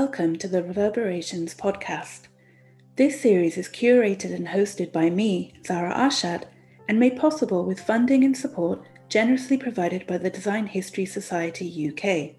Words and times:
Welcome 0.00 0.36
to 0.40 0.46
the 0.46 0.62
Reverberations 0.62 1.54
podcast. 1.54 2.28
This 2.96 3.18
series 3.18 3.56
is 3.56 3.66
curated 3.66 4.34
and 4.34 4.48
hosted 4.48 4.92
by 4.92 5.08
me, 5.08 5.54
Zara 5.64 5.94
Arshad, 5.94 6.44
and 6.86 7.00
made 7.00 7.16
possible 7.16 7.64
with 7.64 7.80
funding 7.80 8.22
and 8.22 8.36
support 8.36 8.84
generously 9.08 9.56
provided 9.56 10.06
by 10.06 10.18
the 10.18 10.28
Design 10.28 10.66
History 10.66 11.06
Society 11.06 11.66
UK. 11.88 12.36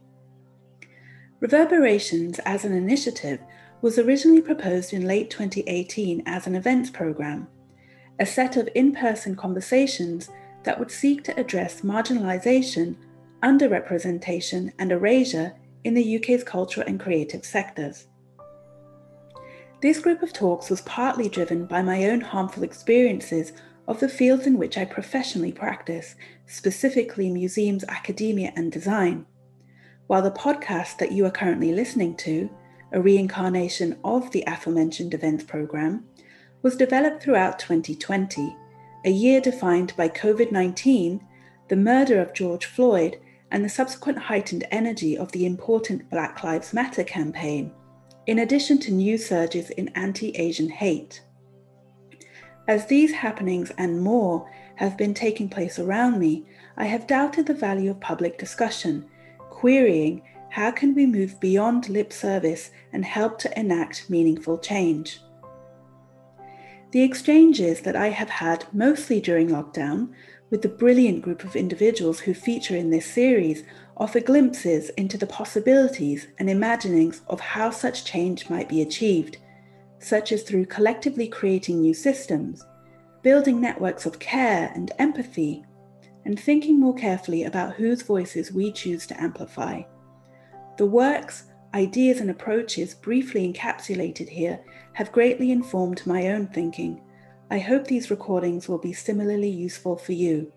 Reverberations 1.40 2.38
as 2.46 2.64
an 2.64 2.74
initiative 2.74 3.40
was 3.82 3.98
originally 3.98 4.44
proposed 4.44 4.94
in 4.94 5.08
late 5.08 5.32
2018 5.32 6.22
as 6.28 6.46
an 6.46 6.54
events 6.56 6.92
programme, 6.92 7.48
a 8.20 8.26
set 8.28 8.56
of 8.56 8.70
in 8.76 8.94
person 8.94 9.36
conversations 9.36 10.30
that 10.62 10.78
would 10.78 10.92
seek 10.92 11.24
to 11.24 11.40
address 11.40 11.82
marginalisation, 11.82 12.96
underrepresentation, 13.42 14.72
and 14.78 14.92
erasure 14.92 15.56
in 15.88 15.94
the 15.94 16.18
UK's 16.18 16.44
cultural 16.44 16.86
and 16.86 17.00
creative 17.00 17.46
sectors. 17.46 18.08
This 19.82 20.00
group 20.00 20.22
of 20.22 20.34
talks 20.34 20.70
was 20.70 20.82
partly 20.82 21.30
driven 21.30 21.66
by 21.66 21.82
my 21.82 22.10
own 22.10 22.20
harmful 22.20 22.64
experiences 22.64 23.54
of 23.88 24.02
the 24.02 24.10
fields 24.10 24.46
in 24.46 24.58
which 24.58 24.78
I 24.78 24.84
professionally 24.84 25.54
practice, 25.54 26.16
specifically 26.46 27.30
museums, 27.30 27.86
academia, 27.88 28.52
and 28.58 28.70
design. 28.70 29.26
While 30.08 30.24
the 30.24 30.32
podcast 30.32 30.98
that 30.98 31.14
you 31.14 31.26
are 31.26 31.32
currently 31.32 31.72
listening 31.72 32.18
to, 32.18 32.50
a 32.92 33.00
reincarnation 33.00 33.98
of 34.04 34.30
the 34.32 34.44
aforementioned 34.46 35.14
events 35.14 35.46
program, 35.46 36.04
was 36.64 36.76
developed 36.76 37.24
throughout 37.24 37.60
2020, 37.60 38.58
a 39.06 39.10
year 39.10 39.40
defined 39.40 39.94
by 39.96 40.10
COVID 40.10 40.52
19, 40.52 41.26
the 41.70 41.78
murder 41.78 42.20
of 42.20 42.34
George 42.34 42.66
Floyd, 42.66 43.22
and 43.52 43.64
the 43.64 43.70
subsequent 43.70 44.18
heightened 44.18 44.66
energy 44.72 45.18
of 45.18 45.32
the 45.32 45.46
important 45.46 46.10
Black 46.10 46.44
Lives 46.44 46.74
Matter 46.74 47.04
campaign, 47.04 47.72
in 48.26 48.40
addition 48.40 48.78
to 48.80 48.92
new 48.92 49.18
surges 49.18 49.70
in 49.72 49.88
anti 49.90 50.32
Asian 50.32 50.70
hate. 50.70 51.22
As 52.68 52.88
these 52.88 53.14
happenings 53.14 53.72
and 53.78 54.02
more 54.02 54.50
have 54.76 54.98
been 54.98 55.14
taking 55.14 55.48
place 55.48 55.80
around 55.80 56.20
me, 56.20 56.46
I 56.76 56.86
have 56.86 57.08
doubted 57.08 57.46
the 57.46 57.54
value 57.54 57.92
of 57.92 58.00
public 58.00 58.38
discussion, 58.38 59.06
querying 59.50 60.22
how 60.50 60.72
can 60.72 60.94
we 60.94 61.06
move 61.06 61.40
beyond 61.40 61.90
lip 61.90 62.12
service 62.12 62.72
and 62.94 63.06
help 63.06 63.38
to 63.40 63.60
enact 63.60 64.10
meaningful 64.10 64.58
change? 64.58 65.22
The 66.92 67.04
exchanges 67.04 67.82
that 67.82 67.96
I 67.96 68.10
have 68.10 68.30
had 68.30 68.66
mostly 68.74 69.20
during 69.20 69.50
lockdown 69.50 70.14
with 70.50 70.62
the 70.62 70.70
brilliant 70.70 71.22
group 71.22 71.44
of 71.44 71.56
individuals 71.56 72.20
who 72.20 72.34
feature 72.34 72.76
in 72.76 72.90
this 72.90 73.06
series 73.06 73.64
offer 73.98 74.20
glimpses 74.20 74.90
into 74.92 75.18
the 75.18 75.28
possibilities 75.28 76.28
and 76.40 76.50
imaginings 76.50 77.22
of 77.28 77.40
how 77.40 77.70
such 77.70 78.06
change 78.06 78.50
might 78.50 78.70
be 78.70 78.82
achieved, 78.82 79.38
such 80.00 80.32
as 80.32 80.44
through 80.44 80.66
collectively 80.66 81.28
creating 81.28 81.82
new 81.82 81.94
systems, 81.94 82.64
building 83.24 83.60
networks 83.60 84.06
of 84.06 84.20
care 84.20 84.72
and 84.76 84.92
empathy, 85.00 85.66
and 86.26 86.40
thinking 86.40 86.80
more 86.80 86.94
carefully 86.96 87.44
about 87.44 87.74
whose 87.74 88.02
voices 88.02 88.52
we 88.52 88.72
choose 88.72 89.08
to 89.08 89.22
amplify. 89.22 89.82
The 90.78 90.86
works, 90.86 91.46
ideas, 91.74 92.20
and 92.20 92.30
approaches 92.30 92.94
briefly 92.94 93.52
encapsulated 93.52 94.30
here 94.30 94.60
have 94.94 95.12
greatly 95.12 95.52
informed 95.52 96.06
my 96.06 96.28
own 96.28 96.48
thinking. 96.48 97.02
I 97.50 97.60
hope 97.60 97.86
these 97.86 98.12
recordings 98.12 98.68
will 98.68 98.78
be 98.78 98.94
similarly 98.94 99.50
useful 99.50 99.96
for 99.96 100.12
you. 100.12 100.52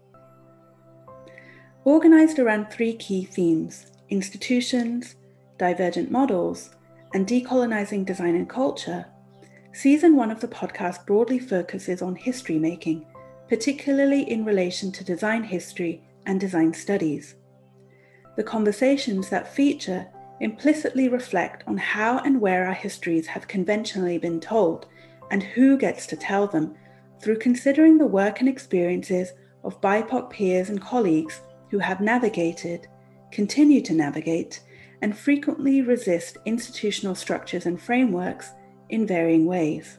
Organised 1.86 2.38
around 2.38 2.70
three 2.70 2.94
key 2.94 3.24
themes 3.24 3.86
institutions, 4.08 5.14
divergent 5.56 6.10
models, 6.10 6.70
and 7.14 7.26
decolonizing 7.26 8.04
design 8.04 8.34
and 8.34 8.48
culture, 8.48 9.06
Season 9.72 10.16
1 10.16 10.32
of 10.32 10.40
the 10.40 10.48
podcast 10.48 11.06
broadly 11.06 11.38
focuses 11.38 12.02
on 12.02 12.16
history 12.16 12.58
making, 12.58 13.06
particularly 13.48 14.28
in 14.28 14.44
relation 14.44 14.90
to 14.90 15.04
design 15.04 15.44
history 15.44 16.02
and 16.26 16.40
design 16.40 16.74
studies. 16.74 17.36
The 18.36 18.42
conversations 18.42 19.28
that 19.28 19.54
feature 19.54 20.08
implicitly 20.40 21.08
reflect 21.08 21.62
on 21.68 21.76
how 21.76 22.18
and 22.18 22.40
where 22.40 22.66
our 22.66 22.74
histories 22.74 23.28
have 23.28 23.46
conventionally 23.46 24.18
been 24.18 24.40
told 24.40 24.86
and 25.30 25.42
who 25.42 25.78
gets 25.78 26.06
to 26.08 26.16
tell 26.16 26.46
them 26.46 26.74
through 27.20 27.38
considering 27.38 27.98
the 27.98 28.06
work 28.06 28.40
and 28.40 28.48
experiences 28.48 29.32
of 29.62 29.80
BIPOC 29.80 30.30
peers 30.30 30.70
and 30.70 30.80
colleagues 30.80 31.40
who 31.70 31.78
have 31.78 32.00
navigated, 32.00 32.88
continue 33.30 33.80
to 33.82 33.92
navigate, 33.92 34.60
and 35.02 35.16
frequently 35.16 35.82
resist 35.82 36.38
institutional 36.44 37.14
structures 37.14 37.66
and 37.66 37.80
frameworks 37.80 38.50
in 38.88 39.06
varying 39.06 39.46
ways. 39.46 39.98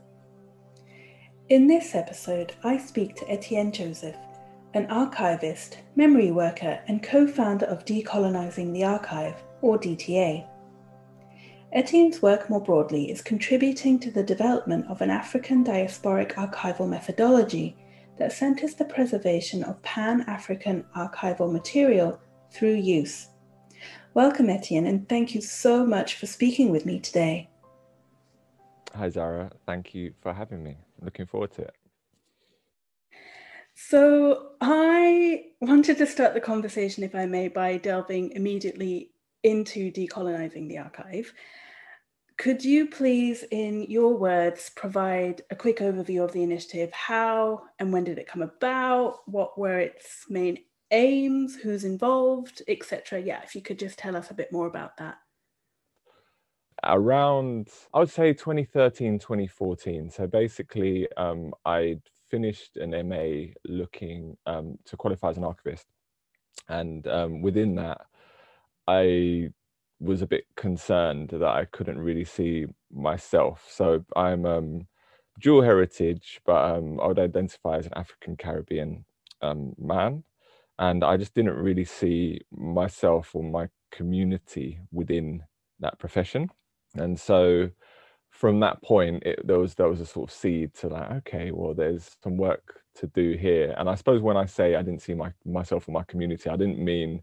In 1.50 1.68
this 1.68 1.96
episode, 1.96 2.53
I 2.63 2.78
speak 2.78 3.16
to 3.16 3.30
Etienne 3.30 3.72
Joseph, 3.72 4.16
an 4.74 4.86
archivist, 4.90 5.80
memory 5.96 6.31
worker, 6.31 6.80
and 6.88 7.03
co 7.03 7.28
founder 7.28 7.66
of 7.66 7.86
Decolonizing 7.86 8.74
the 8.74 8.84
Archive, 8.84 9.36
or 9.62 9.78
DTA. 9.78 10.48
Etienne's 11.74 12.22
work 12.22 12.50
more 12.50 12.59
broadly 12.59 13.09
is 13.09 13.22
contributing 13.22 13.98
to 13.98 14.12
the 14.12 14.24
development 14.24 14.86
of 14.90 15.00
an 15.00 15.09
African 15.09 15.64
diasporic 15.64 16.34
archival 16.34 16.90
methodology 16.90 17.78
that 18.18 18.34
centers 18.34 18.76
the 18.76 18.84
preservation 18.84 19.64
of 19.64 19.81
Pan 19.81 20.26
African 20.28 20.84
archival 20.98 21.50
material 21.50 22.20
through 22.52 22.76
use. 22.76 23.30
Welcome, 24.14 24.50
Etienne, 24.50 24.86
and 24.86 25.08
thank 25.08 25.34
you 25.34 25.40
so 25.40 25.86
much 25.86 26.16
for 26.16 26.26
speaking 26.26 26.72
with 26.72 26.86
me 26.86 27.00
today. 27.00 27.50
Hi, 28.94 29.08
Zara. 29.08 29.50
Thank 29.66 29.96
you 29.96 30.14
for 30.22 30.34
having 30.34 30.62
me. 30.62 30.76
looking 31.02 31.26
forward 31.26 31.54
to 31.54 31.62
it. 31.62 31.76
So, 33.76 34.50
I 34.60 35.46
wanted 35.62 35.98
to 36.00 36.06
start 36.06 36.34
the 36.34 36.42
conversation, 36.42 37.06
if 37.06 37.16
I 37.16 37.28
may, 37.28 37.48
by 37.48 37.78
delving 37.78 38.31
immediately 38.31 39.12
into 39.44 39.92
decolonizing 39.92 40.68
the 40.68 40.78
archive. 40.78 41.34
Could 42.41 42.66
you 42.66 42.88
please, 42.88 43.44
in 43.52 43.84
your 43.84 44.18
words, 44.18 44.72
provide 44.75 45.44
a 45.52 45.56
quick 45.56 45.78
overview 45.78 46.24
of 46.24 46.31
the 46.31 46.41
initiative? 46.41 46.91
How 46.91 47.62
and 47.78 47.94
when 47.94 48.03
did 48.03 48.18
it 48.18 48.25
come 48.25 48.41
about? 48.41 49.19
What 49.28 49.59
were 49.59 49.78
its 49.78 50.25
main 50.28 50.57
aims? 50.90 51.56
Who's 51.56 51.84
involved, 51.84 52.63
etc.? 52.68 53.22
Yeah, 53.22 53.41
if 53.44 53.53
you 53.53 53.62
could 53.62 53.78
just 53.78 54.00
tell 54.00 54.16
us 54.16 54.31
a 54.31 54.34
bit 54.34 54.51
more 54.51 54.66
about 54.66 54.97
that. 54.97 55.19
Around, 56.84 57.68
I 57.94 58.00
would 58.00 58.09
say 58.09 58.34
2013, 58.34 59.19
2014. 59.19 60.09
So 60.09 60.25
basically, 60.25 61.07
um, 61.18 61.53
I'd 61.63 62.01
finished 62.31 62.75
an 62.78 63.07
MA 63.07 63.51
looking 63.66 64.35
um, 64.47 64.80
to 64.85 64.97
qualify 64.97 65.30
as 65.30 65.38
an 65.38 65.44
archivist. 65.44 65.85
And 66.68 67.06
um, 67.06 67.44
within 67.44 67.75
that, 67.75 68.01
I 68.88 69.51
was 70.01 70.22
a 70.22 70.28
bit 70.28 70.45
concerned 70.56 71.29
that 71.29 71.44
I 71.44 71.66
couldn't 71.66 72.00
really 72.00 72.25
see 72.25 72.66
myself. 72.91 73.67
So 73.69 74.03
I'm 74.16 74.45
um, 74.45 74.88
dual 75.39 75.62
heritage, 75.62 76.41
but 76.45 76.75
um, 76.75 77.00
I 77.00 77.07
would 77.07 77.19
identify 77.19 77.77
as 77.77 77.86
an 77.86 77.94
African 77.95 78.36
Caribbean 78.36 79.06
um, 79.42 79.74
man. 79.77 80.24
And 80.80 81.03
I 81.03 81.18
just 81.18 81.36
didn't 81.36 81.57
really 81.57 81.86
see 81.86 82.42
myself 82.51 83.36
or 83.36 83.44
my 83.44 83.68
community 83.92 84.80
within 84.92 85.44
that 85.80 86.00
profession. 86.00 86.50
And 86.95 87.19
so 87.19 87.69
from 88.31 88.59
that 88.62 88.81
point, 88.81 89.24
it, 89.24 89.45
there 89.45 89.59
was 89.59 89.75
there 89.75 89.89
was 89.89 90.01
a 90.01 90.06
sort 90.06 90.30
of 90.30 90.36
seed 90.36 90.74
to 90.75 90.88
like, 90.88 91.12
okay, 91.12 91.51
well, 91.51 91.74
there's 91.74 92.18
some 92.24 92.38
work 92.38 92.81
to 92.95 93.07
do 93.07 93.33
here. 93.33 93.75
And 93.77 93.89
I 93.89 93.95
suppose 93.95 94.21
when 94.21 94.38
I 94.38 94.45
say 94.45 94.75
I 94.75 94.81
didn't 94.81 95.01
see 95.01 95.13
my 95.13 95.31
myself 95.45 95.88
or 95.88 95.92
my 95.92 96.04
community, 96.04 96.50
I 96.50 96.56
didn't 96.56 96.80
mean 96.80 97.21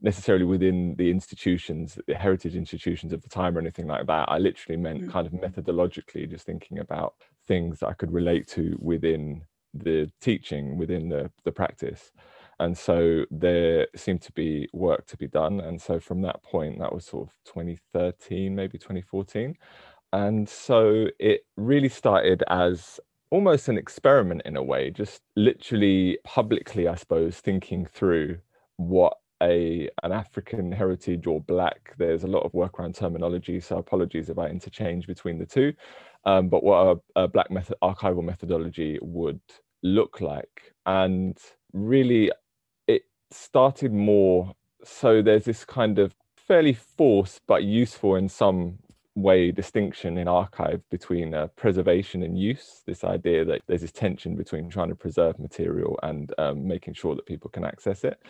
necessarily 0.00 0.44
within 0.44 0.94
the 0.96 1.10
institutions, 1.10 1.98
the 2.06 2.14
heritage 2.14 2.54
institutions 2.54 3.12
of 3.12 3.22
the 3.22 3.28
time 3.28 3.56
or 3.56 3.60
anything 3.60 3.86
like 3.86 4.06
that. 4.06 4.28
I 4.28 4.38
literally 4.38 4.76
meant 4.76 5.02
mm. 5.02 5.10
kind 5.10 5.26
of 5.26 5.32
methodologically, 5.32 6.28
just 6.28 6.46
thinking 6.46 6.78
about 6.78 7.14
things 7.46 7.80
that 7.80 7.88
I 7.88 7.94
could 7.94 8.12
relate 8.12 8.46
to 8.48 8.76
within 8.80 9.42
the 9.72 10.10
teaching, 10.20 10.76
within 10.76 11.08
the, 11.08 11.30
the 11.44 11.52
practice. 11.52 12.12
And 12.58 12.76
so 12.76 13.24
there 13.30 13.86
seemed 13.94 14.22
to 14.22 14.32
be 14.32 14.68
work 14.72 15.06
to 15.06 15.16
be 15.16 15.28
done. 15.28 15.60
And 15.60 15.80
so 15.80 16.00
from 16.00 16.22
that 16.22 16.42
point, 16.42 16.78
that 16.78 16.92
was 16.92 17.04
sort 17.04 17.28
of 17.28 17.34
2013, 17.44 18.54
maybe 18.54 18.78
2014. 18.78 19.54
And 20.12 20.48
so 20.48 21.06
it 21.18 21.42
really 21.56 21.90
started 21.90 22.42
as 22.48 22.98
almost 23.30 23.68
an 23.68 23.76
experiment 23.76 24.42
in 24.44 24.56
a 24.56 24.62
way, 24.62 24.90
just 24.90 25.20
literally 25.34 26.18
publicly, 26.24 26.88
I 26.88 26.94
suppose, 26.94 27.38
thinking 27.38 27.84
through 27.84 28.38
what 28.76 29.18
a 29.42 29.88
an 30.02 30.12
African 30.12 30.72
heritage 30.72 31.26
or 31.26 31.40
black. 31.40 31.94
There's 31.98 32.24
a 32.24 32.28
lot 32.28 32.44
of 32.44 32.54
work 32.54 32.78
around 32.78 32.94
terminology, 32.94 33.60
so 33.60 33.78
apologies 33.78 34.30
if 34.30 34.38
I 34.38 34.48
interchange 34.48 35.06
between 35.06 35.38
the 35.38 35.46
two. 35.46 35.72
Um, 36.24 36.48
but 36.48 36.64
what 36.64 36.98
a, 37.16 37.22
a 37.22 37.28
black 37.28 37.50
method 37.50 37.76
archival 37.82 38.24
methodology 38.24 38.98
would 39.02 39.40
look 39.82 40.20
like, 40.20 40.74
and 40.86 41.38
really, 41.72 42.32
it 42.86 43.02
started 43.30 43.92
more. 43.92 44.52
So 44.84 45.22
there's 45.22 45.44
this 45.44 45.64
kind 45.64 45.98
of 45.98 46.14
fairly 46.36 46.74
forced 46.74 47.42
but 47.46 47.64
useful 47.64 48.16
in 48.16 48.28
some 48.28 48.78
way 49.16 49.50
distinction 49.50 50.18
in 50.18 50.28
archive 50.28 50.82
between 50.90 51.34
uh, 51.34 51.46
preservation 51.56 52.22
and 52.22 52.38
use 52.38 52.82
this 52.86 53.02
idea 53.02 53.44
that 53.44 53.62
there's 53.66 53.80
this 53.80 53.90
tension 53.90 54.36
between 54.36 54.68
trying 54.68 54.90
to 54.90 54.94
preserve 54.94 55.38
material 55.38 55.98
and 56.02 56.34
um, 56.38 56.68
making 56.68 56.94
sure 56.94 57.14
that 57.16 57.26
people 57.26 57.50
can 57.50 57.64
access 57.64 58.04
it 58.04 58.20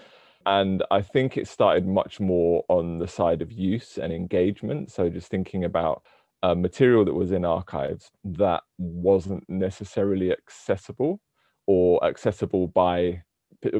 and 0.47 0.83
i 0.91 1.03
think 1.03 1.37
it 1.37 1.49
started 1.49 1.87
much 1.87 2.21
more 2.21 2.65
on 2.69 2.99
the 2.99 3.09
side 3.09 3.43
of 3.43 3.53
use 3.53 3.99
and 3.99 4.13
engagement. 4.13 4.91
So 4.91 5.09
just 5.09 5.29
thinking 5.29 5.65
about 5.65 6.03
uh, 6.43 6.55
material 6.55 7.05
that 7.05 7.15
was 7.15 7.33
in 7.33 7.45
archives 7.45 8.11
that 8.25 8.63
wasn't 8.79 9.45
necessarily 9.49 10.33
accessible 10.33 11.21
or 11.67 12.05
accessible 12.05 12.69
by 12.69 13.23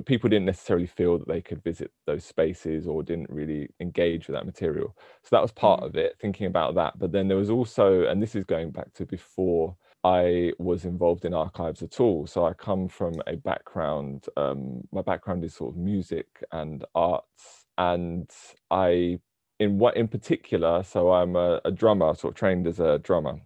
people 0.07 0.29
didn't 0.29 0.47
necessarily 0.47 0.87
feel 0.87 1.19
that 1.19 1.29
they 1.29 1.41
could 1.41 1.63
visit 1.63 1.91
those 2.07 2.25
spaces 2.25 2.87
or 2.87 3.03
didn't 3.03 3.31
really 3.31 3.69
engage 3.79 4.27
with 4.27 4.35
that 4.35 4.47
material. 4.47 4.97
So 5.23 5.29
that 5.33 5.43
was 5.43 5.53
part 5.53 5.81
mm. 5.81 5.87
of 5.87 5.97
it 5.97 6.17
thinking 6.21 6.47
about 6.47 6.75
that. 6.77 6.99
But 6.99 7.13
then 7.13 7.29
there 7.29 7.37
was 7.37 7.51
also 7.51 8.07
and 8.07 8.23
this 8.23 8.35
is 8.35 8.45
going 8.45 8.71
back 8.71 8.93
to 8.95 9.07
before 9.07 9.77
i 10.07 10.53
was 10.59 10.85
involved 10.85 11.25
in 11.25 11.35
archives 11.35 11.83
at 11.83 12.01
all 12.01 12.27
so 12.27 12.45
i 12.47 12.53
come 12.53 12.89
from 12.89 13.15
a 13.27 13.37
background 13.37 14.27
um, 14.37 14.81
my 14.93 15.03
background 15.03 15.45
is 15.45 15.55
sort 15.55 15.75
of 15.75 15.79
music 15.79 16.27
and 16.53 16.85
arts 16.95 17.67
and 17.79 18.31
i 18.71 19.19
in 19.59 19.79
what 19.79 19.97
in 19.97 20.09
particular 20.09 20.83
so 20.83 21.13
i'm 21.13 21.37
a, 21.37 21.61
a 21.65 21.71
drummer 21.71 22.15
sort 22.15 22.33
of 22.33 22.39
trained 22.39 22.67
as 22.67 22.81
a 22.81 22.99
drummer 23.01 23.37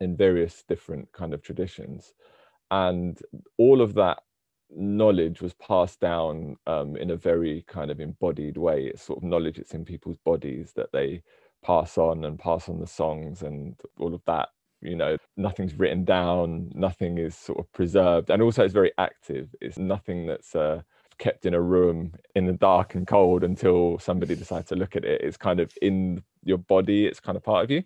in 0.00 0.16
various 0.16 0.64
different 0.68 1.10
kind 1.12 1.34
of 1.34 1.42
traditions 1.42 2.12
and 2.70 3.20
all 3.58 3.80
of 3.80 3.94
that 3.94 4.18
knowledge 4.70 5.40
was 5.40 5.54
passed 5.54 6.00
down 6.00 6.56
um, 6.66 6.96
in 6.96 7.10
a 7.10 7.16
very 7.16 7.64
kind 7.68 7.90
of 7.90 8.00
embodied 8.00 8.56
way. 8.56 8.86
It's 8.86 9.02
sort 9.02 9.18
of 9.18 9.24
knowledge 9.24 9.56
that's 9.56 9.74
in 9.74 9.84
people's 9.84 10.18
bodies 10.24 10.72
that 10.76 10.92
they 10.92 11.22
pass 11.64 11.96
on 11.98 12.24
and 12.24 12.38
pass 12.38 12.68
on 12.68 12.80
the 12.80 12.86
songs 12.86 13.42
and 13.42 13.76
all 13.98 14.14
of 14.14 14.22
that. 14.26 14.48
You 14.84 14.96
know, 14.96 15.16
nothing's 15.36 15.74
written 15.74 16.04
down, 16.04 16.70
nothing 16.74 17.18
is 17.18 17.34
sort 17.34 17.58
of 17.58 17.72
preserved, 17.72 18.30
and 18.30 18.42
also 18.42 18.64
it's 18.64 18.74
very 18.74 18.92
active. 18.98 19.54
It's 19.60 19.78
nothing 19.78 20.26
that's 20.26 20.54
uh, 20.54 20.82
kept 21.18 21.46
in 21.46 21.54
a 21.54 21.60
room 21.60 22.12
in 22.34 22.46
the 22.46 22.52
dark 22.52 22.94
and 22.94 23.06
cold 23.06 23.44
until 23.44 23.98
somebody 23.98 24.34
decides 24.34 24.68
to 24.68 24.76
look 24.76 24.94
at 24.94 25.04
it. 25.04 25.20
It's 25.22 25.36
kind 25.36 25.60
of 25.60 25.72
in 25.82 26.22
your 26.44 26.58
body. 26.58 27.06
It's 27.06 27.20
kind 27.20 27.36
of 27.36 27.42
part 27.42 27.64
of 27.64 27.70
you 27.70 27.82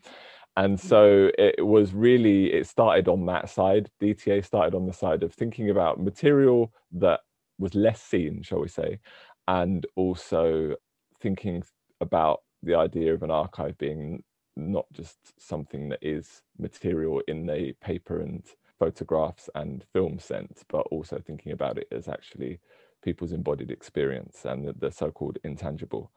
and 0.58 0.76
mm. 0.76 0.80
so 0.80 1.30
it 1.38 1.64
was 1.64 1.94
really 1.94 2.52
it 2.52 2.66
started 2.66 3.08
on 3.08 3.24
that 3.26 3.48
side 3.48 3.88
dta 4.02 4.44
started 4.44 4.74
on 4.74 4.86
the 4.86 4.92
side 4.92 5.22
of 5.22 5.32
thinking 5.32 5.70
about 5.70 6.02
material 6.02 6.72
that 6.92 7.20
was 7.58 7.74
less 7.74 8.02
seen 8.02 8.42
shall 8.42 8.60
we 8.60 8.68
say 8.68 8.98
and 9.46 9.86
also 9.96 10.74
thinking 11.20 11.62
about 12.00 12.40
the 12.62 12.74
idea 12.74 13.14
of 13.14 13.22
an 13.22 13.30
archive 13.30 13.76
being 13.78 14.22
not 14.58 14.86
just 14.92 15.18
something 15.40 15.88
that 15.88 16.00
is 16.02 16.42
material 16.58 17.22
in 17.28 17.46
the 17.46 17.72
paper 17.80 18.20
and 18.20 18.44
photographs 18.78 19.48
and 19.54 19.84
film 19.92 20.18
sense 20.18 20.64
but 20.68 20.86
also 20.90 21.20
thinking 21.24 21.52
about 21.52 21.78
it 21.78 21.88
as 21.90 22.08
actually 22.08 22.60
people's 23.02 23.32
embodied 23.32 23.70
experience 23.70 24.44
and 24.44 24.66
the, 24.66 24.72
the 24.74 24.90
so-called 24.90 25.38
intangible. 25.44 26.10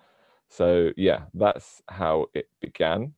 So 0.49 0.91
yeah 0.97 1.23
that's 1.33 1.81
how 1.89 2.27
it 2.33 2.49
began. 2.59 3.13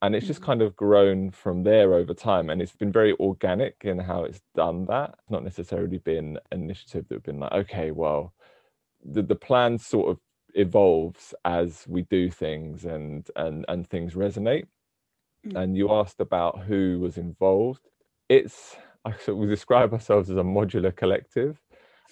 And 0.00 0.14
it's 0.14 0.28
just 0.28 0.40
mm. 0.40 0.46
kind 0.46 0.62
of 0.62 0.76
grown 0.76 1.32
from 1.32 1.64
there 1.64 1.94
over 1.94 2.14
time 2.14 2.50
and 2.50 2.62
it's 2.62 2.76
been 2.76 2.92
very 2.92 3.14
organic 3.18 3.76
in 3.82 3.98
how 3.98 4.24
it's 4.24 4.40
done 4.54 4.86
that. 4.86 5.16
It's 5.18 5.30
not 5.30 5.44
necessarily 5.44 5.98
been 5.98 6.38
an 6.52 6.62
initiative 6.62 7.06
that 7.08 7.16
have 7.16 7.24
been 7.24 7.40
like 7.40 7.52
okay 7.52 7.90
well 7.90 8.32
the, 9.04 9.22
the 9.22 9.36
plan 9.36 9.78
sort 9.78 10.10
of 10.10 10.18
evolves 10.54 11.34
as 11.44 11.84
we 11.88 12.02
do 12.02 12.30
things 12.30 12.84
and 12.84 13.30
and 13.36 13.64
and 13.68 13.88
things 13.88 14.14
resonate 14.14 14.66
mm. 15.46 15.56
and 15.56 15.76
you 15.76 15.92
asked 15.92 16.20
about 16.20 16.60
who 16.60 16.98
was 17.00 17.18
involved 17.18 17.88
it's 18.28 18.76
I 19.04 19.12
sort 19.16 19.42
of 19.42 19.48
describe 19.48 19.92
ourselves 19.92 20.30
as 20.30 20.36
a 20.36 20.42
modular 20.42 20.94
collective 20.94 21.60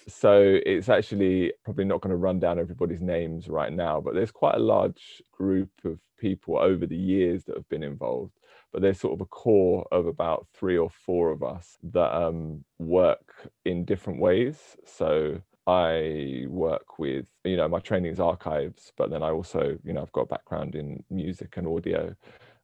so 0.07 0.59
it's 0.65 0.87
actually 0.87 1.53
probably 1.65 1.83
not 1.83 2.01
going 2.01 2.11
to 2.11 2.17
run 2.17 2.39
down 2.39 2.59
everybody's 2.59 3.01
names 3.01 3.49
right 3.49 3.73
now, 3.73 3.99
but 3.99 4.13
there's 4.13 4.31
quite 4.31 4.55
a 4.55 4.59
large 4.59 5.21
group 5.31 5.69
of 5.83 5.99
people 6.17 6.57
over 6.57 6.85
the 6.85 6.95
years 6.95 7.43
that 7.43 7.57
have 7.57 7.67
been 7.67 7.83
involved. 7.83 8.33
But 8.71 8.81
there's 8.81 8.99
sort 8.99 9.13
of 9.13 9.21
a 9.21 9.25
core 9.25 9.85
of 9.91 10.07
about 10.07 10.47
three 10.53 10.77
or 10.77 10.89
four 10.89 11.31
of 11.31 11.43
us 11.43 11.77
that 11.83 12.15
um, 12.15 12.63
work 12.79 13.49
in 13.65 13.85
different 13.85 14.21
ways. 14.21 14.77
So 14.85 15.41
I 15.67 16.45
work 16.47 16.97
with, 16.97 17.25
you 17.43 17.57
know, 17.57 17.67
my 17.67 17.79
training 17.79 18.13
is 18.13 18.19
archives, 18.19 18.93
but 18.95 19.09
then 19.09 19.21
I 19.21 19.31
also, 19.31 19.77
you 19.83 19.93
know, 19.93 20.01
I've 20.01 20.11
got 20.13 20.21
a 20.21 20.27
background 20.27 20.75
in 20.75 21.03
music 21.09 21.57
and 21.57 21.67
audio 21.67 22.15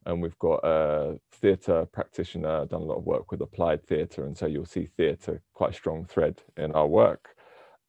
and 0.06 0.22
we've 0.22 0.38
got 0.38 0.60
a 0.64 1.18
theatre 1.32 1.86
practitioner 1.86 2.64
done 2.66 2.80
a 2.80 2.84
lot 2.84 2.98
of 2.98 3.04
work 3.06 3.30
with 3.30 3.40
applied 3.40 3.86
theatre 3.86 4.24
and 4.24 4.36
so 4.36 4.46
you'll 4.46 4.64
see 4.64 4.86
theatre 4.96 5.42
quite 5.52 5.70
a 5.70 5.74
strong 5.74 6.04
thread 6.06 6.40
in 6.56 6.72
our 6.72 6.86
work. 6.86 7.36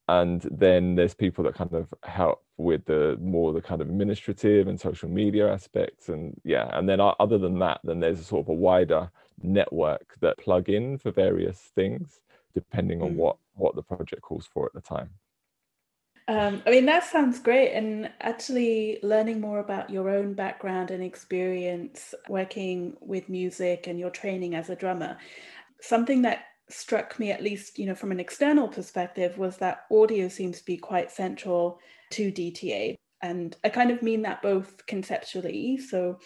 And 0.07 0.41
then 0.51 0.95
there's 0.95 1.15
people 1.15 1.44
that 1.45 1.56
kind 1.56 1.73
of 1.73 1.94
help 2.03 2.44
with 2.57 2.85
the 2.85 3.17
more 3.21 3.53
the 3.53 3.62
kind 3.62 3.81
of 3.81 3.89
administrative 3.89 4.67
and 4.67 4.79
social 4.79 5.09
media 5.09 5.51
aspects 5.51 6.07
and 6.07 6.39
yeah 6.45 6.69
and 6.71 6.88
then 6.88 7.00
other 7.01 7.38
than 7.38 7.59
that 7.59 7.81
then 7.83 8.00
there's 8.00 8.19
a 8.19 8.23
sort 8.23 8.45
of 8.45 8.50
a 8.50 8.53
wider 8.53 9.12
network 9.41 10.15
that 10.21 10.38
plug 10.38 10.69
in 10.69 10.97
for 10.97 11.12
various 11.12 11.59
things 11.75 12.21
depending 12.55 13.01
on 13.01 13.11
mm. 13.11 13.15
what 13.15 13.37
what 13.53 13.75
the 13.75 13.83
project 13.83 14.23
calls 14.23 14.49
for 14.51 14.65
at 14.65 14.73
the 14.73 14.81
time 14.81 15.09
um, 16.27 16.63
I 16.65 16.71
mean, 16.71 16.87
that 16.87 17.03
sounds 17.03 17.39
great. 17.39 17.73
And 17.73 18.09
actually, 18.19 18.97
learning 19.03 19.39
more 19.39 19.59
about 19.59 19.91
your 19.91 20.09
own 20.09 20.33
background 20.33 20.89
and 20.89 21.03
experience 21.03 22.15
working 22.27 22.97
with 22.99 23.29
music 23.29 23.85
and 23.85 23.99
your 23.99 24.09
training 24.09 24.55
as 24.55 24.69
a 24.69 24.75
drummer, 24.75 25.17
something 25.81 26.23
that 26.23 26.45
struck 26.67 27.19
me, 27.19 27.31
at 27.31 27.43
least, 27.43 27.77
you 27.77 27.85
know, 27.85 27.93
from 27.93 28.11
an 28.11 28.19
external 28.19 28.67
perspective, 28.67 29.38
was 29.38 29.57
that 29.57 29.85
audio 29.91 30.27
seems 30.27 30.57
to 30.57 30.65
be 30.65 30.77
quite 30.77 31.12
central 31.12 31.79
to 32.09 32.31
DTA. 32.31 32.95
And 33.21 33.55
I 33.63 33.69
kind 33.69 33.91
of 33.91 34.01
mean 34.01 34.24
that 34.24 34.41
both 34.41 34.83
conceptually. 34.88 35.77
So, 35.77 36.17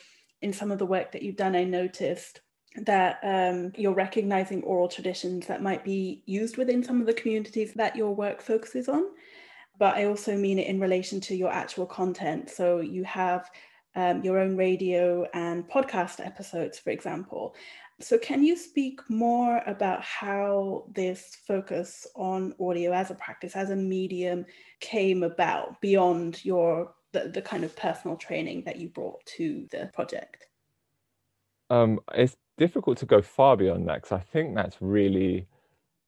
in 0.42 0.54
some 0.54 0.72
of 0.72 0.80
the 0.80 0.86
work 0.86 1.12
that 1.12 1.24
you've 1.24 1.36
done, 1.36 1.58
I 1.58 1.66
noticed 1.66 2.40
that 2.78 3.20
um, 3.24 3.72
you're 3.76 3.94
recognizing 3.94 4.64
oral 4.64 4.88
traditions 4.88 5.48
that 5.48 5.64
might 5.64 5.84
be 5.84 6.22
used 6.26 6.58
within 6.58 6.84
some 6.84 7.02
of 7.02 7.08
the 7.08 7.14
communities 7.14 7.74
that 7.74 7.96
your 7.96 8.16
work 8.16 8.42
focuses 8.42 8.88
on 8.88 9.06
but 9.80 9.96
I 9.96 10.06
also 10.06 10.36
mean 10.36 10.60
it 10.60 10.68
in 10.68 10.80
relation 10.80 11.20
to 11.22 11.36
your 11.36 11.52
actual 11.52 11.86
content. 11.86 12.50
So 12.50 12.82
you 12.82 13.04
have 13.06 13.50
um, 13.96 14.22
your 14.24 14.38
own 14.38 14.56
radio 14.56 15.26
and 15.34 15.68
podcast 15.68 16.24
episodes, 16.24 16.78
for 16.78 16.92
example. 16.92 17.56
So, 18.02 18.18
can 18.18 18.44
you 18.44 18.56
speak 18.56 19.02
more 19.10 19.62
about 19.66 20.02
how 20.04 20.86
this 20.94 21.38
focus 21.48 22.08
on 22.16 22.54
audio 22.60 22.94
as 22.94 23.12
a 23.12 23.16
practice, 23.16 23.58
as 23.58 23.72
a 23.72 23.76
medium, 23.76 24.46
came 24.80 25.24
about 25.24 25.82
beyond 25.82 26.46
your 26.46 26.94
the, 27.12 27.30
the 27.34 27.42
kind 27.42 27.64
of 27.64 27.76
personal 27.76 28.16
training 28.16 28.64
that 28.66 28.78
you 28.78 28.88
brought 28.88 29.26
to 29.38 29.68
the 29.72 29.90
project? 29.94 30.49
Um, 31.70 32.00
it's 32.14 32.36
difficult 32.58 32.98
to 33.00 33.06
go 33.06 33.22
far 33.22 33.56
beyond 33.56 33.88
that 33.88 34.02
because 34.02 34.12
I 34.12 34.20
think 34.20 34.56
that's 34.56 34.78
really 34.82 35.48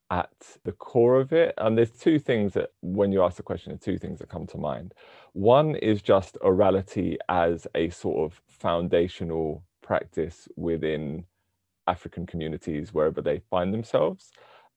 at 0.10 0.58
the 0.66 0.74
core 0.74 1.20
of 1.20 1.32
it. 1.32 1.54
And 1.58 1.78
there's 1.78 1.92
two 1.92 2.20
things 2.20 2.54
that, 2.54 2.72
when 2.82 3.12
you 3.12 3.24
ask 3.24 3.38
the 3.38 3.44
question, 3.44 3.78
two 3.78 3.98
things 3.98 4.20
that 4.20 4.30
come 4.30 4.46
to 4.48 4.58
mind. 4.58 4.94
One 5.34 5.76
is 5.76 6.02
just 6.02 6.38
orality 6.42 7.18
as 7.30 7.66
a 7.76 7.90
sort 7.90 8.32
of 8.32 8.42
foundational 8.48 9.64
practice 9.82 10.50
within 10.58 11.26
African 11.88 12.26
communities, 12.26 12.94
wherever 12.94 13.22
they 13.22 13.42
find 13.50 13.74
themselves. 13.74 14.32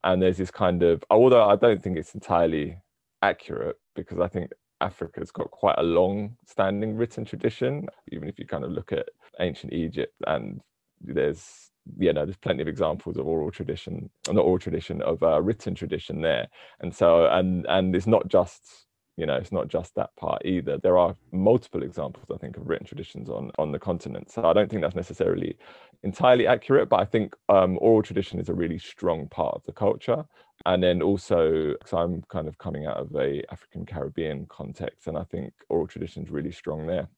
And 0.04 0.22
there's 0.22 0.36
this 0.36 0.50
kind 0.50 0.82
of, 0.82 1.02
although 1.10 1.48
I 1.48 1.56
don't 1.56 1.82
think 1.82 1.96
it's 1.98 2.14
entirely 2.14 2.78
accurate, 3.22 3.76
because 3.96 4.20
I 4.20 4.28
think 4.28 4.52
Africa's 4.80 5.32
got 5.32 5.50
quite 5.50 5.78
a 5.78 5.82
long 5.82 6.36
standing 6.46 6.94
written 6.94 7.24
tradition. 7.24 7.88
Even 8.12 8.28
if 8.28 8.38
you 8.38 8.46
kind 8.46 8.64
of 8.64 8.70
look 8.70 8.92
at 8.92 9.08
ancient 9.40 9.72
Egypt 9.72 10.14
and 10.26 10.60
there's 11.06 11.70
you 11.98 12.12
know 12.12 12.24
there's 12.24 12.36
plenty 12.36 12.62
of 12.62 12.68
examples 12.68 13.16
of 13.16 13.26
oral 13.26 13.50
tradition 13.50 14.08
not 14.28 14.40
oral 14.40 14.58
tradition 14.58 15.02
of 15.02 15.22
uh, 15.22 15.40
written 15.40 15.74
tradition 15.74 16.20
there. 16.20 16.48
And 16.80 16.94
so 16.94 17.26
and 17.26 17.66
and 17.68 17.94
it's 17.94 18.06
not 18.06 18.28
just 18.28 18.86
you 19.16 19.26
know 19.26 19.36
it's 19.36 19.52
not 19.52 19.68
just 19.68 19.94
that 19.94 20.14
part 20.16 20.42
either. 20.44 20.78
There 20.78 20.98
are 20.98 21.14
multiple 21.32 21.82
examples 21.82 22.26
i 22.32 22.38
think 22.38 22.56
of 22.56 22.66
written 22.68 22.86
traditions 22.86 23.28
on 23.28 23.50
on 23.58 23.72
the 23.72 23.78
continent. 23.78 24.30
So 24.30 24.44
i 24.44 24.52
don't 24.52 24.70
think 24.70 24.82
that's 24.82 24.96
necessarily 24.96 25.56
entirely 26.02 26.46
accurate 26.46 26.90
but 26.90 27.00
i 27.00 27.04
think 27.04 27.34
um, 27.48 27.78
oral 27.80 28.02
tradition 28.02 28.38
is 28.38 28.48
a 28.48 28.54
really 28.54 28.78
strong 28.78 29.28
part 29.28 29.54
of 29.54 29.64
the 29.64 29.72
culture. 29.72 30.24
And 30.66 30.82
then 30.82 31.02
also 31.02 31.72
because 31.72 31.92
i'm 31.92 32.22
kind 32.28 32.48
of 32.48 32.56
coming 32.58 32.86
out 32.86 32.96
of 32.96 33.14
a 33.16 33.42
african 33.52 33.84
caribbean 33.84 34.46
context 34.46 35.06
and 35.08 35.18
i 35.18 35.24
think 35.24 35.52
oral 35.68 35.86
tradition 35.86 36.22
is 36.22 36.30
really 36.30 36.52
strong 36.52 36.86
there 36.86 37.08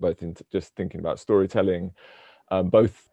both 0.00 0.22
in 0.22 0.34
just 0.50 0.74
thinking 0.74 1.00
about 1.00 1.20
storytelling 1.20 1.92
um, 2.54 2.68
both 2.70 3.08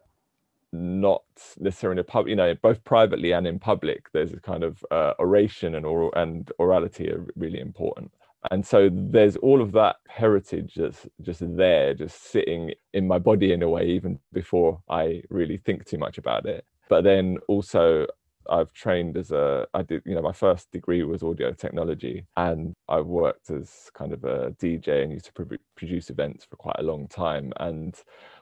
not 0.73 1.23
necessarily 1.59 1.95
in 1.95 1.99
a 1.99 2.03
pub, 2.03 2.27
you 2.27 2.35
know, 2.35 2.55
both 2.61 2.83
privately 2.83 3.31
and 3.33 3.45
in 3.45 3.59
public, 3.59 4.11
there's 4.13 4.33
a 4.33 4.39
kind 4.39 4.63
of 4.63 4.83
uh, 4.91 5.13
oration 5.19 5.75
and 5.75 5.85
oral 5.85 6.11
and 6.15 6.51
orality 6.59 7.11
are 7.13 7.25
really 7.35 7.59
important. 7.59 8.11
and 8.49 8.65
so 8.65 8.89
there's 8.91 9.35
all 9.37 9.61
of 9.61 9.71
that 9.71 9.97
heritage 10.07 10.73
that's 10.75 11.07
just 11.21 11.41
there 11.55 11.93
just 11.93 12.31
sitting 12.31 12.73
in 12.93 13.07
my 13.07 13.19
body 13.19 13.53
in 13.53 13.61
a 13.61 13.69
way 13.69 13.85
even 13.85 14.17
before 14.33 14.81
i 14.89 15.21
really 15.29 15.57
think 15.57 15.85
too 15.85 15.97
much 15.97 16.17
about 16.17 16.45
it 16.45 16.65
but 16.89 17.03
then 17.03 17.37
also 17.47 18.07
I've 18.49 18.71
trained 18.73 19.17
as 19.17 19.31
a 19.31 19.67
I 19.73 19.81
did 19.83 20.01
you 20.05 20.15
know 20.15 20.21
my 20.21 20.31
first 20.31 20.71
degree 20.71 21.03
was 21.03 21.23
audio 21.23 21.51
technology 21.53 22.25
and 22.37 22.73
I've 22.89 23.05
worked 23.05 23.49
as 23.49 23.89
kind 23.93 24.13
of 24.13 24.23
a 24.23 24.51
DJ 24.51 25.03
and 25.03 25.11
used 25.11 25.25
to 25.25 25.33
pr- 25.33 25.55
produce 25.75 26.09
events 26.09 26.45
for 26.45 26.55
quite 26.55 26.77
a 26.79 26.83
long 26.83 27.07
time 27.07 27.53
and 27.59 27.95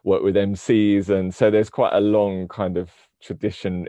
work 0.04 0.24
with 0.24 0.36
MCs 0.36 1.10
and 1.10 1.34
so 1.34 1.52
there's 1.52 1.70
quite 1.70 1.94
a 1.94 2.00
long 2.02 2.48
kind 2.48 2.78
of 2.78 2.92
tradition 3.22 3.88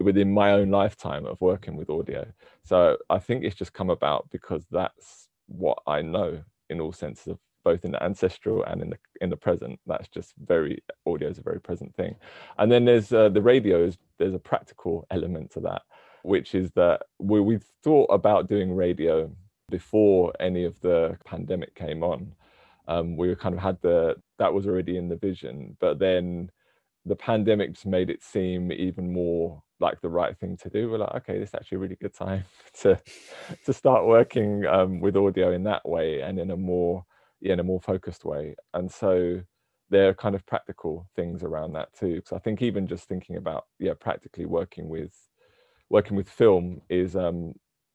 within 0.00 0.32
my 0.32 0.52
own 0.52 0.70
lifetime 0.70 1.26
of 1.26 1.40
working 1.40 1.76
with 1.76 1.88
audio. 1.88 2.26
So 2.64 2.96
I 3.08 3.18
think 3.18 3.44
it's 3.44 3.54
just 3.54 3.72
come 3.72 3.90
about 3.90 4.28
because 4.30 4.66
that's 4.70 5.28
what 5.46 5.78
I 5.86 6.02
know 6.02 6.42
in 6.70 6.80
all 6.80 6.92
senses 6.92 7.28
of 7.28 7.38
both 7.64 7.84
in 7.84 7.92
the 7.92 8.02
ancestral 8.02 8.64
and 8.64 8.82
in 8.82 8.90
the 8.90 8.98
in 9.20 9.30
the 9.30 9.36
present. 9.36 9.78
That's 9.86 10.08
just 10.08 10.34
very 10.44 10.82
audio 11.06 11.28
is 11.28 11.38
a 11.38 11.42
very 11.42 11.60
present 11.60 11.94
thing. 11.94 12.16
And 12.58 12.70
then 12.70 12.84
there's 12.84 13.12
uh, 13.12 13.28
the 13.28 13.46
is 13.46 13.98
There's 14.18 14.34
a 14.34 14.38
practical 14.38 15.06
element 15.10 15.50
to 15.52 15.60
that, 15.60 15.82
which 16.22 16.54
is 16.54 16.70
that 16.72 17.02
we 17.18 17.40
we 17.40 17.58
thought 17.82 18.06
about 18.10 18.48
doing 18.48 18.74
radio 18.74 19.30
before 19.70 20.32
any 20.38 20.64
of 20.64 20.78
the 20.80 21.18
pandemic 21.24 21.74
came 21.74 22.02
on. 22.02 22.34
Um, 22.88 23.16
we 23.16 23.34
kind 23.36 23.54
of 23.54 23.60
had 23.60 23.80
the 23.80 24.16
that 24.38 24.52
was 24.52 24.66
already 24.66 24.96
in 24.96 25.08
the 25.08 25.16
vision, 25.16 25.76
but 25.80 25.98
then 25.98 26.50
the 27.04 27.16
pandemic 27.16 27.72
just 27.72 27.86
made 27.86 28.10
it 28.10 28.22
seem 28.22 28.70
even 28.70 29.12
more 29.12 29.62
like 29.80 30.00
the 30.00 30.08
right 30.08 30.38
thing 30.38 30.56
to 30.58 30.70
do. 30.70 30.88
We're 30.88 30.98
like, 30.98 31.14
okay, 31.16 31.38
this 31.38 31.50
is 31.50 31.54
actually 31.54 31.76
a 31.76 31.80
really 31.80 31.96
good 31.96 32.14
time 32.14 32.44
to 32.82 33.00
to 33.64 33.72
start 33.72 34.06
working 34.06 34.64
um, 34.66 35.00
with 35.00 35.16
audio 35.16 35.52
in 35.52 35.64
that 35.64 35.86
way 35.88 36.20
and 36.20 36.38
in 36.38 36.50
a 36.50 36.56
more 36.56 37.04
in 37.42 37.60
a 37.60 37.64
more 37.64 37.80
focused 37.80 38.24
way. 38.24 38.54
And 38.74 38.90
so 38.90 39.42
there 39.90 40.08
are 40.08 40.14
kind 40.14 40.34
of 40.34 40.46
practical 40.46 41.08
things 41.14 41.42
around 41.42 41.74
that 41.74 41.92
too. 41.94 42.16
Because 42.16 42.32
I 42.32 42.38
think 42.38 42.62
even 42.62 42.86
just 42.86 43.08
thinking 43.08 43.36
about 43.36 43.66
yeah, 43.78 43.92
practically 43.98 44.46
working 44.46 44.88
with 44.88 45.14
working 45.90 46.16
with 46.16 46.28
film 46.28 46.80
is 46.88 47.16
um 47.16 47.52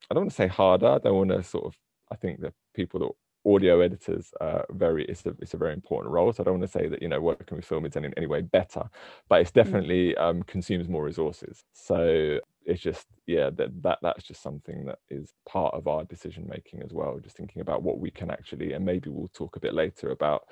I 0.09 0.13
don't 0.13 0.23
want 0.23 0.31
to 0.31 0.35
say 0.35 0.47
harder. 0.47 0.87
I 0.87 0.99
don't 0.99 1.15
want 1.15 1.31
to 1.31 1.43
sort 1.43 1.65
of 1.65 1.75
I 2.11 2.15
think 2.15 2.41
that 2.41 2.53
people 2.73 2.99
that 2.99 3.11
audio 3.47 3.79
editors 3.79 4.33
uh, 4.41 4.63
very 4.71 5.05
it's 5.05 5.25
a 5.25 5.33
it's 5.39 5.53
a 5.53 5.57
very 5.57 5.73
important 5.73 6.11
role 6.11 6.33
so 6.33 6.43
i 6.43 6.43
don't 6.43 6.59
want 6.59 6.69
to 6.69 6.79
say 6.79 6.87
that 6.87 7.01
you 7.01 7.07
know 7.07 7.21
working 7.21 7.55
with 7.55 7.65
film 7.65 7.85
is 7.85 7.95
in 7.95 8.13
any 8.17 8.27
way 8.27 8.41
better 8.41 8.83
but 9.29 9.39
it's 9.39 9.51
mm. 9.51 9.63
definitely 9.63 10.15
um, 10.17 10.43
consumes 10.43 10.89
more 10.89 11.03
resources 11.03 11.63
so 11.73 12.39
it's 12.67 12.81
just 12.81 13.07
yeah 13.25 13.49
that, 13.49 13.69
that 13.81 13.97
that's 14.01 14.23
just 14.23 14.43
something 14.43 14.85
that 14.85 14.99
is 15.09 15.33
part 15.49 15.73
of 15.73 15.87
our 15.87 16.03
decision 16.03 16.45
making 16.47 16.81
as 16.83 16.93
well 16.93 17.17
just 17.19 17.37
thinking 17.37 17.61
about 17.61 17.81
what 17.81 17.99
we 17.99 18.11
can 18.11 18.29
actually 18.29 18.73
and 18.73 18.85
maybe 18.85 19.09
we'll 19.09 19.29
talk 19.29 19.55
a 19.55 19.59
bit 19.59 19.73
later 19.73 20.11
about 20.11 20.43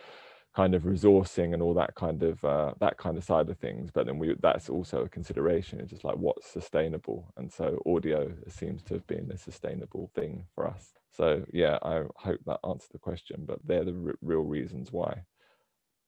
kind 0.55 0.73
of 0.73 0.83
resourcing 0.83 1.53
and 1.53 1.61
all 1.61 1.73
that 1.73 1.93
kind 1.95 2.23
of 2.23 2.43
uh, 2.45 2.73
that 2.79 2.97
kind 2.97 3.17
of 3.17 3.25
side 3.25 3.49
of 3.49 3.57
things 3.57 3.91
but 3.93 4.05
then 4.05 4.17
we 4.17 4.33
that's 4.41 4.69
also 4.69 5.01
a 5.03 5.09
consideration 5.09 5.79
it's 5.79 5.91
just 5.91 6.05
like 6.05 6.15
what's 6.15 6.47
sustainable 6.47 7.31
and 7.35 7.51
so 7.51 7.77
audio 7.85 8.31
seems 8.47 8.81
to 8.81 8.93
have 8.93 9.05
been 9.05 9.29
a 9.31 9.37
sustainable 9.37 10.09
thing 10.15 10.45
for 10.55 10.65
us. 10.65 10.93
So 11.11 11.43
yeah 11.51 11.77
i 11.83 12.03
hope 12.15 12.39
that 12.45 12.59
answered 12.67 12.91
the 12.93 12.99
question 12.99 13.43
but 13.45 13.59
they're 13.65 13.83
the 13.83 14.01
r- 14.07 14.15
real 14.21 14.41
reasons 14.43 14.93
why 14.93 15.23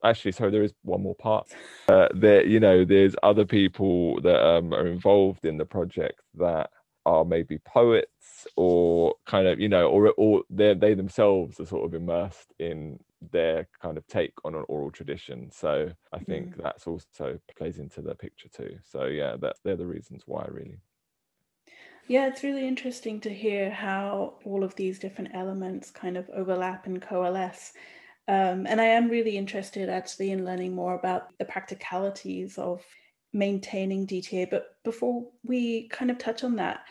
actually 0.04 0.32
sorry 0.32 0.52
there 0.52 0.64
is 0.64 0.74
one 0.84 1.02
more 1.02 1.16
part. 1.16 1.48
Uh, 1.88 2.08
there 2.14 2.46
you 2.46 2.60
know 2.60 2.86
there's 2.86 3.16
other 3.24 3.46
people 3.46 4.20
that 4.22 4.46
um, 4.46 4.74
are 4.74 4.88
involved 4.88 5.46
in 5.46 5.58
the 5.58 5.66
project 5.66 6.22
that 6.36 6.70
are 7.06 7.24
maybe 7.24 7.58
poets 7.60 8.46
or 8.58 9.16
kind 9.26 9.48
of 9.48 9.60
you 9.60 9.70
know 9.70 9.88
or 9.88 10.14
or 10.18 10.44
they 10.50 10.74
they 10.74 10.94
themselves 10.94 11.60
are 11.60 11.66
sort 11.66 11.86
of 11.86 11.94
immersed 11.94 12.54
in 12.60 13.00
their 13.32 13.68
kind 13.82 13.98
of 13.98 14.06
take 14.08 14.34
on 14.44 14.54
an 14.54 14.66
oral 14.68 14.92
tradition. 14.92 15.50
So 15.52 15.90
i 16.14 16.20
think 16.20 16.56
mm. 16.56 16.64
that's 16.64 16.86
also 16.86 17.40
plays 17.58 17.80
into 17.80 18.02
the 18.02 18.14
picture 18.14 18.50
too. 18.50 18.78
So 18.84 19.06
yeah 19.06 19.38
that 19.38 19.56
they're 19.64 19.78
the 19.78 19.88
reasons 19.88 20.24
why 20.26 20.46
really. 20.52 20.78
Yeah 22.08 22.28
it's 22.28 22.44
really 22.44 22.68
interesting 22.68 23.22
to 23.22 23.34
hear 23.34 23.72
how 23.72 24.36
all 24.44 24.64
of 24.64 24.76
these 24.76 25.00
different 25.00 25.32
elements 25.34 25.90
kind 25.90 26.18
of 26.18 26.30
overlap 26.30 26.86
and 26.86 27.02
coalesce 27.02 27.74
um, 28.28 28.68
and 28.68 28.82
I 28.82 28.86
am 28.86 29.10
really 29.10 29.38
interested 29.38 29.90
actually 29.90 30.32
in 30.32 30.46
learning 30.46 30.76
more 30.76 30.96
about 30.96 31.38
the 31.38 31.46
practicalities 31.46 32.58
of 32.58 32.84
maintaining 33.32 34.06
DTA. 34.06 34.50
But 34.50 34.76
before 34.84 35.28
we 35.44 35.88
kind 35.90 36.12
of 36.12 36.18
touch 36.18 36.44
on 36.44 36.56
that, 36.58 36.82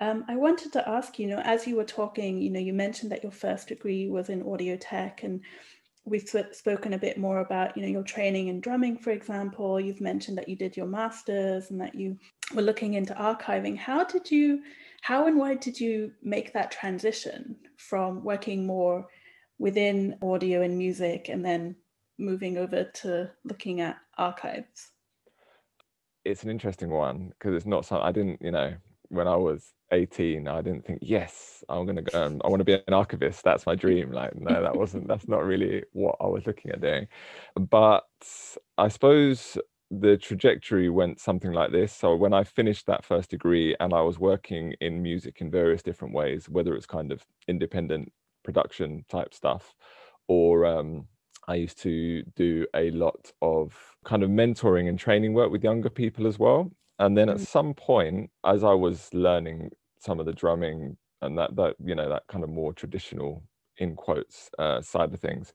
um, 0.00 0.24
I 0.28 0.36
wanted 0.36 0.72
to 0.74 0.88
ask, 0.88 1.18
you 1.18 1.26
know, 1.26 1.40
as 1.40 1.66
you 1.66 1.76
were 1.76 1.84
talking, 1.84 2.40
you 2.40 2.50
know, 2.50 2.60
you 2.60 2.72
mentioned 2.72 3.10
that 3.12 3.22
your 3.22 3.32
first 3.32 3.68
degree 3.68 4.08
was 4.08 4.28
in 4.28 4.48
audio 4.48 4.76
tech, 4.76 5.22
and 5.22 5.40
we've 6.04 6.28
spoken 6.52 6.92
a 6.92 6.98
bit 6.98 7.18
more 7.18 7.40
about, 7.40 7.76
you 7.76 7.82
know, 7.82 7.88
your 7.88 8.02
training 8.02 8.48
in 8.48 8.60
drumming, 8.60 8.98
for 8.98 9.10
example. 9.10 9.80
You've 9.80 10.00
mentioned 10.00 10.36
that 10.38 10.48
you 10.48 10.56
did 10.56 10.76
your 10.76 10.86
master's 10.86 11.70
and 11.70 11.80
that 11.80 11.94
you 11.94 12.18
were 12.54 12.62
looking 12.62 12.94
into 12.94 13.14
archiving. 13.14 13.76
How 13.76 14.04
did 14.04 14.30
you, 14.30 14.62
how 15.00 15.26
and 15.26 15.38
why 15.38 15.54
did 15.54 15.80
you 15.80 16.12
make 16.22 16.52
that 16.52 16.70
transition 16.70 17.56
from 17.78 18.22
working 18.22 18.66
more 18.66 19.06
within 19.58 20.16
audio 20.22 20.62
and 20.62 20.76
music 20.76 21.28
and 21.28 21.44
then 21.44 21.76
moving 22.18 22.58
over 22.58 22.84
to 22.84 23.30
looking 23.44 23.80
at 23.80 23.96
archives? 24.18 24.90
It's 26.24 26.42
an 26.42 26.50
interesting 26.50 26.90
one 26.90 27.30
because 27.30 27.54
it's 27.54 27.66
not 27.66 27.84
something 27.84 28.06
I 28.06 28.12
didn't, 28.12 28.40
you 28.40 28.50
know, 28.50 28.74
when 29.08 29.28
I 29.28 29.36
was 29.36 29.72
18, 29.92 30.48
I 30.48 30.62
didn't 30.62 30.86
think, 30.86 31.00
yes, 31.02 31.62
I'm 31.68 31.84
going 31.84 31.96
to 31.96 32.02
go 32.02 32.24
and 32.24 32.40
I 32.44 32.48
want 32.48 32.60
to 32.60 32.64
be 32.64 32.74
an 32.74 32.94
archivist. 32.94 33.44
That's 33.44 33.66
my 33.66 33.74
dream. 33.74 34.10
Like, 34.10 34.34
no, 34.34 34.62
that 34.62 34.76
wasn't, 34.76 35.06
that's 35.06 35.28
not 35.28 35.44
really 35.44 35.84
what 35.92 36.16
I 36.20 36.26
was 36.26 36.46
looking 36.46 36.70
at 36.70 36.80
doing. 36.80 37.06
But 37.54 38.04
I 38.78 38.88
suppose 38.88 39.58
the 39.90 40.16
trajectory 40.16 40.88
went 40.88 41.20
something 41.20 41.52
like 41.52 41.70
this. 41.70 41.92
So 41.92 42.16
when 42.16 42.32
I 42.32 42.44
finished 42.44 42.86
that 42.86 43.04
first 43.04 43.30
degree 43.30 43.76
and 43.80 43.92
I 43.92 44.00
was 44.00 44.18
working 44.18 44.74
in 44.80 45.02
music 45.02 45.40
in 45.40 45.50
various 45.50 45.82
different 45.82 46.14
ways, 46.14 46.48
whether 46.48 46.74
it's 46.74 46.86
kind 46.86 47.12
of 47.12 47.24
independent 47.48 48.12
production 48.44 49.04
type 49.08 49.34
stuff 49.34 49.74
or 50.28 50.64
um, 50.66 51.06
I 51.48 51.56
used 51.56 51.78
to 51.82 52.22
do 52.36 52.66
a 52.74 52.90
lot 52.90 53.32
of 53.42 53.74
kind 54.04 54.22
of 54.22 54.30
mentoring 54.30 54.88
and 54.88 54.98
training 54.98 55.34
work 55.34 55.50
with 55.50 55.64
younger 55.64 55.90
people 55.90 56.26
as 56.26 56.38
well. 56.38 56.70
And 56.98 57.16
then 57.16 57.28
at 57.28 57.36
mm. 57.38 57.46
some 57.46 57.74
point, 57.74 58.30
as 58.44 58.64
I 58.64 58.72
was 58.72 59.12
learning 59.12 59.70
some 59.98 60.20
of 60.20 60.26
the 60.26 60.32
drumming 60.32 60.96
and 61.22 61.38
that 61.38 61.56
that 61.56 61.76
you 61.82 61.94
know 61.94 62.08
that 62.08 62.24
kind 62.28 62.44
of 62.44 62.50
more 62.50 62.72
traditional 62.72 63.42
in 63.78 63.96
quotes 63.96 64.50
uh, 64.58 64.80
side 64.80 65.12
of 65.12 65.20
things, 65.20 65.52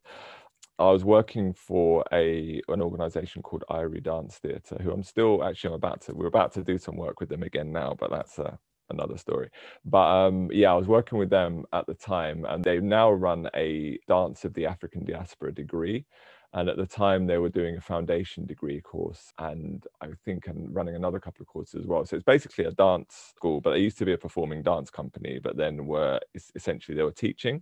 I 0.78 0.92
was 0.92 1.06
working 1.06 1.54
for 1.54 2.04
a 2.12 2.62
an 2.68 2.82
organization 2.82 3.42
called 3.42 3.64
Irie 3.70 4.04
Dance 4.04 4.38
Theatre, 4.38 4.78
who 4.82 4.92
I'm 4.92 5.04
still 5.04 5.44
actually 5.44 5.70
I'm 5.70 5.76
about 5.76 6.02
to 6.02 6.14
we're 6.14 6.28
about 6.28 6.54
to 6.54 6.64
do 6.64 6.78
some 6.78 6.98
work 6.98 7.20
with 7.20 7.30
them 7.30 7.44
again 7.44 7.72
now, 7.72 7.96
but 7.98 8.12
that's 8.12 8.38
a 8.38 8.60
another 8.90 9.18
story. 9.18 9.50
But 9.86 10.08
um, 10.28 10.50
yeah, 10.52 10.72
I 10.72 10.76
was 10.76 10.88
working 10.88 11.18
with 11.18 11.30
them 11.30 11.66
at 11.74 11.86
the 11.88 11.94
time, 11.94 12.46
and 12.46 12.64
they 12.64 12.80
now 12.80 13.12
run 13.12 13.50
a 13.56 14.00
Dance 14.08 14.46
of 14.46 14.54
the 14.54 14.66
African 14.66 15.06
Diaspora 15.06 15.54
degree. 15.54 16.06
And 16.54 16.68
at 16.68 16.78
the 16.78 16.88
time, 16.88 17.28
they 17.28 17.38
were 17.38 17.50
doing 17.50 17.78
a 17.78 17.82
foundation 17.82 18.46
degree 18.46 18.82
course, 18.82 19.34
and 19.38 19.86
I 20.02 20.08
think 20.26 20.48
and 20.48 20.74
running 20.74 20.96
another 20.96 21.20
couple 21.20 21.44
of 21.44 21.48
courses 21.48 21.82
as 21.82 21.88
well. 21.88 22.06
So 22.06 22.16
it's 22.16 22.26
basically 22.26 22.66
a 22.66 22.72
dance 22.72 23.34
school, 23.36 23.62
but 23.62 23.72
they 23.74 23.80
used 23.80 24.00
to 24.00 24.06
be 24.06 24.14
a 24.14 24.18
performing 24.18 24.64
dance 24.64 24.90
company, 24.90 25.40
but 25.42 25.58
then 25.58 25.86
were 25.86 26.20
essentially 26.56 26.98
they 26.98 27.04
were 27.04 27.12
teaching 27.12 27.62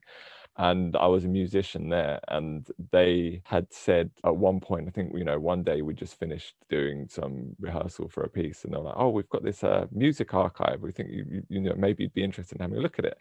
and 0.58 0.96
I 0.98 1.06
was 1.08 1.26
a 1.26 1.28
musician 1.28 1.90
there. 1.90 2.20
And 2.28 2.68
they 2.92 3.42
had 3.46 3.68
said 3.72 4.10
at 4.26 4.36
one 4.36 4.60
point, 4.60 4.88
I 4.88 4.92
think 4.92 5.12
you 5.16 5.24
know, 5.24 5.40
one 5.40 5.64
day 5.64 5.82
we 5.82 5.94
just 5.94 6.20
finished 6.20 6.56
doing 6.70 7.08
some 7.10 7.56
rehearsal 7.60 8.10
for 8.10 8.24
a 8.24 8.30
piece, 8.30 8.64
and 8.64 8.74
they're 8.74 8.80
like, 8.82 8.96
"Oh, 8.98 9.10
we've 9.10 9.30
got 9.30 9.44
this 9.44 9.64
uh, 9.64 9.88
music 9.92 10.34
archive. 10.34 10.82
We 10.82 10.92
think 10.92 11.10
you, 11.12 11.44
you 11.50 11.62
know 11.62 11.76
maybe 11.78 12.04
you'd 12.04 12.14
be 12.14 12.24
interested 12.24 12.56
in 12.58 12.62
having 12.62 12.78
a 12.78 12.82
look 12.82 13.00
at 13.00 13.06
it." 13.06 13.18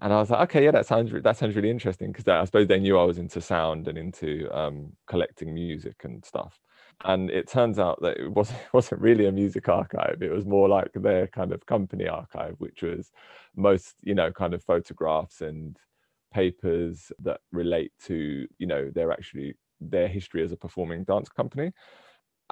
And 0.00 0.12
I 0.12 0.18
was 0.20 0.30
like, 0.30 0.40
"Okay, 0.50 0.64
yeah, 0.64 0.70
that 0.72 0.86
sounds 0.86 1.12
that 1.12 1.36
sounds 1.36 1.56
really 1.56 1.70
interesting," 1.70 2.10
because 2.12 2.26
I 2.26 2.44
suppose 2.44 2.68
they 2.68 2.80
knew 2.80 2.98
I 2.98 3.04
was 3.04 3.18
into 3.18 3.40
sound 3.40 3.86
and 3.88 3.98
into 3.98 4.48
um, 4.56 4.92
collecting 5.06 5.52
music 5.54 6.04
and 6.04 6.24
stuff. 6.24 6.58
And 7.04 7.30
it 7.30 7.48
turns 7.48 7.78
out 7.78 8.00
that 8.02 8.16
it 8.18 8.28
wasn't, 8.30 8.60
it 8.66 8.72
wasn't 8.72 9.00
really 9.02 9.26
a 9.26 9.32
music 9.32 9.68
archive. 9.68 10.22
It 10.22 10.30
was 10.32 10.46
more 10.46 10.68
like 10.68 10.90
their 10.94 11.26
kind 11.28 11.52
of 11.52 11.66
company 11.66 12.08
archive, 12.08 12.54
which 12.58 12.82
was 12.82 13.10
most, 13.56 13.96
you 14.02 14.14
know, 14.14 14.32
kind 14.32 14.54
of 14.54 14.64
photographs 14.64 15.40
and 15.42 15.78
papers 16.32 17.12
that 17.18 17.40
relate 17.52 17.92
to 18.00 18.46
you 18.58 18.66
know 18.66 18.90
their 18.94 19.12
actually 19.12 19.54
their 19.80 20.08
history 20.08 20.42
as 20.44 20.52
a 20.52 20.56
performing 20.56 21.04
dance 21.04 21.28
company 21.28 21.72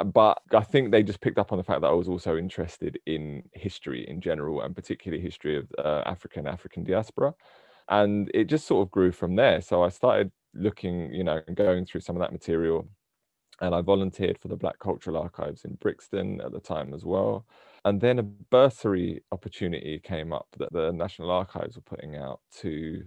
but 0.05 0.43
I 0.52 0.62
think 0.62 0.90
they 0.90 1.02
just 1.02 1.21
picked 1.21 1.38
up 1.38 1.52
on 1.52 1.59
the 1.59 1.64
fact 1.64 1.81
that 1.83 1.88
I 1.88 1.93
was 1.93 2.09
also 2.09 2.37
interested 2.37 2.99
in 3.07 3.43
history 3.55 4.09
in 4.09 4.21
general 4.21 4.61
and 4.62 4.75
particularly 4.75 5.23
history 5.23 5.57
of 5.57 5.71
uh, 5.78 6.02
African 6.07 6.47
African 6.47 6.85
diaspora. 6.85 7.35
And 7.88 8.31
it 8.35 8.45
just 8.45 8.67
sort 8.67 8.87
of 8.87 8.90
grew 8.90 9.12
from 9.12 9.37
there. 9.37 9.61
So 9.62 9.83
I 9.83 9.88
started 9.88 10.31
looking 10.55 11.12
you 11.12 11.25
know 11.25 11.40
and 11.47 11.57
going 11.57 11.87
through 11.87 12.02
some 12.02 12.17
of 12.17 12.21
that 12.21 12.33
material. 12.33 12.88
And 13.61 13.75
I 13.75 13.81
volunteered 13.83 14.38
for 14.38 14.49
the 14.49 14.57
Black 14.57 14.78
Cultural 14.78 15.17
Archives 15.17 15.64
in 15.64 15.75
Brixton 15.76 16.40
at 16.43 16.52
the 16.52 16.61
time 16.61 16.95
as 16.95 17.05
well. 17.05 17.47
And 17.85 18.00
then 18.00 18.19
a 18.19 18.23
bursary 18.23 19.23
opportunity 19.33 19.99
came 19.99 20.33
up 20.33 20.47
that 20.59 20.73
the 20.73 20.93
National 20.93 21.31
Archives 21.31 21.76
were 21.76 21.83
putting 21.83 22.17
out 22.17 22.40
to 22.61 23.05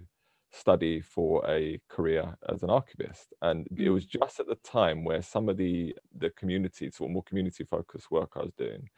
study 0.52 1.00
for 1.00 1.48
a 1.50 1.80
career 1.90 2.36
as 2.50 2.64
an 2.64 2.70
archivist 2.70 3.34
and 3.42 3.68
it 3.68 3.88
mm. 3.88 3.94
was 3.94 4.06
just 4.06 4.40
at 4.40 4.48
the 4.48 4.58
time 4.64 5.04
where 5.04 5.22
some 5.22 5.48
of 5.48 5.58
the 5.58 5.96
the 6.18 6.30
community 6.32 6.92
sort 6.92 7.10
of 7.10 7.14
more 7.14 7.24
community 7.24 7.64
focused 7.64 8.12
work 8.12 8.32
i 8.36 8.40
was 8.40 8.54
doing 8.58 8.90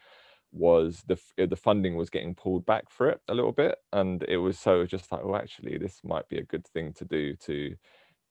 was 0.51 1.03
the 1.07 1.17
the 1.47 1.55
funding 1.55 1.95
was 1.95 2.09
getting 2.09 2.33
pulled 2.33 2.65
back 2.65 2.89
for 2.89 3.09
it 3.09 3.19
a 3.27 3.33
little 3.33 3.51
bit 3.51 3.75
and 3.91 4.23
it 4.27 4.37
was 4.37 4.57
so 4.57 4.85
just 4.85 5.11
like 5.11 5.21
oh 5.23 5.35
actually 5.35 5.77
this 5.77 6.01
might 6.03 6.27
be 6.29 6.37
a 6.37 6.45
good 6.45 6.65
thing 6.67 6.91
to 6.93 7.05
do 7.05 7.35
to 7.35 7.75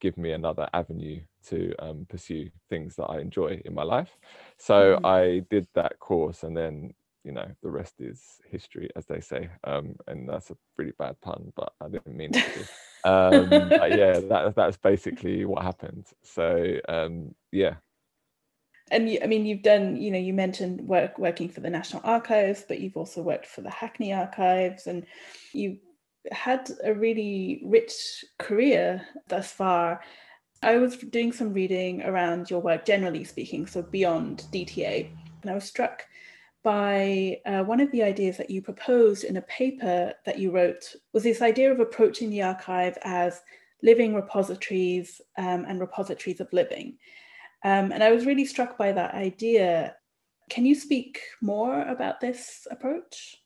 give 0.02 0.18
me 0.18 0.32
another 0.32 0.68
avenue 0.74 1.20
to 1.46 1.72
um, 1.78 2.04
pursue 2.08 2.50
things 2.68 2.96
that 2.96 3.04
I 3.04 3.20
enjoy 3.20 3.62
in 3.64 3.72
my 3.72 3.84
life. 3.84 4.18
So 4.58 4.96
mm-hmm. 4.96 5.06
I 5.06 5.42
did 5.48 5.68
that 5.74 6.00
course, 6.00 6.42
and 6.42 6.56
then 6.56 6.92
you 7.24 7.32
know 7.32 7.48
the 7.62 7.70
rest 7.70 7.94
is 8.00 8.20
history, 8.50 8.90
as 8.96 9.06
they 9.06 9.20
say. 9.20 9.48
Um, 9.64 9.96
and 10.06 10.28
that's 10.28 10.50
a 10.50 10.56
pretty 10.76 10.92
bad 10.98 11.20
pun, 11.20 11.52
but 11.56 11.72
I 11.80 11.88
didn't 11.88 12.16
mean 12.16 12.30
it 12.34 12.44
to. 13.04 13.10
um, 13.10 13.48
but 13.68 13.90
yeah, 13.98 14.20
that 14.20 14.54
that's 14.54 14.76
basically 14.76 15.44
what 15.44 15.62
happened. 15.62 16.06
So 16.22 16.78
um, 16.88 17.34
yeah. 17.50 17.74
And 18.90 19.08
you, 19.08 19.20
I 19.22 19.26
mean, 19.26 19.46
you've 19.46 19.62
done, 19.62 19.96
you 19.96 20.10
know, 20.10 20.18
you 20.18 20.34
mentioned 20.34 20.80
work 20.82 21.18
working 21.18 21.48
for 21.48 21.60
the 21.60 21.70
National 21.70 22.02
Archives, 22.04 22.64
but 22.66 22.80
you've 22.80 22.96
also 22.96 23.22
worked 23.22 23.46
for 23.46 23.62
the 23.62 23.70
Hackney 23.70 24.12
Archives, 24.12 24.86
and 24.86 25.06
you 25.52 25.78
had 26.30 26.70
a 26.84 26.92
really 26.92 27.62
rich 27.64 28.24
career 28.38 29.06
thus 29.28 29.50
far. 29.50 30.02
I 30.62 30.76
was 30.76 30.96
doing 30.96 31.32
some 31.32 31.52
reading 31.52 32.02
around 32.02 32.50
your 32.50 32.60
work, 32.60 32.84
generally 32.84 33.24
speaking, 33.24 33.66
so 33.66 33.82
beyond 33.82 34.44
DTA, 34.52 35.10
and 35.42 35.50
I 35.50 35.54
was 35.54 35.64
struck 35.64 36.04
by 36.62 37.40
uh, 37.44 37.62
one 37.64 37.80
of 37.80 37.90
the 37.90 38.02
ideas 38.02 38.36
that 38.36 38.50
you 38.50 38.62
proposed 38.62 39.24
in 39.24 39.36
a 39.36 39.42
paper 39.42 40.12
that 40.24 40.38
you 40.38 40.50
wrote 40.50 40.94
was 41.12 41.22
this 41.22 41.42
idea 41.42 41.72
of 41.72 41.80
approaching 41.80 42.30
the 42.30 42.42
archive 42.42 42.96
as 43.02 43.40
living 43.82 44.14
repositories 44.14 45.20
um, 45.38 45.64
and 45.66 45.80
repositories 45.80 46.40
of 46.40 46.52
living. 46.52 46.98
Um, 47.64 47.92
and 47.92 48.02
I 48.02 48.12
was 48.12 48.26
really 48.26 48.44
struck 48.44 48.78
by 48.78 48.92
that 48.92 49.14
idea. 49.14 49.96
Can 50.50 50.64
you 50.64 50.74
speak 50.74 51.20
more 51.40 51.82
about 51.82 52.20
this 52.20 52.66
approach? 52.70 53.36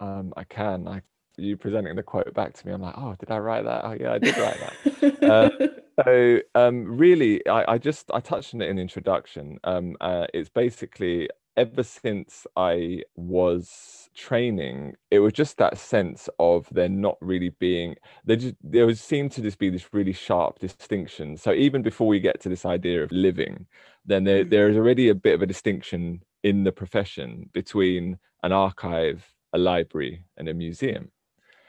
Um, 0.00 0.32
I 0.36 0.44
can. 0.44 0.86
I 0.86 1.02
you 1.38 1.56
presenting 1.56 1.94
the 1.94 2.02
quote 2.02 2.34
back 2.34 2.52
to 2.52 2.66
me, 2.66 2.72
I'm 2.72 2.82
like, 2.82 2.98
oh, 2.98 3.14
did 3.18 3.30
I 3.30 3.38
write 3.38 3.64
that? 3.64 3.84
Oh, 3.84 3.96
yeah, 3.98 4.12
I 4.12 4.18
did 4.18 4.36
write 4.36 4.58
that. 4.58 5.22
uh, 5.30 6.02
so 6.04 6.40
um, 6.54 6.98
really, 6.98 7.46
I, 7.46 7.74
I, 7.74 7.78
just 7.78 8.10
I 8.12 8.20
touched 8.20 8.54
on 8.54 8.60
it 8.60 8.68
in 8.68 8.76
the 8.76 8.82
introduction. 8.82 9.58
Um, 9.64 9.96
uh, 10.00 10.26
it's 10.34 10.48
basically 10.48 11.28
ever 11.58 11.82
since 11.82 12.46
I 12.56 13.02
was 13.16 14.08
training, 14.14 14.94
it 15.10 15.18
was 15.18 15.32
just 15.32 15.58
that 15.58 15.76
sense 15.76 16.28
of 16.38 16.68
there 16.70 16.88
not 16.88 17.16
really 17.20 17.50
being 17.58 17.96
there. 18.24 18.36
Just 18.36 18.54
there 18.62 18.86
was 18.86 19.00
seemed 19.00 19.32
to 19.32 19.42
just 19.42 19.58
be 19.58 19.68
this 19.68 19.92
really 19.92 20.12
sharp 20.12 20.60
distinction. 20.60 21.36
So 21.36 21.52
even 21.52 21.82
before 21.82 22.06
we 22.06 22.20
get 22.20 22.40
to 22.42 22.48
this 22.48 22.64
idea 22.64 23.02
of 23.02 23.10
living, 23.10 23.66
then 24.06 24.22
there 24.22 24.44
mm. 24.44 24.50
there 24.50 24.68
is 24.68 24.76
already 24.76 25.08
a 25.08 25.14
bit 25.14 25.34
of 25.34 25.42
a 25.42 25.46
distinction 25.46 26.22
in 26.44 26.62
the 26.62 26.72
profession 26.72 27.50
between 27.52 28.18
an 28.44 28.52
archive, 28.52 29.34
a 29.52 29.58
library, 29.58 30.24
and 30.36 30.48
a 30.48 30.54
museum. 30.54 31.10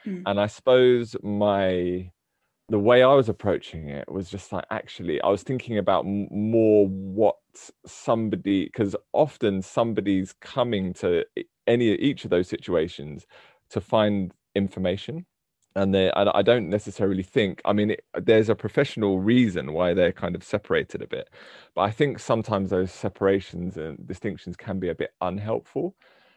Mm. 0.06 0.22
And 0.24 0.40
I 0.40 0.46
suppose 0.46 1.16
my 1.22 2.10
the 2.68 2.78
way 2.78 3.02
I 3.02 3.14
was 3.14 3.28
approaching 3.28 3.88
it 3.88 4.08
was 4.08 4.30
just 4.30 4.52
like 4.52 4.64
actually 4.70 5.20
I 5.20 5.28
was 5.28 5.42
thinking 5.42 5.78
about 5.78 6.06
more 6.06 6.86
what 6.86 7.34
somebody 7.86 8.66
because 8.66 8.96
often 9.12 9.62
somebody's 9.62 10.34
coming 10.40 10.92
to 10.94 11.24
any 11.66 11.92
each 11.94 12.24
of 12.24 12.30
those 12.30 12.48
situations 12.48 13.26
to 13.70 13.80
find 13.80 14.32
information 14.54 15.26
and 15.76 15.94
they 15.94 16.10
and 16.12 16.30
I 16.30 16.42
don't 16.42 16.68
necessarily 16.68 17.22
think 17.22 17.60
I 17.64 17.72
mean 17.72 17.92
it, 17.92 18.04
there's 18.14 18.48
a 18.48 18.54
professional 18.54 19.20
reason 19.20 19.72
why 19.72 19.94
they're 19.94 20.12
kind 20.12 20.34
of 20.34 20.42
separated 20.42 21.02
a 21.02 21.06
bit 21.06 21.30
but 21.74 21.82
I 21.82 21.90
think 21.90 22.18
sometimes 22.18 22.70
those 22.70 22.92
separations 22.92 23.76
and 23.76 24.06
distinctions 24.06 24.56
can 24.56 24.78
be 24.78 24.88
a 24.88 24.94
bit 24.94 25.10
unhelpful 25.20 25.94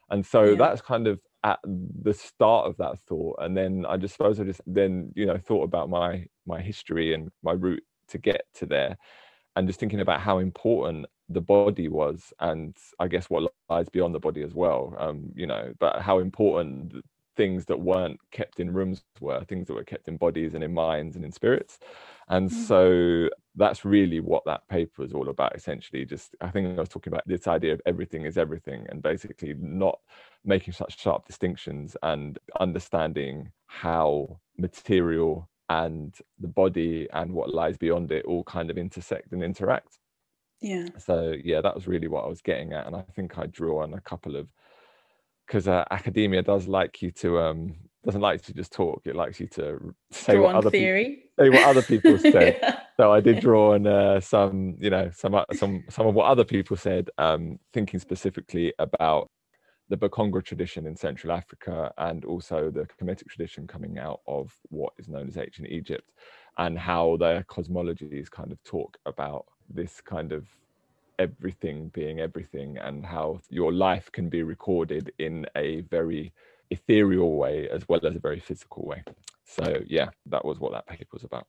and 0.09 0.25
so 0.25 0.43
yeah. 0.43 0.55
that's 0.55 0.81
kind 0.81 1.07
of 1.07 1.19
at 1.43 1.59
the 1.65 2.13
start 2.13 2.67
of 2.67 2.77
that 2.77 2.97
thought 2.99 3.35
and 3.41 3.57
then 3.57 3.85
i 3.89 3.97
just 3.97 4.15
suppose 4.15 4.39
i 4.39 4.43
just 4.43 4.61
then 4.65 5.11
you 5.13 5.25
know 5.25 5.37
thought 5.37 5.63
about 5.63 5.89
my 5.89 6.25
my 6.45 6.61
history 6.61 7.13
and 7.13 7.29
my 7.43 7.51
route 7.51 7.83
to 8.07 8.17
get 8.17 8.43
to 8.53 8.65
there 8.65 8.97
and 9.55 9.67
just 9.67 9.79
thinking 9.79 9.99
about 9.99 10.21
how 10.21 10.39
important 10.39 11.05
the 11.29 11.41
body 11.41 11.87
was 11.87 12.33
and 12.39 12.75
i 12.99 13.07
guess 13.07 13.29
what 13.29 13.51
lies 13.69 13.89
beyond 13.89 14.13
the 14.13 14.19
body 14.19 14.43
as 14.43 14.53
well 14.53 14.95
um 14.99 15.31
you 15.35 15.47
know 15.47 15.73
but 15.79 16.01
how 16.01 16.19
important 16.19 16.93
things 17.35 17.65
that 17.65 17.79
weren't 17.79 18.19
kept 18.31 18.59
in 18.59 18.71
rooms 18.71 19.03
were 19.19 19.43
things 19.45 19.67
that 19.67 19.73
were 19.73 19.83
kept 19.83 20.07
in 20.07 20.17
bodies 20.17 20.53
and 20.53 20.63
in 20.63 20.73
minds 20.73 21.15
and 21.15 21.25
in 21.25 21.31
spirits 21.31 21.79
and 22.29 22.49
mm-hmm. 22.49 22.61
so 22.63 23.29
that's 23.55 23.85
really 23.85 24.19
what 24.19 24.43
that 24.45 24.67
paper 24.67 25.03
is 25.03 25.13
all 25.13 25.29
about 25.29 25.55
essentially 25.55 26.05
just 26.05 26.35
i 26.41 26.49
think 26.49 26.67
i 26.77 26.79
was 26.79 26.89
talking 26.89 27.11
about 27.11 27.27
this 27.27 27.47
idea 27.47 27.73
of 27.73 27.81
everything 27.85 28.25
is 28.25 28.37
everything 28.37 28.85
and 28.89 29.01
basically 29.01 29.55
not 29.59 29.99
making 30.45 30.73
such 30.73 30.99
sharp 30.99 31.25
distinctions 31.25 31.97
and 32.03 32.37
understanding 32.59 33.51
how 33.65 34.39
material 34.57 35.49
and 35.69 36.15
the 36.39 36.47
body 36.47 37.07
and 37.13 37.31
what 37.31 37.53
lies 37.53 37.77
beyond 37.77 38.11
it 38.11 38.25
all 38.25 38.43
kind 38.43 38.69
of 38.69 38.77
intersect 38.77 39.31
and 39.31 39.43
interact. 39.43 39.97
Yeah. 40.61 40.87
So 40.97 41.35
yeah 41.43 41.59
that 41.61 41.75
was 41.75 41.87
really 41.87 42.07
what 42.07 42.23
i 42.23 42.27
was 42.27 42.41
getting 42.41 42.71
at 42.71 42.87
and 42.87 42.95
i 42.95 43.01
think 43.01 43.37
i 43.37 43.45
drew 43.47 43.79
on 43.79 43.93
a 43.93 44.01
couple 44.01 44.37
of 44.37 44.47
because 45.45 45.67
uh, 45.67 45.83
academia 45.91 46.41
does 46.41 46.67
like 46.67 47.01
you 47.01 47.11
to 47.11 47.37
um 47.39 47.75
doesn't 48.05 48.21
like 48.21 48.41
to 48.43 48.53
just 48.53 48.71
talk 48.71 49.01
it 49.05 49.15
likes 49.15 49.41
you 49.41 49.47
to 49.47 49.93
say 50.11 50.35
draw 50.35 50.45
what 50.45 50.55
other 50.55 50.69
theory. 50.69 51.23
people, 51.37 51.45
say 51.45 51.49
what 51.49 51.63
other 51.67 51.81
people 51.81 52.17
said. 52.31 52.57
Yeah. 52.61 52.79
so 52.97 53.11
i 53.11 53.19
did 53.19 53.41
draw 53.41 53.73
on 53.73 53.85
uh, 53.85 54.21
some 54.21 54.75
you 54.79 54.89
know 54.89 55.11
some 55.13 55.35
uh, 55.35 55.43
some 55.53 55.83
some 55.89 56.07
of 56.07 56.15
what 56.15 56.27
other 56.27 56.45
people 56.45 56.77
said 56.77 57.09
um 57.17 57.59
thinking 57.73 57.99
specifically 57.99 58.73
about 58.79 59.29
the 59.93 60.09
Bakongo 60.09 60.43
tradition 60.43 60.87
in 60.87 60.95
Central 60.95 61.31
Africa 61.31 61.93
and 61.99 62.25
also 62.25 62.71
the 62.71 62.87
Kemetic 62.99 63.27
tradition 63.27 63.67
coming 63.67 63.99
out 63.99 64.21
of 64.27 64.51
what 64.69 64.91
is 64.97 65.07
known 65.07 65.27
as 65.27 65.37
ancient 65.37 65.67
Egypt 65.67 66.09
and 66.57 66.79
how 66.79 67.15
their 67.17 67.43
cosmologies 67.43 68.27
kind 68.31 68.51
of 68.51 68.63
talk 68.63 68.97
about 69.05 69.45
this 69.69 70.01
kind 70.01 70.31
of 70.31 70.47
everything 71.19 71.89
being 71.89 72.21
everything 72.21 72.75
and 72.79 73.05
how 73.05 73.39
your 73.51 73.71
life 73.71 74.11
can 74.11 74.29
be 74.29 74.41
recorded 74.41 75.11
in 75.19 75.45
a 75.55 75.81
very 75.81 76.33
ethereal 76.71 77.37
way 77.37 77.69
as 77.69 77.87
well 77.87 78.03
as 78.03 78.15
a 78.15 78.19
very 78.19 78.39
physical 78.39 78.83
way. 78.87 79.03
So 79.45 79.77
yeah, 79.85 80.09
that 80.25 80.43
was 80.43 80.59
what 80.59 80.71
that 80.71 80.87
paper 80.87 81.11
was 81.13 81.23
about. 81.23 81.45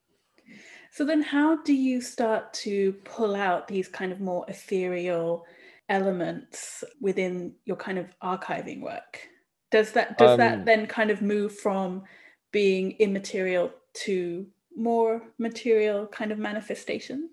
So 0.90 1.07
then 1.07 1.22
how 1.22 1.62
do 1.62 1.72
you 1.72 2.02
start 2.02 2.52
to 2.64 2.92
pull 3.04 3.35
out 3.35 3.68
these 3.68 3.88
kind 3.88 4.12
of 4.12 4.20
more 4.20 4.44
ethereal 4.48 5.46
elements 5.88 6.84
within 7.00 7.54
your 7.64 7.76
kind 7.76 7.98
of 7.98 8.06
archiving 8.22 8.80
work? 8.80 9.28
Does 9.70 9.92
that 9.92 10.18
does 10.18 10.32
um, 10.32 10.38
that 10.38 10.64
then 10.64 10.86
kind 10.86 11.10
of 11.10 11.20
move 11.22 11.56
from 11.56 12.04
being 12.52 12.92
immaterial 12.98 13.72
to 14.04 14.46
more 14.76 15.22
material 15.38 16.06
kind 16.06 16.32
of 16.32 16.38
manifestation? 16.38 17.30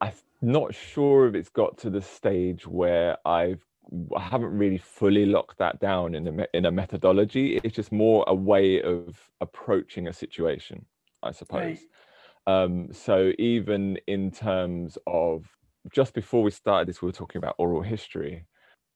I'm 0.00 0.12
not 0.42 0.74
sure 0.74 1.28
if 1.28 1.34
it's 1.34 1.48
got 1.48 1.78
to 1.78 1.90
the 1.90 2.02
stage 2.02 2.66
where 2.66 3.16
I've 3.24 3.64
I 4.16 4.20
haven't 4.20 4.50
really 4.50 4.78
fully 4.78 5.24
locked 5.24 5.58
that 5.58 5.80
down 5.80 6.14
in 6.14 6.26
a 6.26 6.46
in 6.52 6.66
a 6.66 6.70
methodology. 6.70 7.60
It's 7.64 7.74
just 7.74 7.92
more 7.92 8.24
a 8.26 8.34
way 8.34 8.82
of 8.82 9.18
approaching 9.40 10.08
a 10.08 10.12
situation, 10.12 10.84
I 11.22 11.32
suppose. 11.32 11.78
Right. 12.46 12.62
Um, 12.62 12.88
so 12.92 13.32
even 13.38 13.98
in 14.06 14.30
terms 14.30 14.98
of 15.06 15.46
just 15.92 16.14
before 16.14 16.42
we 16.42 16.50
started 16.50 16.88
this, 16.88 17.02
we 17.02 17.06
were 17.06 17.12
talking 17.12 17.38
about 17.38 17.54
oral 17.58 17.82
history. 17.82 18.44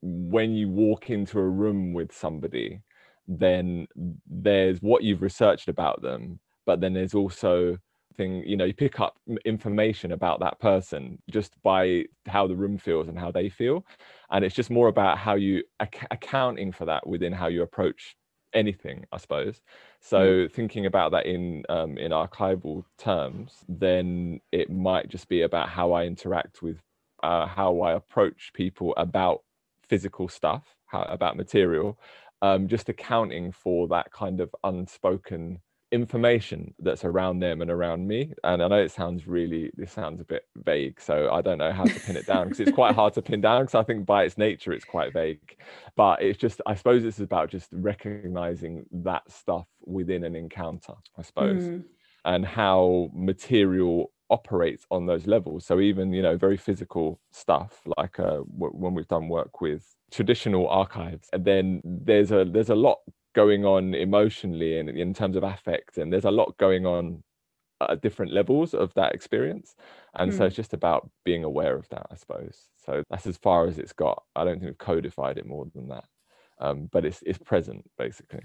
When 0.02 0.52
you 0.54 0.68
walk 0.68 1.10
into 1.10 1.38
a 1.38 1.48
room 1.48 1.92
with 1.92 2.12
somebody, 2.12 2.82
then 3.28 3.86
there's 4.26 4.80
what 4.80 5.02
you've 5.04 5.22
researched 5.22 5.68
about 5.68 6.02
them, 6.02 6.40
but 6.66 6.80
then 6.80 6.92
there's 6.92 7.14
also 7.14 7.78
thing 8.16 8.42
you 8.46 8.58
know 8.58 8.66
you 8.66 8.74
pick 8.74 9.00
up 9.00 9.16
information 9.46 10.12
about 10.12 10.38
that 10.38 10.60
person 10.60 11.18
just 11.30 11.54
by 11.62 12.04
how 12.26 12.46
the 12.46 12.54
room 12.54 12.76
feels 12.76 13.08
and 13.08 13.18
how 13.18 13.30
they 13.30 13.48
feel 13.48 13.86
and 14.30 14.44
it's 14.44 14.54
just 14.54 14.68
more 14.70 14.88
about 14.88 15.16
how 15.16 15.34
you 15.34 15.62
ac- 15.80 16.06
accounting 16.10 16.70
for 16.72 16.84
that 16.84 17.06
within 17.06 17.32
how 17.32 17.46
you 17.46 17.62
approach 17.62 18.14
anything 18.54 19.04
i 19.12 19.16
suppose 19.16 19.60
so 20.00 20.18
mm. 20.18 20.52
thinking 20.52 20.86
about 20.86 21.12
that 21.12 21.26
in 21.26 21.64
um, 21.68 21.98
in 21.98 22.12
archival 22.12 22.84
terms 22.98 23.64
then 23.68 24.40
it 24.52 24.70
might 24.70 25.08
just 25.08 25.28
be 25.28 25.42
about 25.42 25.68
how 25.68 25.92
i 25.92 26.04
interact 26.04 26.62
with 26.62 26.78
uh, 27.22 27.46
how 27.46 27.80
i 27.80 27.92
approach 27.92 28.50
people 28.54 28.94
about 28.96 29.42
physical 29.88 30.28
stuff 30.28 30.64
how, 30.86 31.02
about 31.02 31.36
material 31.36 31.98
um, 32.42 32.66
just 32.66 32.88
accounting 32.88 33.52
for 33.52 33.86
that 33.88 34.10
kind 34.10 34.40
of 34.40 34.54
unspoken 34.64 35.60
information 35.92 36.74
that's 36.78 37.04
around 37.04 37.38
them 37.38 37.60
and 37.60 37.70
around 37.70 38.08
me 38.08 38.32
and 38.44 38.62
i 38.62 38.66
know 38.66 38.78
it 38.78 38.90
sounds 38.90 39.26
really 39.26 39.70
this 39.76 39.92
sounds 39.92 40.20
a 40.22 40.24
bit 40.24 40.46
vague 40.64 40.98
so 40.98 41.30
i 41.30 41.42
don't 41.42 41.58
know 41.58 41.70
how 41.70 41.84
to 41.84 42.00
pin 42.00 42.16
it 42.16 42.26
down 42.26 42.44
because 42.44 42.60
it's 42.60 42.72
quite 42.72 42.94
hard 42.94 43.12
to 43.12 43.20
pin 43.20 43.42
down 43.42 43.62
because 43.62 43.74
i 43.74 43.82
think 43.82 44.06
by 44.06 44.24
its 44.24 44.38
nature 44.38 44.72
it's 44.72 44.86
quite 44.86 45.12
vague 45.12 45.56
but 45.94 46.20
it's 46.22 46.38
just 46.38 46.62
i 46.66 46.74
suppose 46.74 47.04
it's 47.04 47.20
about 47.20 47.50
just 47.50 47.68
recognizing 47.72 48.86
that 48.90 49.22
stuff 49.30 49.66
within 49.84 50.24
an 50.24 50.34
encounter 50.34 50.94
i 51.18 51.22
suppose 51.22 51.62
mm. 51.62 51.84
and 52.24 52.46
how 52.46 53.10
material 53.12 54.10
operates 54.30 54.86
on 54.90 55.04
those 55.04 55.26
levels 55.26 55.66
so 55.66 55.78
even 55.78 56.10
you 56.10 56.22
know 56.22 56.38
very 56.38 56.56
physical 56.56 57.20
stuff 57.32 57.82
like 57.98 58.18
uh, 58.18 58.40
w- 58.58 58.72
when 58.72 58.94
we've 58.94 59.08
done 59.08 59.28
work 59.28 59.60
with 59.60 59.94
traditional 60.10 60.66
archives 60.68 61.28
and 61.34 61.44
then 61.44 61.82
there's 61.84 62.32
a 62.32 62.46
there's 62.50 62.70
a 62.70 62.74
lot 62.74 62.96
going 63.34 63.64
on 63.64 63.94
emotionally 63.94 64.78
and 64.78 64.88
in 64.90 65.14
terms 65.14 65.36
of 65.36 65.42
affect 65.42 65.98
and 65.98 66.12
there's 66.12 66.24
a 66.24 66.30
lot 66.30 66.56
going 66.58 66.86
on 66.86 67.22
at 67.90 68.00
different 68.00 68.32
levels 68.32 68.74
of 68.74 68.92
that 68.94 69.14
experience. 69.14 69.74
And 70.14 70.30
mm. 70.30 70.34
so 70.34 70.40
hmm. 70.40 70.46
it's 70.46 70.56
just 70.56 70.74
about 70.74 71.10
being 71.24 71.44
aware 71.44 71.76
of 71.76 71.88
that 71.88 72.06
i 72.10 72.14
suppose. 72.14 72.68
So 72.84 73.02
that's 73.10 73.26
as 73.26 73.36
far 73.36 73.66
as 73.66 73.78
it's 73.78 73.92
got. 73.92 74.22
I 74.36 74.44
don't 74.44 74.54
think 74.54 74.64
we've 74.64 74.78
codified 74.78 75.38
it 75.38 75.46
more 75.46 75.66
than 75.74 75.88
that. 75.88 76.04
Um, 76.58 76.88
but 76.92 77.04
it's 77.04 77.22
it's 77.22 77.38
present 77.38 77.88
basically. 77.98 78.42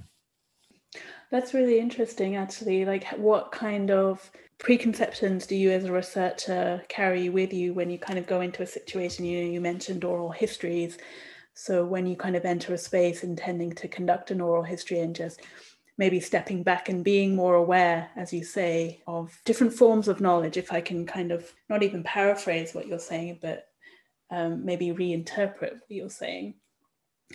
That's 1.30 1.54
really 1.54 1.80
interesting 1.80 2.36
actually. 2.36 2.86
Like 2.86 3.06
what 3.18 3.52
kind 3.52 3.92
of 3.92 4.32
preconceptions 4.60 5.46
do 5.46 5.56
you 5.56 5.72
as 5.72 5.86
a 5.86 5.92
researcher 5.92 6.82
carry 6.90 7.30
with 7.30 7.54
you 7.54 7.74
when 7.74 7.90
you 7.90 8.00
kind 8.00 8.18
of 8.18 8.26
go 8.26 8.42
into 8.42 8.64
a 8.64 8.66
situation 8.66 9.24
you 9.24 9.44
know 9.44 9.52
you 9.52 9.62
mentioned 9.62 10.04
oral 10.04 10.32
histories 10.32 10.98
so 11.58 11.84
when 11.84 12.06
you 12.06 12.16
kind 12.16 12.36
of 12.36 12.46
enter 12.46 12.76
a 12.76 12.78
space 12.78 13.24
intending 13.24 13.72
to 13.74 13.88
conduct 13.88 14.30
an 14.30 14.42
oral 14.42 14.62
history 14.62 15.00
and 15.00 15.16
just 15.16 15.42
maybe 15.98 16.20
stepping 16.20 16.62
back 16.62 16.88
and 16.88 17.04
being 17.04 17.36
more 17.36 17.56
aware, 17.56 18.12
as 18.16 18.32
you 18.32 18.44
say, 18.44 19.02
of 19.08 19.36
different 19.44 19.74
forms 19.74 20.08
of 20.08 20.22
knowledge, 20.22 20.56
if 20.56 20.72
I 20.72 20.82
can 20.82 21.08
kind 21.08 21.32
of 21.32 21.52
not 21.68 21.82
even 21.82 22.04
paraphrase 22.04 22.76
what 22.76 22.86
you're 22.86 23.00
saying, 23.00 23.40
but 23.42 23.70
um, 24.30 24.66
maybe 24.66 24.90
reinterpret 24.90 25.72
what 25.72 25.90
you're 25.90 26.12
saying. 26.12 26.54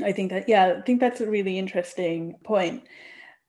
I 0.00 0.12
think 0.12 0.30
that, 0.30 0.48
yeah, 0.48 0.76
I 0.78 0.82
think 0.82 1.00
that's 1.00 1.20
a 1.20 1.28
really 1.28 1.58
interesting 1.58 2.36
point. 2.44 2.84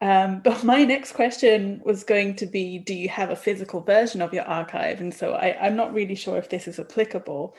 Um, 0.01 0.39
but 0.43 0.63
my 0.63 0.86
next 0.86 1.12
question 1.12 1.81
was 1.86 2.03
going 2.03 2.36
to 2.38 2.47
be 2.47 2.79
Do 2.79 2.95
you 2.95 3.09
have 3.09 3.29
a 3.29 3.36
physical 3.36 3.81
version 3.81 4.23
of 4.23 4.33
your 4.33 4.45
archive? 4.45 5.01
And 5.01 5.13
so 5.13 5.33
I, 5.33 5.55
I'm 5.62 5.75
not 5.75 5.93
really 5.93 6.15
sure 6.15 6.39
if 6.39 6.49
this 6.49 6.67
is 6.67 6.79
applicable 6.79 7.55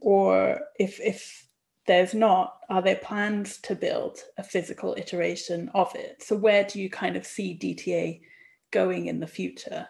or 0.00 0.62
if, 0.80 0.98
if 0.98 1.46
there's 1.86 2.14
not, 2.14 2.58
are 2.68 2.82
there 2.82 2.96
plans 2.96 3.58
to 3.62 3.74
build 3.74 4.18
a 4.38 4.42
physical 4.42 4.94
iteration 4.96 5.70
of 5.74 5.94
it? 5.94 6.22
So 6.22 6.36
where 6.36 6.64
do 6.64 6.80
you 6.80 6.90
kind 6.90 7.16
of 7.16 7.26
see 7.26 7.58
DTA 7.58 8.20
going 8.70 9.06
in 9.06 9.20
the 9.20 9.26
future? 9.26 9.88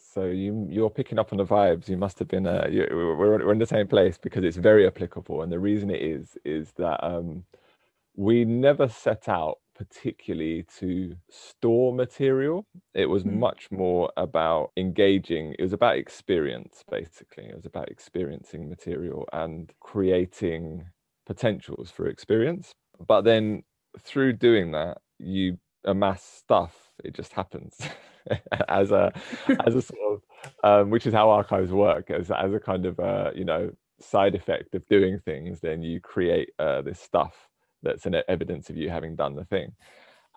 So 0.00 0.24
you 0.24 0.66
you're 0.68 0.90
picking 0.90 1.18
up 1.18 1.32
on 1.32 1.38
the 1.38 1.44
vibes. 1.44 1.88
You 1.88 1.96
must 1.96 2.18
have 2.18 2.28
been. 2.28 2.46
Uh, 2.46 2.66
you, 2.70 2.86
we're 2.90 3.44
we're 3.44 3.52
in 3.52 3.58
the 3.58 3.66
same 3.66 3.86
place 3.86 4.18
because 4.18 4.44
it's 4.44 4.56
very 4.56 4.86
applicable, 4.86 5.42
and 5.42 5.50
the 5.50 5.58
reason 5.58 5.90
it 5.90 6.02
is 6.02 6.36
is 6.44 6.72
that 6.72 7.02
um, 7.02 7.44
we 8.14 8.44
never 8.44 8.88
set 8.88 9.28
out 9.28 9.58
particularly 9.82 10.64
to 10.78 11.14
store 11.28 11.92
material. 11.92 12.64
It 12.94 13.06
was 13.06 13.24
mm. 13.24 13.38
much 13.38 13.68
more 13.70 14.12
about 14.16 14.70
engaging. 14.76 15.54
It 15.58 15.62
was 15.62 15.72
about 15.72 15.96
experience, 15.96 16.84
basically. 16.90 17.44
It 17.44 17.56
was 17.56 17.66
about 17.66 17.90
experiencing 17.90 18.68
material 18.68 19.26
and 19.32 19.72
creating 19.80 20.86
potentials 21.26 21.90
for 21.90 22.06
experience. 22.06 22.72
But 23.06 23.22
then 23.22 23.62
through 23.98 24.34
doing 24.34 24.72
that, 24.72 24.98
you 25.18 25.58
amass 25.84 26.22
stuff. 26.22 26.74
It 27.04 27.14
just 27.14 27.32
happens 27.32 27.76
as 28.68 28.92
a 28.92 29.12
as 29.66 29.74
a 29.74 29.82
sort 29.82 30.00
of 30.12 30.22
um, 30.62 30.90
which 30.90 31.06
is 31.06 31.14
how 31.14 31.30
archives 31.30 31.72
work 31.72 32.10
as 32.10 32.30
as 32.30 32.54
a 32.54 32.60
kind 32.60 32.86
of 32.86 33.00
uh, 33.00 33.30
you 33.34 33.44
know 33.44 33.70
side 34.00 34.36
effect 34.36 34.74
of 34.76 34.86
doing 34.86 35.18
things. 35.18 35.60
Then 35.60 35.82
you 35.82 36.00
create 36.00 36.50
uh, 36.60 36.82
this 36.82 37.00
stuff 37.00 37.48
that's 37.82 38.06
an 38.06 38.16
evidence 38.28 38.70
of 38.70 38.76
you 38.76 38.90
having 38.90 39.16
done 39.16 39.34
the 39.34 39.44
thing. 39.44 39.72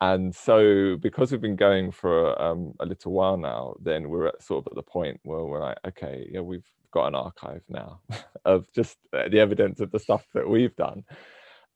And 0.02 0.36
so, 0.36 0.98
because 0.98 1.32
we've 1.32 1.42
been 1.42 1.56
going 1.56 1.92
for 1.92 2.40
um, 2.42 2.74
a 2.80 2.86
little 2.86 3.14
while 3.14 3.38
now, 3.38 3.76
then 3.82 4.10
we're 4.10 4.28
at 4.28 4.44
sort 4.44 4.66
of 4.66 4.72
at 4.72 4.76
the 4.76 4.84
point 4.84 5.20
where 5.24 5.46
we're 5.46 5.62
like, 5.62 5.78
okay, 5.88 6.28
yeah, 6.30 6.42
we've 6.42 6.70
got 6.92 7.08
an 7.08 7.16
archive 7.16 7.62
now 7.70 8.02
of 8.46 8.72
just 8.74 8.98
the 9.12 9.40
evidence 9.40 9.80
of 9.80 9.92
the 9.92 10.00
stuff 10.00 10.26
that 10.34 10.48
we've 10.48 10.76
done. 10.76 11.04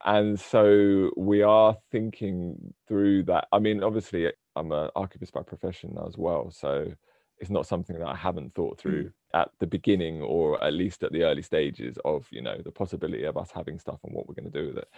And 0.05 0.39
so 0.39 1.12
we 1.17 1.41
are 1.43 1.77
thinking 1.91 2.73
through 2.88 3.23
that. 3.23 3.47
I 3.51 3.60
mean, 3.60 3.84
obviously, 3.84 4.32
I'm 4.55 4.71
an 4.71 4.89
archivist 4.95 5.34
by 5.34 5.41
profession 5.41 5.97
as 6.05 6.17
well. 6.17 6.51
So 6.51 6.91
it's 7.39 7.49
not 7.49 7.67
something 7.67 7.97
that 7.99 8.08
I 8.08 8.15
haven't 8.15 8.53
thought 8.53 8.79
through 8.79 9.05
mm. 9.05 9.12
at 9.34 9.49
the 9.60 9.67
beginning 9.67 10.21
or 10.21 10.62
at 10.63 10.73
least 10.73 11.03
at 11.03 11.12
the 11.13 11.23
early 11.23 11.41
stages 11.41 11.97
of, 12.03 12.27
you 12.32 12.41
know, 12.41 12.58
the 12.63 12.71
possibility 12.71 13.23
of 13.23 13.38
us 13.38 13.49
having 13.53 13.79
stuff 13.79 13.99
and 14.03 14.13
what 14.13 14.27
we're 14.27 14.36
going 14.36 14.51
to 14.51 14.62
do 14.62 14.67
with 14.67 14.77
it 14.77 14.89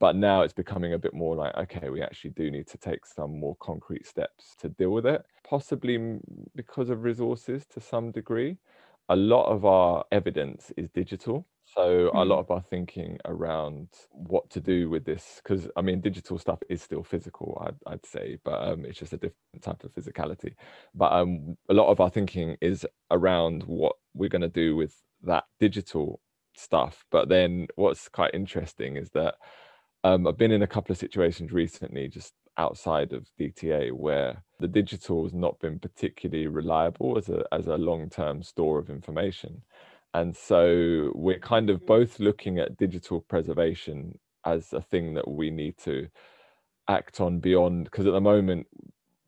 but 0.00 0.16
now 0.16 0.42
it's 0.42 0.52
becoming 0.52 0.94
a 0.94 0.98
bit 0.98 1.14
more 1.14 1.36
like 1.36 1.56
okay 1.56 1.90
we 1.90 2.02
actually 2.02 2.30
do 2.30 2.50
need 2.50 2.66
to 2.66 2.78
take 2.78 3.06
some 3.06 3.38
more 3.38 3.56
concrete 3.60 4.06
steps 4.06 4.54
to 4.60 4.68
deal 4.68 4.90
with 4.90 5.06
it. 5.06 5.24
Possibly 5.48 6.18
because 6.56 6.90
of 6.90 7.04
resources 7.04 7.64
to 7.66 7.80
some 7.80 8.10
degree. 8.10 8.56
A 9.08 9.16
lot 9.16 9.46
of 9.46 9.64
our 9.64 10.04
evidence 10.12 10.72
is 10.76 10.88
digital 10.90 11.46
so 11.64 12.10
a 12.14 12.24
lot 12.24 12.38
mm. 12.38 12.40
of 12.40 12.50
our 12.50 12.62
thinking 12.62 13.16
around 13.26 13.88
what 14.10 14.50
to 14.50 14.60
do 14.60 14.90
with 14.90 15.04
this 15.04 15.40
because 15.42 15.68
i 15.76 15.80
mean 15.80 16.00
digital 16.00 16.36
stuff 16.36 16.58
is 16.68 16.82
still 16.82 17.04
physical 17.04 17.62
i'd, 17.64 17.92
I'd 17.92 18.04
say 18.04 18.38
but 18.44 18.66
um, 18.66 18.84
it's 18.84 18.98
just 18.98 19.12
a 19.12 19.16
different 19.16 19.62
type 19.62 19.84
of 19.84 19.92
physicality. 19.92 20.54
But 20.94 21.12
um, 21.12 21.56
a 21.68 21.74
lot 21.74 21.88
of 21.88 22.00
our 22.00 22.10
thinking 22.10 22.56
is 22.60 22.86
around 23.10 23.62
what 23.64 23.96
we're 24.14 24.28
going 24.28 24.42
to 24.42 24.48
do 24.48 24.76
with 24.76 24.94
that 25.22 25.44
digital 25.58 26.20
stuff. 26.56 27.04
But 27.10 27.28
then 27.28 27.68
what's 27.76 28.08
quite 28.08 28.34
interesting 28.34 28.96
is 28.96 29.10
that 29.10 29.34
um, 30.04 30.26
I've 30.26 30.38
been 30.38 30.52
in 30.52 30.62
a 30.62 30.66
couple 30.66 30.92
of 30.92 30.98
situations 30.98 31.52
recently, 31.52 32.08
just 32.08 32.34
outside 32.56 33.12
of 33.12 33.28
DTA, 33.38 33.92
where 33.92 34.42
the 34.58 34.68
digital 34.68 35.24
has 35.24 35.34
not 35.34 35.58
been 35.60 35.78
particularly 35.78 36.46
reliable 36.46 37.18
as 37.18 37.28
a 37.28 37.44
as 37.52 37.66
a 37.66 37.76
long 37.76 38.08
term 38.08 38.42
store 38.42 38.78
of 38.78 38.90
information, 38.90 39.62
and 40.14 40.36
so 40.36 41.12
we're 41.14 41.38
kind 41.38 41.70
of 41.70 41.78
mm-hmm. 41.78 41.86
both 41.86 42.20
looking 42.20 42.58
at 42.58 42.76
digital 42.76 43.20
preservation 43.20 44.18
as 44.44 44.72
a 44.72 44.80
thing 44.80 45.14
that 45.14 45.28
we 45.28 45.50
need 45.50 45.76
to 45.78 46.08
act 46.88 47.20
on 47.20 47.38
beyond 47.38 47.84
because 47.84 48.06
at 48.06 48.12
the 48.12 48.20
moment 48.20 48.66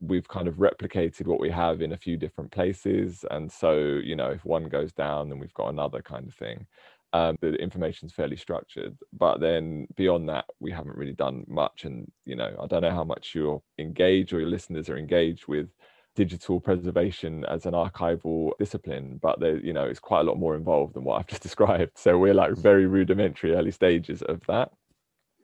we've 0.01 0.27
kind 0.27 0.49
of 0.49 0.55
replicated 0.55 1.27
what 1.27 1.39
we 1.39 1.49
have 1.49 1.81
in 1.81 1.93
a 1.93 1.97
few 1.97 2.17
different 2.17 2.51
places. 2.51 3.23
And 3.31 3.49
so 3.51 3.75
you 4.03 4.15
know 4.15 4.31
if 4.31 4.43
one 4.43 4.65
goes 4.65 4.91
down 4.91 5.29
then 5.29 5.39
we've 5.39 5.53
got 5.53 5.69
another 5.69 6.01
kind 6.01 6.27
of 6.27 6.33
thing 6.33 6.65
um, 7.13 7.37
the 7.41 7.53
information 7.53 8.07
is 8.07 8.13
fairly 8.13 8.35
structured 8.35 8.97
but 9.13 9.39
then 9.39 9.87
beyond 9.95 10.27
that 10.27 10.45
we 10.59 10.71
haven't 10.71 10.97
really 10.97 11.13
done 11.13 11.45
much. 11.47 11.85
And 11.85 12.11
you 12.25 12.35
know 12.35 12.55
i 12.61 12.67
don't 12.67 12.81
know 12.81 12.91
how 12.91 13.03
much 13.03 13.33
you're 13.35 13.61
engaged 13.79 14.33
or 14.33 14.39
your 14.39 14.49
listeners 14.49 14.89
are 14.89 14.97
engaged 14.97 15.47
with 15.47 15.69
digital 16.15 16.59
preservation 16.59 17.43
as 17.45 17.65
an 17.65 17.73
archival 17.73 18.51
discipline 18.59 19.19
but 19.21 19.39
there 19.39 19.57
you 19.57 19.73
know 19.73 19.85
it's 19.85 19.99
quite 19.99 20.21
a 20.21 20.23
lot 20.23 20.37
more 20.37 20.55
involved 20.55 20.93
than 20.93 21.03
what 21.03 21.19
i've 21.19 21.27
just 21.33 21.41
described. 21.41 21.91
So 21.95 22.17
we're 22.17 22.33
like 22.33 22.55
very 22.55 22.85
rudimentary 22.85 23.53
early 23.53 23.71
stages 23.71 24.21
of 24.21 24.41
that. 24.47 24.71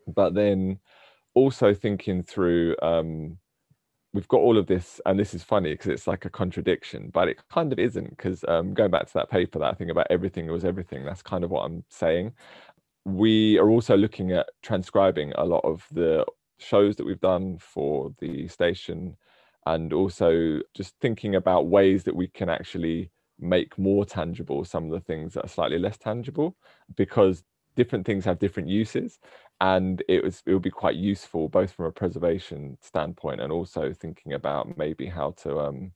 But 0.07 0.33
then 0.33 0.79
also 1.33 1.73
thinking 1.73 2.23
through 2.23 2.75
um, 2.81 3.37
we've 4.13 4.27
got 4.27 4.39
all 4.39 4.57
of 4.57 4.67
this, 4.67 4.99
and 5.05 5.19
this 5.19 5.33
is 5.33 5.43
funny 5.43 5.71
because 5.71 5.87
it's 5.87 6.07
like 6.07 6.25
a 6.25 6.29
contradiction, 6.29 7.09
but 7.13 7.27
it 7.27 7.39
kind 7.49 7.71
of 7.71 7.79
isn't. 7.79 8.09
Because 8.09 8.43
um, 8.47 8.73
going 8.73 8.91
back 8.91 9.07
to 9.07 9.13
that 9.13 9.29
paper, 9.29 9.59
that 9.59 9.77
thing 9.77 9.89
about 9.89 10.07
everything 10.09 10.47
was 10.47 10.65
everything, 10.65 11.05
that's 11.05 11.21
kind 11.21 11.43
of 11.43 11.51
what 11.51 11.65
I'm 11.65 11.83
saying. 11.89 12.33
We 13.05 13.57
are 13.57 13.69
also 13.69 13.95
looking 13.95 14.31
at 14.31 14.49
transcribing 14.61 15.33
a 15.35 15.45
lot 15.45 15.63
of 15.63 15.85
the 15.91 16.25
shows 16.57 16.95
that 16.97 17.05
we've 17.05 17.19
done 17.19 17.57
for 17.59 18.13
the 18.19 18.47
station, 18.47 19.15
and 19.65 19.93
also 19.93 20.59
just 20.73 20.95
thinking 20.99 21.35
about 21.35 21.67
ways 21.67 22.03
that 22.05 22.15
we 22.15 22.27
can 22.27 22.49
actually 22.49 23.11
make 23.39 23.77
more 23.77 24.05
tangible 24.05 24.65
some 24.65 24.85
of 24.85 24.91
the 24.91 24.99
things 24.99 25.33
that 25.33 25.45
are 25.45 25.49
slightly 25.49 25.79
less 25.79 25.97
tangible 25.97 26.57
because 26.97 27.43
different 27.75 28.05
things 28.05 28.25
have 28.25 28.39
different 28.39 28.67
uses 28.67 29.19
and 29.61 30.03
it 30.07 30.23
was 30.23 30.41
it 30.45 30.53
would 30.53 30.61
be 30.61 30.69
quite 30.69 30.95
useful 30.95 31.49
both 31.49 31.71
from 31.71 31.85
a 31.85 31.91
preservation 31.91 32.77
standpoint 32.81 33.41
and 33.41 33.51
also 33.51 33.93
thinking 33.93 34.33
about 34.33 34.77
maybe 34.77 35.05
how 35.05 35.31
to 35.31 35.59
um, 35.59 35.91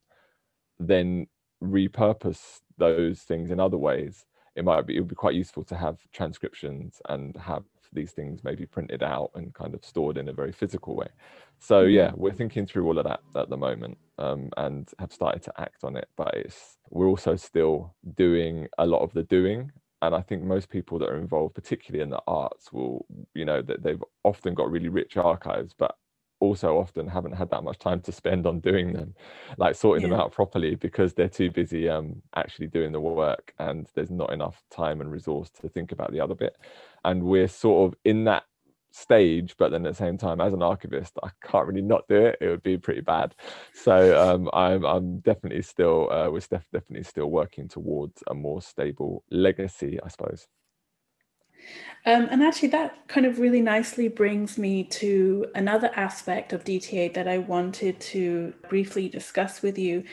then 0.80 1.28
repurpose 1.64 2.60
those 2.78 3.22
things 3.22 3.52
in 3.52 3.60
other 3.60 3.78
ways 3.78 4.26
it 4.56 4.66
might 4.66 4.86
be 4.86 4.96
it 4.96 5.00
would 5.00 5.08
be 5.08 5.16
quite 5.16 5.36
useful 5.36 5.64
to 5.64 5.76
have 5.76 5.98
transcriptions 6.12 7.02
and 7.10 7.36
have 7.38 7.64
these 7.94 8.12
things 8.12 8.44
maybe 8.44 8.66
printed 8.66 9.04
out 9.04 9.30
and 9.36 9.54
kind 9.54 9.74
of 9.74 9.86
stored 9.86 10.18
in 10.18 10.28
a 10.30 10.34
very 10.34 10.52
physical 10.52 10.96
way 10.96 11.08
so 11.60 11.84
mm-hmm. 11.84 11.96
yeah 11.96 12.12
we're 12.16 12.34
thinking 12.34 12.66
through 12.66 12.86
all 12.86 12.98
of 12.98 13.06
that 13.06 13.22
at 13.36 13.50
the 13.50 13.58
moment 13.58 13.98
um, 14.18 14.50
and 14.58 14.90
have 15.00 15.14
started 15.14 15.42
to 15.42 15.54
act 15.62 15.84
on 15.84 15.96
it 15.96 16.08
but 16.18 16.34
it's 16.34 16.78
we're 16.90 17.08
also 17.08 17.36
still 17.36 17.94
doing 18.16 18.68
a 18.78 18.86
lot 18.86 19.02
of 19.02 19.14
the 19.14 19.24
doing 19.24 19.72
and 20.04 20.14
I 20.14 20.22
think 20.22 20.44
most 20.44 20.70
people 20.70 21.00
that 21.00 21.10
are 21.10 21.18
involved, 21.18 21.56
particularly 21.56 22.04
in 22.04 22.10
the 22.10 22.22
arts, 22.28 22.74
will 22.74 23.06
you 23.34 23.46
know 23.46 23.62
that 23.62 23.84
they've 23.84 24.04
often 24.24 24.54
got 24.54 24.70
really 24.70 24.90
rich 24.90 25.16
archives, 25.18 25.74
but 25.78 25.96
also 26.42 26.78
often 26.78 27.08
haven't 27.08 27.32
had 27.32 27.50
that 27.52 27.64
much 27.64 27.80
time 27.80 28.02
to 28.02 28.12
spend 28.12 28.46
on 28.46 28.60
doing 28.60 28.92
them, 28.92 29.16
like 29.58 29.76
sorting 29.76 30.04
yeah. 30.04 30.10
them 30.10 30.20
out 30.20 30.34
properly 30.34 30.76
because 30.76 31.14
they're 31.14 31.30
too 31.30 31.50
busy 31.50 31.88
um, 31.88 32.22
actually 32.36 32.68
doing 32.68 32.92
the 32.92 33.00
work 33.00 33.54
and 33.60 33.88
there's 33.96 34.12
not 34.12 34.34
enough 34.34 34.62
time 34.70 35.00
and 35.00 35.10
resource 35.10 35.50
to 35.50 35.70
think 35.70 35.94
about 35.94 36.12
the 36.12 36.20
other 36.20 36.36
bit. 36.36 36.58
And 37.06 37.24
we're 37.24 37.48
sort 37.48 37.88
of 37.88 37.98
in 38.04 38.26
that 38.26 38.44
stage 38.94 39.56
but 39.58 39.72
then 39.72 39.86
at 39.86 39.92
the 39.94 39.98
same 39.98 40.18
time 40.18 40.40
as 40.40 40.54
an 40.54 40.62
archivist 40.62 41.18
i 41.24 41.30
can't 41.44 41.68
really 41.68 41.82
not 41.82 42.08
do 42.08 42.16
it 42.16 42.38
it 42.40 42.48
would 42.48 42.64
be 42.64 42.78
pretty 42.78 43.02
bad 43.02 43.34
so 43.74 44.20
um, 44.22 44.50
i'm 44.54 44.86
i'm 44.86 45.20
definitely 45.20 45.62
still 45.64 46.12
uh, 46.12 46.30
we're 46.30 46.40
definitely 46.40 47.04
still 47.04 47.32
working 47.32 47.68
towards 47.68 48.24
a 48.28 48.34
more 48.34 48.62
stable 48.62 49.24
legacy 49.32 50.00
i 50.04 50.08
suppose 50.08 50.48
um, 52.06 52.28
and 52.30 52.44
actually, 52.44 52.70
that 52.70 53.08
kind 53.08 53.26
of 53.26 53.40
really 53.40 53.62
nicely 53.62 54.10
brings 54.10 54.58
me 54.58 54.84
to 54.86 55.46
another 55.56 55.90
aspect 55.96 56.52
of 56.52 56.66
DTA 56.66 57.14
that 57.14 57.28
I 57.28 57.38
wanted 57.38 58.00
to 58.02 58.54
briefly 58.68 59.08
discuss 59.08 59.62
with 59.62 59.78
you. 59.78 60.04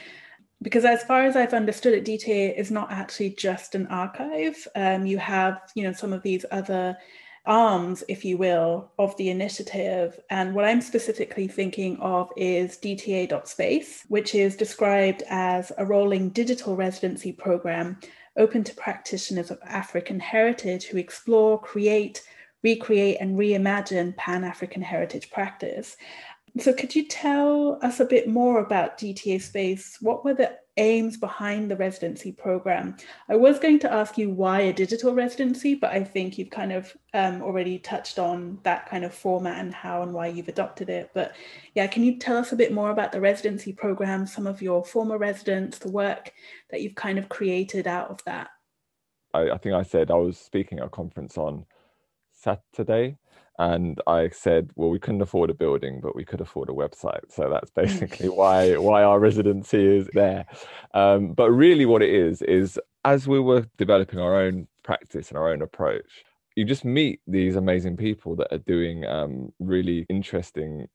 Because 0.62 0.84
as 0.84 1.02
far 1.02 1.24
as 1.24 1.36
I've 1.36 1.54
understood 1.54 1.94
it, 1.94 2.04
DTA 2.04 2.56
is 2.56 2.70
not 2.70 2.92
actually 2.92 3.30
just 3.30 3.74
an 3.74 3.86
archive. 3.88 4.68
Um, 4.76 5.06
you 5.06 5.18
have, 5.18 5.60
you 5.74 5.82
know, 5.82 5.92
some 5.92 6.12
of 6.12 6.22
these 6.22 6.44
other 6.52 6.96
arms, 7.46 8.04
if 8.08 8.24
you 8.24 8.36
will, 8.36 8.90
of 8.98 9.16
the 9.16 9.30
initiative. 9.30 10.20
And 10.30 10.54
what 10.54 10.64
I'm 10.64 10.80
specifically 10.80 11.48
thinking 11.48 11.98
of 11.98 12.30
is 12.36 12.76
DTA.space, 12.78 14.04
which 14.08 14.34
is 14.34 14.56
described 14.56 15.22
as 15.28 15.72
a 15.78 15.86
rolling 15.86 16.30
digital 16.30 16.76
residency 16.76 17.32
program 17.32 17.98
open 18.36 18.64
to 18.64 18.74
practitioners 18.74 19.50
of 19.50 19.58
African 19.64 20.20
heritage 20.20 20.84
who 20.84 20.98
explore, 20.98 21.60
create, 21.60 22.22
recreate, 22.62 23.16
and 23.20 23.38
reimagine 23.38 24.16
Pan 24.16 24.44
African 24.44 24.82
heritage 24.82 25.30
practice. 25.30 25.96
So, 26.58 26.72
could 26.72 26.94
you 26.94 27.06
tell 27.06 27.78
us 27.82 28.00
a 28.00 28.04
bit 28.04 28.28
more 28.28 28.58
about 28.58 28.98
DTA 28.98 29.40
Space? 29.40 29.98
What 30.00 30.24
were 30.24 30.34
the 30.34 30.56
aims 30.80 31.16
behind 31.16 31.70
the 31.70 31.76
residency 31.76 32.32
program? 32.32 32.96
I 33.28 33.36
was 33.36 33.60
going 33.60 33.78
to 33.80 33.92
ask 33.92 34.18
you 34.18 34.30
why 34.30 34.62
a 34.62 34.72
digital 34.72 35.14
residency, 35.14 35.76
but 35.76 35.90
I 35.92 36.02
think 36.02 36.38
you've 36.38 36.50
kind 36.50 36.72
of 36.72 36.96
um, 37.14 37.42
already 37.42 37.78
touched 37.78 38.18
on 38.18 38.58
that 38.64 38.88
kind 38.88 39.04
of 39.04 39.14
format 39.14 39.58
and 39.58 39.72
how 39.72 40.02
and 40.02 40.12
why 40.12 40.26
you've 40.26 40.48
adopted 40.48 40.88
it. 40.88 41.10
But 41.14 41.36
yeah, 41.74 41.86
can 41.86 42.02
you 42.02 42.18
tell 42.18 42.36
us 42.36 42.50
a 42.50 42.56
bit 42.56 42.72
more 42.72 42.90
about 42.90 43.12
the 43.12 43.20
residency 43.20 43.72
program, 43.72 44.26
some 44.26 44.48
of 44.48 44.60
your 44.60 44.84
former 44.84 45.18
residents, 45.18 45.78
the 45.78 45.90
work 45.90 46.32
that 46.70 46.82
you've 46.82 46.96
kind 46.96 47.18
of 47.18 47.28
created 47.28 47.86
out 47.86 48.10
of 48.10 48.24
that? 48.24 48.48
I, 49.32 49.50
I 49.50 49.58
think 49.58 49.74
I 49.76 49.82
said 49.82 50.10
I 50.10 50.14
was 50.14 50.38
speaking 50.38 50.80
at 50.80 50.86
a 50.86 50.90
conference 50.90 51.38
on 51.38 51.66
Saturday 52.32 53.16
and 53.60 54.00
I 54.06 54.30
said, 54.30 54.70
well, 54.74 54.88
we 54.88 54.98
couldn't 54.98 55.20
afford 55.20 55.50
a 55.50 55.54
building, 55.54 56.00
but 56.02 56.16
we 56.16 56.24
could 56.24 56.40
afford 56.40 56.70
a 56.70 56.72
website. 56.72 57.20
So 57.28 57.50
that's 57.50 57.70
mm. 57.70 57.74
basically 57.74 58.30
why 58.30 58.78
why 58.78 59.02
our 59.02 59.20
residency 59.20 59.98
is 59.98 60.08
there. 60.14 60.46
Um, 60.94 61.34
but 61.34 61.50
really, 61.50 61.84
what 61.84 62.02
it 62.02 62.08
is 62.08 62.40
is 62.40 62.80
as 63.04 63.28
we 63.28 63.38
were 63.38 63.66
developing 63.76 64.18
our 64.18 64.40
own 64.40 64.66
practice 64.82 65.28
and 65.28 65.36
our 65.36 65.52
own 65.52 65.60
approach, 65.60 66.24
you 66.56 66.64
just 66.64 66.86
meet 66.86 67.20
these 67.26 67.54
amazing 67.54 67.98
people 67.98 68.34
that 68.36 68.50
are 68.50 68.64
doing 68.76 69.04
um, 69.04 69.52
really 69.58 70.06
interesting 70.08 70.88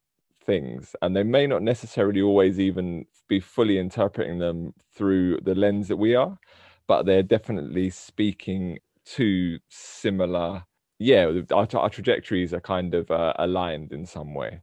things, 0.43 0.95
and 1.03 1.15
they 1.15 1.23
may 1.23 1.45
not 1.45 1.61
necessarily 1.61 2.21
always 2.21 2.59
even 2.59 3.05
be 3.27 3.39
fully 3.39 3.77
interpreting 3.77 4.39
them 4.39 4.73
through 4.95 5.39
the 5.43 5.53
lens 5.53 5.87
that 5.87 5.97
we 5.97 6.15
are, 6.15 6.39
but 6.87 7.05
they're 7.05 7.21
definitely 7.21 7.91
speaking 7.91 8.79
to 9.05 9.59
similar 9.69 10.63
yeah, 10.99 11.31
our, 11.51 11.67
our 11.73 11.89
trajectories 11.89 12.53
are 12.53 12.61
kind 12.61 12.93
of 12.93 13.09
uh, 13.11 13.33
aligned 13.37 13.91
in 13.91 14.05
some 14.05 14.33
way. 14.33 14.61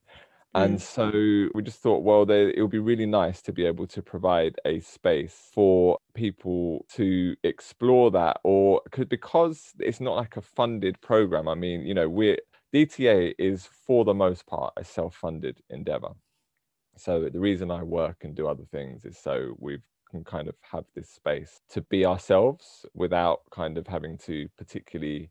And 0.55 0.77
mm. 0.77 0.81
so 0.81 1.51
we 1.55 1.62
just 1.62 1.81
thought, 1.81 2.03
well, 2.03 2.27
they, 2.27 2.53
it 2.55 2.61
would 2.61 2.71
be 2.71 2.79
really 2.79 3.07
nice 3.07 3.40
to 3.42 3.53
be 3.53 3.64
able 3.64 3.87
to 3.88 4.03
provide 4.03 4.57
a 4.66 4.81
space 4.81 5.49
for 5.53 5.99
people 6.14 6.85
to 6.95 7.35
explore 7.42 8.11
that, 8.11 8.38
or 8.45 8.83
because 9.09 9.73
it's 9.79 10.01
not 10.01 10.16
like 10.16 10.37
a 10.37 10.42
funded 10.42 11.01
program. 11.01 11.49
I 11.49 11.55
mean, 11.55 11.87
you 11.87 11.95
know, 11.95 12.09
we're 12.09 12.38
DTA 12.75 13.35
is 13.38 13.68
for 13.87 14.05
the 14.05 14.14
most 14.14 14.47
part 14.47 14.73
a 14.77 14.85
self-funded 14.85 15.61
endeavor. 15.68 16.12
So 16.97 17.29
the 17.29 17.40
reason 17.40 17.71
I 17.71 17.83
work 17.83 18.18
and 18.23 18.35
do 18.35 18.49
other 18.49 18.64
things 18.71 19.05
is 19.05 19.18
so 19.18 19.55
we 19.59 19.79
can 20.11 20.25
kind 20.25 20.49
of 20.49 20.55
have 20.71 20.85
this 20.95 21.09
space 21.09 21.61
to 21.71 21.81
be 21.83 22.05
ourselves 22.07 22.87
without 22.95 23.40
kind 23.51 23.79
of 23.79 23.87
having 23.87 24.18
to 24.18 24.49
particularly 24.59 25.31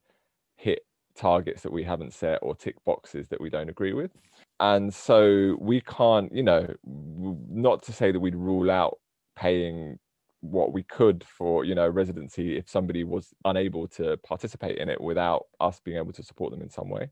hit 0.55 0.83
targets 1.15 1.61
that 1.63 1.71
we 1.71 1.83
haven't 1.83 2.13
set 2.13 2.39
or 2.41 2.55
tick 2.55 2.75
boxes 2.85 3.27
that 3.29 3.41
we 3.41 3.49
don't 3.49 3.69
agree 3.69 3.93
with. 3.93 4.11
And 4.59 4.93
so 4.93 5.57
we 5.59 5.81
can't, 5.81 6.33
you 6.33 6.43
know, 6.43 6.67
not 6.85 7.83
to 7.83 7.93
say 7.93 8.11
that 8.11 8.19
we'd 8.19 8.35
rule 8.35 8.69
out 8.69 8.99
paying 9.35 9.97
what 10.41 10.73
we 10.73 10.81
could 10.83 11.23
for 11.23 11.63
you 11.63 11.75
know 11.75 11.87
residency 11.87 12.57
if 12.57 12.67
somebody 12.67 13.03
was 13.03 13.31
unable 13.45 13.87
to 13.87 14.17
participate 14.17 14.79
in 14.79 14.89
it 14.89 14.99
without 14.99 15.45
us 15.59 15.79
being 15.79 15.97
able 15.97 16.11
to 16.11 16.23
support 16.23 16.51
them 16.51 16.63
in 16.63 16.69
some 16.69 16.89
way 16.89 17.07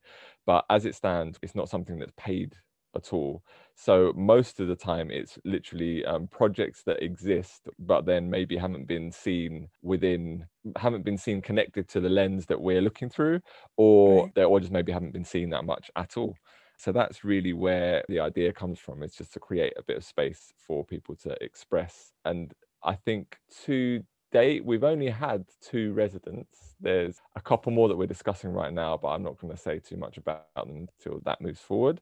but 0.48 0.66
as 0.72 0.84
it 0.86 0.96
stands 0.96 1.38
it's 1.44 1.54
not 1.54 1.70
something 1.70 2.00
that's 2.00 2.12
paid 2.18 2.56
at 2.96 3.14
all. 3.14 3.44
So 3.76 4.12
most 4.16 4.60
of 4.60 4.68
the 4.68 4.76
time, 4.76 5.10
it's 5.12 5.38
literally 5.46 6.06
um, 6.06 6.28
projects 6.28 6.84
that 6.84 7.02
exist, 7.02 7.70
but 7.80 8.06
then 8.06 8.30
maybe 8.30 8.58
haven't 8.58 8.88
been 8.88 9.12
seen 9.12 9.70
within, 9.82 10.46
haven't 10.78 11.06
been 11.06 11.18
seen 11.18 11.42
connected 11.42 11.88
to 11.90 12.00
the 12.00 12.10
lens 12.10 12.46
that 12.48 12.60
we're 12.60 12.82
looking 12.82 13.10
through, 13.10 13.42
or 13.78 14.24
right. 14.24 14.36
they 14.36 14.44
or 14.44 14.60
just 14.60 14.72
maybe 14.72 14.92
haven't 14.92 15.14
been 15.14 15.24
seen 15.24 15.50
that 15.52 15.66
much 15.66 15.90
at 15.96 16.18
all. 16.18 16.36
So 16.78 16.92
that's 16.92 17.24
really 17.24 17.54
where 17.54 18.04
the 18.08 18.20
idea 18.22 18.54
comes 18.54 18.80
from. 18.80 19.04
It's 19.04 19.18
just 19.18 19.34
to 19.34 19.40
create 19.40 19.74
a 19.78 19.84
bit 19.84 19.98
of 19.98 20.04
space 20.04 20.54
for 20.66 20.86
people 20.86 21.16
to 21.24 21.36
express. 21.44 22.14
And 22.24 22.54
I 22.84 22.96
think 22.96 23.38
to 23.66 24.02
date, 24.32 24.64
we've 24.64 24.84
only 24.84 25.10
had 25.10 25.46
two 25.62 25.92
residents. 25.94 26.76
There's 26.80 27.18
a 27.36 27.42
couple 27.42 27.72
more 27.74 27.90
that 27.90 27.98
we're 27.98 28.08
discussing 28.08 28.52
right 28.52 28.74
now, 28.74 28.98
but 29.02 29.10
I'm 29.10 29.24
not 29.24 29.40
going 29.40 29.54
to 29.54 29.62
say 29.62 29.80
too 29.80 29.98
much 29.98 30.18
about 30.18 30.46
them 30.56 30.88
until 31.00 31.20
that 31.26 31.42
moves 31.42 31.60
forward 31.60 32.00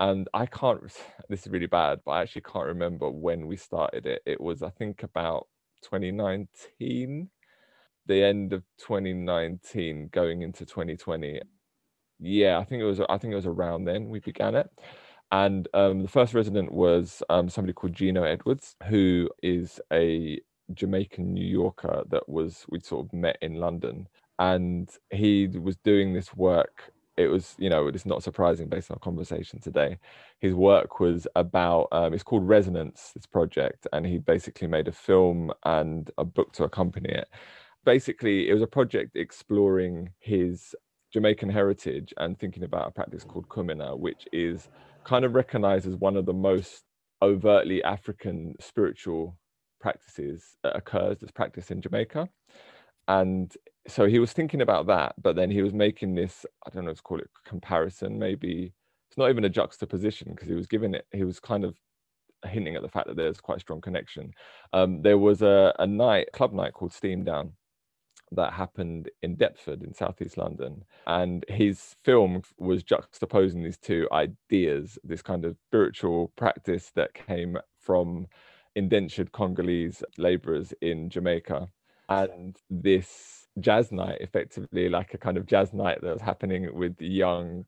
and 0.00 0.28
I 0.34 0.46
can't. 0.46 0.80
This 1.28 1.46
is 1.46 1.52
really 1.52 1.66
bad, 1.66 2.00
but 2.04 2.12
I 2.12 2.22
actually 2.22 2.42
can't 2.42 2.66
remember 2.66 3.08
when 3.08 3.46
we 3.46 3.56
started 3.56 4.04
it. 4.04 4.20
It 4.26 4.40
was, 4.40 4.64
I 4.64 4.70
think, 4.70 5.04
about 5.04 5.46
2019, 5.84 7.30
the 8.06 8.24
end 8.24 8.52
of 8.52 8.64
2019, 8.78 10.08
going 10.10 10.42
into 10.42 10.66
2020. 10.66 11.40
Yeah, 12.18 12.58
I 12.58 12.64
think 12.64 12.82
it 12.82 12.84
was. 12.84 13.00
I 13.00 13.18
think 13.18 13.32
it 13.32 13.36
was 13.36 13.46
around 13.46 13.84
then 13.84 14.08
we 14.08 14.18
began 14.18 14.56
it. 14.56 14.68
And 15.30 15.68
um, 15.74 16.02
the 16.02 16.08
first 16.08 16.34
resident 16.34 16.72
was 16.72 17.22
um, 17.30 17.48
somebody 17.48 17.72
called 17.72 17.94
Gino 17.94 18.24
Edwards, 18.24 18.74
who 18.88 19.28
is 19.42 19.80
a 19.92 20.40
Jamaican 20.74 21.32
New 21.32 21.46
Yorker 21.46 22.02
that 22.10 22.28
was 22.28 22.64
we'd 22.68 22.84
sort 22.84 23.06
of 23.06 23.12
met 23.12 23.38
in 23.40 23.54
London, 23.54 24.08
and 24.40 24.90
he 25.10 25.46
was 25.46 25.76
doing 25.76 26.12
this 26.12 26.34
work 26.34 26.92
it 27.16 27.28
was 27.28 27.54
you 27.58 27.68
know 27.68 27.86
it's 27.88 28.06
not 28.06 28.22
surprising 28.22 28.68
based 28.68 28.90
on 28.90 28.96
our 28.96 29.00
conversation 29.00 29.60
today. 29.60 29.98
His 30.38 30.54
work 30.54 31.00
was 31.00 31.26
about 31.36 31.88
um, 31.92 32.14
it's 32.14 32.22
called 32.22 32.48
resonance 32.48 33.12
this 33.14 33.26
project 33.26 33.86
and 33.92 34.06
he 34.06 34.18
basically 34.18 34.68
made 34.68 34.88
a 34.88 34.92
film 34.92 35.52
and 35.64 36.10
a 36.18 36.24
book 36.24 36.52
to 36.54 36.64
accompany 36.64 37.10
it. 37.10 37.28
Basically 37.84 38.48
it 38.48 38.54
was 38.54 38.62
a 38.62 38.66
project 38.66 39.16
exploring 39.16 40.10
his 40.18 40.74
jamaican 41.12 41.50
heritage 41.50 42.14
and 42.18 42.38
thinking 42.38 42.62
about 42.62 42.86
a 42.86 42.90
practice 42.92 43.24
called 43.24 43.48
kumina 43.48 43.98
which 43.98 44.28
is 44.32 44.68
kind 45.02 45.24
of 45.24 45.34
recognized 45.34 45.88
as 45.88 45.96
one 45.96 46.16
of 46.16 46.24
the 46.24 46.32
most 46.32 46.84
overtly 47.20 47.82
african 47.82 48.54
spiritual 48.60 49.36
practices 49.80 50.56
that 50.62 50.76
occurs 50.76 51.18
that's 51.18 51.32
practiced 51.32 51.70
in 51.70 51.80
jamaica. 51.80 52.28
And 53.08 53.52
so 53.88 54.06
he 54.06 54.18
was 54.18 54.32
thinking 54.32 54.60
about 54.60 54.86
that 54.86 55.14
but 55.20 55.36
then 55.36 55.50
he 55.50 55.62
was 55.62 55.72
making 55.72 56.14
this 56.14 56.44
i 56.66 56.70
don't 56.70 56.84
know 56.84 56.92
to 56.92 57.02
call 57.02 57.18
it 57.18 57.30
comparison 57.46 58.18
maybe 58.18 58.72
it's 59.08 59.18
not 59.18 59.30
even 59.30 59.44
a 59.44 59.48
juxtaposition 59.48 60.28
because 60.30 60.48
he 60.48 60.54
was 60.54 60.66
giving 60.66 60.94
it 60.94 61.06
he 61.12 61.24
was 61.24 61.40
kind 61.40 61.64
of 61.64 61.76
hinting 62.46 62.76
at 62.76 62.82
the 62.82 62.88
fact 62.88 63.06
that 63.06 63.16
there's 63.16 63.40
quite 63.40 63.58
a 63.58 63.60
strong 63.60 63.80
connection 63.80 64.32
um, 64.72 65.02
there 65.02 65.18
was 65.18 65.42
a, 65.42 65.74
a 65.78 65.86
night 65.86 66.28
club 66.32 66.52
night 66.52 66.72
called 66.72 66.92
steam 66.92 67.24
down 67.24 67.52
that 68.32 68.52
happened 68.52 69.10
in 69.22 69.36
Deptford 69.36 69.82
in 69.82 69.92
southeast 69.92 70.36
London. 70.36 70.84
And 71.06 71.44
his 71.48 71.96
film 72.04 72.42
was 72.58 72.84
juxtaposing 72.84 73.64
these 73.64 73.78
two 73.78 74.08
ideas 74.12 74.98
this 75.02 75.22
kind 75.22 75.44
of 75.44 75.56
spiritual 75.68 76.32
practice 76.36 76.92
that 76.94 77.14
came 77.14 77.58
from 77.80 78.26
indentured 78.76 79.32
Congolese 79.32 80.04
laborers 80.16 80.72
in 80.80 81.10
Jamaica 81.10 81.68
and 82.08 82.56
this 82.68 83.39
jazz 83.58 83.90
night 83.90 84.18
effectively 84.20 84.88
like 84.88 85.12
a 85.14 85.18
kind 85.18 85.36
of 85.36 85.46
jazz 85.46 85.72
night 85.72 86.00
that 86.02 86.12
was 86.12 86.22
happening 86.22 86.72
with 86.74 86.96
the 86.98 87.08
young 87.08 87.64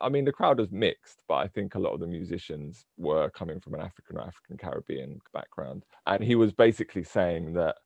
I 0.00 0.08
mean, 0.08 0.24
the 0.24 0.32
crowd 0.32 0.58
was 0.58 0.70
mixed, 0.72 1.22
but 1.28 1.34
I 1.34 1.48
think 1.48 1.74
a 1.74 1.78
lot 1.78 1.92
of 1.92 2.00
the 2.00 2.06
musicians 2.06 2.86
were 2.96 3.28
coming 3.30 3.60
from 3.60 3.74
an 3.74 3.82
African 3.82 4.16
or 4.16 4.22
African 4.22 4.56
Caribbean 4.56 5.20
background. 5.34 5.84
And 6.06 6.24
he 6.24 6.34
was 6.34 6.52
basically 6.52 7.04
saying 7.04 7.52
that 7.54 7.76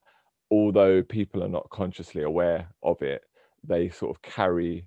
although 0.51 1.03
people 1.03 1.43
are 1.43 1.49
not 1.49 1.69
consciously 1.71 2.23
aware 2.23 2.69
of 2.83 3.03
it, 3.03 3.23
they 3.65 3.89
sort 3.89 4.17
of 4.17 4.23
carry 4.23 4.87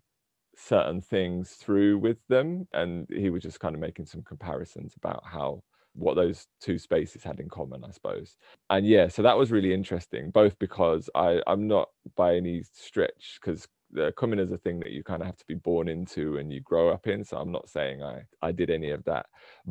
certain 0.56 1.02
things 1.02 1.52
through 1.52 1.98
with 1.98 2.18
them 2.30 2.68
and 2.74 3.08
he 3.10 3.30
was 3.30 3.44
just 3.44 3.60
kind 3.60 3.76
of 3.76 3.82
making 3.82 4.06
some 4.06 4.22
comparisons 4.22 4.94
about 4.96 5.24
how 5.26 5.62
what 5.96 6.16
those 6.16 6.48
two 6.60 6.78
spaces 6.78 7.24
had 7.24 7.40
in 7.40 7.50
common 7.50 7.84
i 7.84 7.92
suppose. 7.92 8.38
And 8.70 8.86
yeah 8.86 9.08
so 9.08 9.22
that 9.22 9.38
was 9.38 9.52
really 9.52 9.74
interesting 9.74 10.32
both 10.32 10.58
because 10.60 11.10
i 11.16 11.42
i'm 11.48 11.68
not 11.68 11.90
by 12.16 12.36
any 12.36 12.64
stretch 12.74 13.40
because 13.40 13.68
coming 14.16 14.40
is 14.40 14.52
a 14.52 14.58
thing 14.58 14.80
that 14.80 14.92
you 14.92 15.04
kind 15.04 15.22
of 15.22 15.28
have 15.28 15.38
to 15.38 15.46
be 15.48 15.54
born 15.54 15.88
into 15.88 16.38
and 16.38 16.52
you 16.52 16.60
grow 16.62 16.90
up 16.90 17.08
in 17.08 17.24
so 17.24 17.38
i'm 17.38 17.52
not 17.52 17.70
saying 17.70 18.02
i 18.02 18.22
i 18.42 18.52
did 18.52 18.70
any 18.70 18.90
of 18.90 19.04
that. 19.06 19.28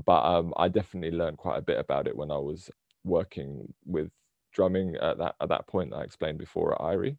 But 0.07 0.25
um 0.25 0.55
i 0.57 0.69
definitely 0.69 1.17
learned 1.17 1.39
quite 1.39 1.59
a 1.59 1.63
bit 1.63 1.79
about 1.79 2.07
it 2.07 2.17
when 2.17 2.31
i 2.31 2.39
was 2.39 2.71
working 3.05 3.73
with 3.85 4.11
drumming 4.53 4.97
at 4.97 5.19
that 5.19 5.35
at 5.41 5.49
that 5.49 5.67
point 5.67 5.91
that 5.91 5.97
i 5.97 6.03
explained 6.03 6.39
before 6.39 6.75
at 6.75 6.81
irie 6.81 7.17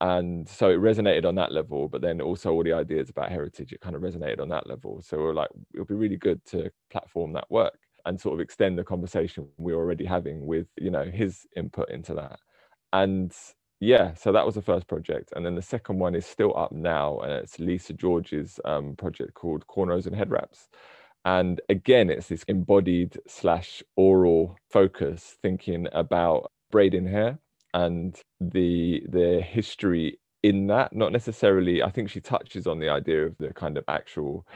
and 0.00 0.48
so 0.48 0.70
it 0.70 0.78
resonated 0.78 1.24
on 1.26 1.34
that 1.34 1.52
level 1.52 1.88
but 1.88 2.00
then 2.00 2.20
also 2.20 2.52
all 2.52 2.64
the 2.64 2.72
ideas 2.72 3.10
about 3.10 3.30
heritage 3.30 3.72
it 3.72 3.80
kind 3.80 3.94
of 3.94 4.02
resonated 4.02 4.40
on 4.40 4.48
that 4.48 4.66
level. 4.66 5.02
So 5.02 5.18
we 5.18 5.24
are 5.24 5.34
like 5.34 5.50
it'll 5.74 5.86
be 5.86 5.94
really 5.94 6.16
good 6.16 6.44
to 6.46 6.70
platform 6.90 7.32
that 7.34 7.50
work 7.50 7.78
and 8.06 8.20
sort 8.20 8.34
of 8.34 8.40
extend 8.40 8.78
the 8.78 8.84
conversation 8.84 9.48
we 9.58 9.72
are 9.72 9.76
already 9.76 10.04
having 10.04 10.46
with 10.46 10.68
you 10.78 10.90
know 10.90 11.04
his 11.04 11.46
input 11.56 11.90
into 11.90 12.14
that. 12.14 12.40
And 12.92 13.32
yeah 13.80 14.14
so 14.14 14.32
that 14.32 14.46
was 14.46 14.54
the 14.56 14.62
first 14.62 14.88
project. 14.88 15.32
And 15.36 15.44
then 15.46 15.54
the 15.56 15.62
second 15.62 15.98
one 15.98 16.14
is 16.14 16.26
still 16.26 16.56
up 16.56 16.72
now 16.72 17.20
and 17.20 17.32
it's 17.32 17.58
lisa 17.58 17.92
george's 17.94 18.60
um, 18.64 18.96
project 18.96 19.34
called 19.34 19.66
cornrows 19.68 20.06
and 20.06 20.16
head 20.16 20.30
wraps. 20.30 20.68
And 21.24 21.60
again 21.68 22.10
it's 22.10 22.28
this 22.28 22.44
embodied 22.44 23.18
slash 23.28 23.82
oral 23.96 24.56
focus 24.70 25.36
thinking 25.42 25.88
about 25.92 26.52
braiding 26.72 27.06
hair 27.06 27.38
and 27.74 28.16
the 28.40 29.02
the 29.08 29.42
history 29.42 30.18
in 30.42 30.68
that. 30.68 30.94
Not 30.94 31.12
necessarily 31.12 31.82
i 31.82 31.90
think 31.90 32.10
she 32.10 32.20
touches 32.20 32.66
on 32.66 32.80
the 32.80 32.88
idea 32.90 33.26
of 33.26 33.36
the 33.38 33.52
kind 33.54 33.78
of 33.78 33.84
actual 33.88 34.46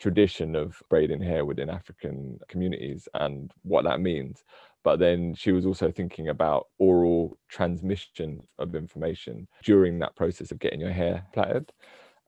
tradition 0.00 0.56
of 0.56 0.82
braiding 0.88 1.20
hair 1.20 1.44
within 1.44 1.70
african 1.70 2.38
communities 2.48 3.06
and 3.14 3.52
what 3.62 3.84
that 3.84 4.00
means 4.00 4.44
but 4.82 4.98
then 4.98 5.34
she 5.34 5.52
was 5.52 5.66
also 5.66 5.90
thinking 5.90 6.28
about 6.28 6.68
oral 6.78 7.36
transmission 7.48 8.40
of 8.58 8.74
information 8.74 9.46
during 9.62 9.98
that 9.98 10.16
process 10.16 10.50
of 10.50 10.58
getting 10.58 10.80
your 10.80 10.92
hair 10.92 11.24
plaited 11.34 11.70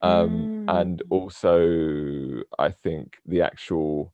um, 0.03 0.67
mm. 0.67 0.81
and 0.81 1.03
also 1.11 2.43
i 2.59 2.71
think 2.71 3.17
the 3.27 3.41
actual 3.41 4.13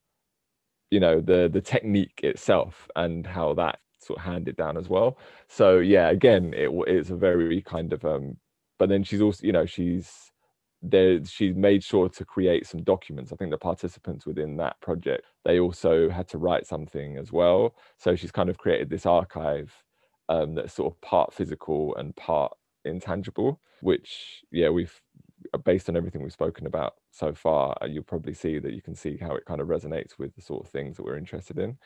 you 0.90 1.00
know 1.00 1.20
the 1.20 1.50
the 1.52 1.60
technique 1.60 2.20
itself 2.22 2.88
and 2.96 3.26
how 3.26 3.52
that 3.54 3.78
sort 4.00 4.18
of 4.18 4.24
handed 4.24 4.56
down 4.56 4.76
as 4.76 4.88
well. 4.88 5.18
So 5.48 5.78
yeah, 5.78 6.10
again, 6.10 6.54
it 6.54 6.70
it's 6.86 7.10
a 7.10 7.16
very 7.16 7.62
kind 7.62 7.92
of 7.92 8.04
um, 8.04 8.36
but 8.78 8.88
then 8.88 9.04
she's 9.04 9.20
also 9.20 9.46
you 9.46 9.52
know 9.52 9.66
she's 9.66 10.32
there 10.82 11.24
she's 11.24 11.54
made 11.56 11.82
sure 11.82 12.08
to 12.08 12.24
create 12.24 12.66
some 12.66 12.82
documents. 12.82 13.32
I 13.32 13.36
think 13.36 13.50
the 13.50 13.58
participants 13.58 14.26
within 14.26 14.56
that 14.58 14.80
project 14.80 15.24
they 15.44 15.58
also 15.58 16.08
had 16.08 16.28
to 16.28 16.38
write 16.38 16.66
something 16.66 17.16
as 17.16 17.32
well. 17.32 17.74
So 17.96 18.14
she's 18.14 18.32
kind 18.32 18.48
of 18.48 18.58
created 18.58 18.90
this 18.90 19.06
archive 19.06 19.72
um, 20.28 20.54
that's 20.54 20.74
sort 20.74 20.92
of 20.92 21.00
part 21.00 21.32
physical 21.34 21.96
and 21.96 22.14
part 22.16 22.52
intangible, 22.84 23.60
which 23.80 24.44
yeah 24.52 24.68
we've 24.68 25.00
based 25.64 25.88
on 25.88 25.96
everything 25.96 26.22
we've 26.22 26.32
spoken 26.32 26.66
about 26.66 26.94
so 27.10 27.32
far, 27.32 27.76
uh, 27.80 27.86
you'll 27.86 28.02
probably 28.02 28.34
see 28.34 28.58
that 28.58 28.72
you 28.72 28.82
can 28.82 28.94
see 28.94 29.16
how 29.16 29.34
it 29.34 29.44
kind 29.44 29.60
of 29.60 29.68
resonates 29.68 30.18
with 30.18 30.34
the 30.34 30.42
sort 30.42 30.64
of 30.64 30.70
things 30.70 30.96
that 30.96 31.04
we're 31.04 31.16
interested 31.16 31.58
in 31.58 31.78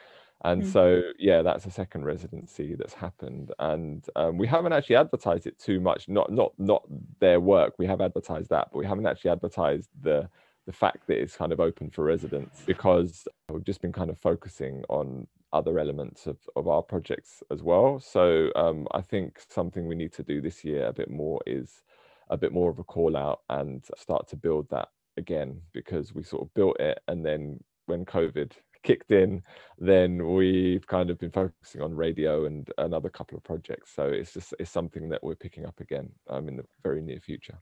and 0.44 0.62
mm. 0.62 0.72
so 0.72 1.02
yeah 1.18 1.42
that's 1.42 1.66
a 1.66 1.70
second 1.70 2.04
residency 2.04 2.74
that's 2.74 2.94
happened. 2.94 3.52
And 3.58 4.04
um, 4.16 4.38
we 4.38 4.46
haven't 4.46 4.72
actually 4.72 4.96
advertised 4.96 5.46
it 5.46 5.58
too 5.58 5.80
much 5.80 6.08
not 6.08 6.30
not 6.32 6.52
not 6.58 6.82
their 7.20 7.40
work. 7.40 7.74
We 7.78 7.86
have 7.86 8.00
advertised 8.00 8.50
that 8.50 8.68
but 8.72 8.78
we 8.78 8.86
haven't 8.86 9.06
actually 9.06 9.30
advertised 9.30 9.88
the 10.00 10.28
the 10.66 10.72
fact 10.72 11.06
that 11.08 11.20
it's 11.20 11.36
kind 11.36 11.52
of 11.52 11.60
open 11.60 11.90
for 11.90 12.04
residents 12.04 12.62
because 12.66 13.26
we've 13.48 13.64
just 13.64 13.82
been 13.82 13.92
kind 13.92 14.10
of 14.10 14.18
focusing 14.18 14.84
on 14.88 15.26
other 15.52 15.78
elements 15.78 16.26
of, 16.26 16.38
of 16.54 16.68
our 16.68 16.82
projects 16.82 17.42
as 17.50 17.62
well. 17.62 18.00
So 18.00 18.50
um, 18.56 18.86
i 18.92 19.00
think 19.00 19.40
something 19.48 19.86
we 19.86 19.94
need 19.94 20.12
to 20.14 20.22
do 20.22 20.40
this 20.40 20.64
year 20.64 20.86
a 20.86 20.92
bit 20.92 21.10
more 21.10 21.40
is 21.46 21.82
a 22.30 22.36
bit 22.36 22.52
more 22.52 22.70
of 22.70 22.78
a 22.78 22.84
call 22.84 23.16
out 23.16 23.42
and 23.50 23.84
start 23.96 24.28
to 24.28 24.36
build 24.36 24.68
that 24.70 24.88
again 25.16 25.60
because 25.72 26.14
we 26.14 26.22
sort 26.22 26.42
of 26.42 26.54
built 26.54 26.80
it 26.80 27.00
and 27.08 27.24
then 27.24 27.62
when 27.86 28.04
covid 28.04 28.52
kicked 28.82 29.10
in, 29.10 29.42
then 29.78 30.34
we've 30.34 30.86
kind 30.86 31.10
of 31.10 31.18
been 31.18 31.30
focusing 31.30 31.80
on 31.80 31.94
radio 31.94 32.46
and 32.46 32.70
another 32.78 33.08
couple 33.08 33.36
of 33.36 33.44
projects. 33.44 33.92
So 33.94 34.04
it's 34.04 34.32
just 34.32 34.54
it's 34.58 34.70
something 34.70 35.08
that 35.08 35.22
we're 35.22 35.34
picking 35.34 35.66
up 35.66 35.80
again 35.80 36.10
um, 36.28 36.48
in 36.48 36.56
the 36.56 36.64
very 36.82 37.02
near 37.02 37.20
future. 37.20 37.58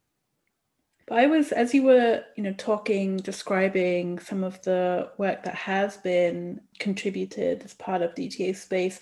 But 1.06 1.18
I 1.18 1.26
was, 1.26 1.50
as 1.50 1.74
you 1.74 1.82
were, 1.82 2.22
you 2.36 2.42
know, 2.44 2.54
talking, 2.56 3.16
describing 3.16 4.20
some 4.20 4.44
of 4.44 4.62
the 4.62 5.10
work 5.18 5.42
that 5.42 5.56
has 5.56 5.96
been 5.96 6.60
contributed 6.78 7.64
as 7.64 7.74
part 7.74 8.00
of 8.00 8.14
DTA 8.14 8.54
space, 8.54 9.00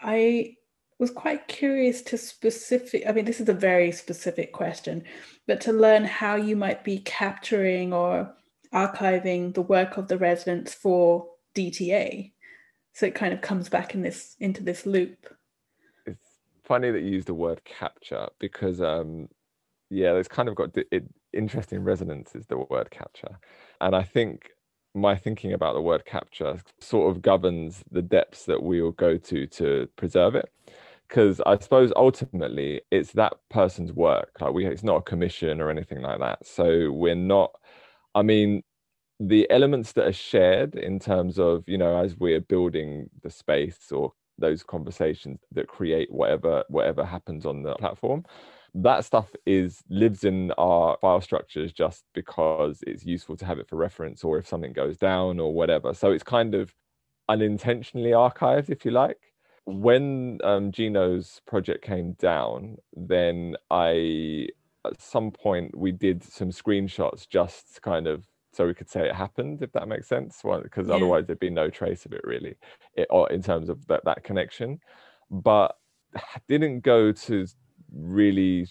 I 0.00 0.56
was 0.98 1.10
quite 1.10 1.46
curious 1.46 2.02
to 2.02 2.18
specific. 2.18 3.04
I 3.06 3.12
mean, 3.12 3.24
this 3.24 3.40
is 3.40 3.48
a 3.48 3.54
very 3.54 3.92
specific 3.92 4.52
question, 4.52 5.04
but 5.46 5.60
to 5.62 5.72
learn 5.72 6.04
how 6.04 6.36
you 6.36 6.56
might 6.56 6.82
be 6.82 7.00
capturing 7.00 7.92
or 7.92 8.34
archiving 8.72 9.54
the 9.54 9.62
work 9.62 9.96
of 9.96 10.08
the 10.08 10.18
residents 10.18 10.74
for 10.74 11.26
DTA. 11.54 12.32
So 12.92 13.06
it 13.06 13.14
kind 13.14 13.32
of 13.32 13.40
comes 13.40 13.68
back 13.68 13.94
in 13.94 14.02
this 14.02 14.36
into 14.40 14.62
this 14.62 14.86
loop. 14.86 15.34
It's 16.06 16.40
funny 16.64 16.90
that 16.90 17.00
you 17.00 17.10
use 17.10 17.24
the 17.24 17.34
word 17.34 17.64
capture 17.64 18.28
because 18.38 18.80
um 18.80 19.28
yeah, 19.90 20.12
there's 20.12 20.28
kind 20.28 20.48
of 20.48 20.54
got 20.54 20.76
it, 20.76 21.04
interesting 21.32 21.82
resonance 21.82 22.34
is 22.34 22.46
the 22.46 22.58
word 22.58 22.90
capture. 22.90 23.38
And 23.80 23.94
I 23.96 24.02
think 24.02 24.50
my 24.94 25.16
thinking 25.16 25.52
about 25.52 25.74
the 25.74 25.80
word 25.80 26.04
capture 26.04 26.60
sort 26.80 27.14
of 27.14 27.22
governs 27.22 27.84
the 27.90 28.02
depths 28.02 28.44
that 28.46 28.62
we 28.62 28.82
will 28.82 28.92
go 28.92 29.16
to 29.16 29.46
to 29.46 29.88
preserve 29.96 30.34
it 30.34 30.50
because 31.08 31.40
I 31.46 31.58
suppose 31.58 31.92
ultimately 31.96 32.82
it's 32.90 33.12
that 33.12 33.34
person's 33.48 33.92
work. 33.92 34.36
Like 34.40 34.52
we, 34.52 34.66
it's 34.66 34.82
not 34.82 34.96
a 34.96 35.02
commission 35.02 35.60
or 35.60 35.70
anything 35.70 36.02
like 36.02 36.18
that. 36.18 36.46
So 36.46 36.92
we're 36.92 37.14
not 37.14 37.52
I 38.18 38.22
mean, 38.22 38.62
the 39.20 39.50
elements 39.50 39.92
that 39.92 40.06
are 40.06 40.12
shared 40.12 40.74
in 40.74 40.98
terms 40.98 41.38
of, 41.38 41.64
you 41.68 41.78
know, 41.78 41.96
as 41.98 42.16
we're 42.16 42.40
building 42.40 43.10
the 43.22 43.30
space 43.30 43.90
or 43.92 44.12
those 44.38 44.62
conversations 44.62 45.40
that 45.52 45.66
create 45.66 46.10
whatever 46.12 46.64
whatever 46.68 47.04
happens 47.04 47.44
on 47.44 47.62
the 47.62 47.74
platform 47.74 48.24
that 48.74 49.04
stuff 49.04 49.34
is 49.46 49.82
lives 49.88 50.24
in 50.24 50.52
our 50.58 50.96
file 51.00 51.20
structures 51.20 51.72
just 51.72 52.04
because 52.14 52.82
it's 52.86 53.04
useful 53.04 53.36
to 53.36 53.44
have 53.44 53.58
it 53.58 53.68
for 53.68 53.76
reference 53.76 54.22
or 54.22 54.38
if 54.38 54.46
something 54.46 54.72
goes 54.72 54.96
down 54.96 55.40
or 55.40 55.52
whatever. 55.54 55.94
So 55.94 56.12
it's 56.12 56.22
kind 56.22 56.54
of 56.54 56.74
unintentionally 57.28 58.10
archived 58.10 58.70
if 58.70 58.84
you 58.84 58.90
like. 58.90 59.18
When 59.64 60.38
um, 60.44 60.70
Gino's 60.72 61.40
project 61.46 61.84
came 61.84 62.12
down 62.12 62.78
then 62.96 63.54
i 63.70 64.48
at 64.86 65.00
some 65.00 65.30
point 65.30 65.76
we 65.76 65.92
did 65.92 66.22
some 66.22 66.50
screenshots 66.50 67.28
just 67.28 67.80
kind 67.82 68.06
of 68.06 68.26
so 68.52 68.66
we 68.66 68.74
could 68.74 68.88
say 68.88 69.06
it 69.08 69.14
happened 69.14 69.62
if 69.62 69.72
that 69.72 69.88
makes 69.88 70.06
sense 70.08 70.40
well, 70.42 70.60
because 70.60 70.88
yeah. 70.88 70.94
otherwise 70.94 71.26
there'd 71.26 71.38
be 71.38 71.50
no 71.50 71.68
trace 71.68 72.06
of 72.06 72.12
it 72.12 72.22
really 72.24 72.54
it, 72.94 73.06
or 73.10 73.30
in 73.30 73.42
terms 73.42 73.68
of 73.68 73.86
that, 73.86 74.04
that 74.04 74.24
connection 74.24 74.80
but 75.30 75.76
didn't 76.48 76.80
go 76.80 77.12
to 77.12 77.46
really 77.92 78.66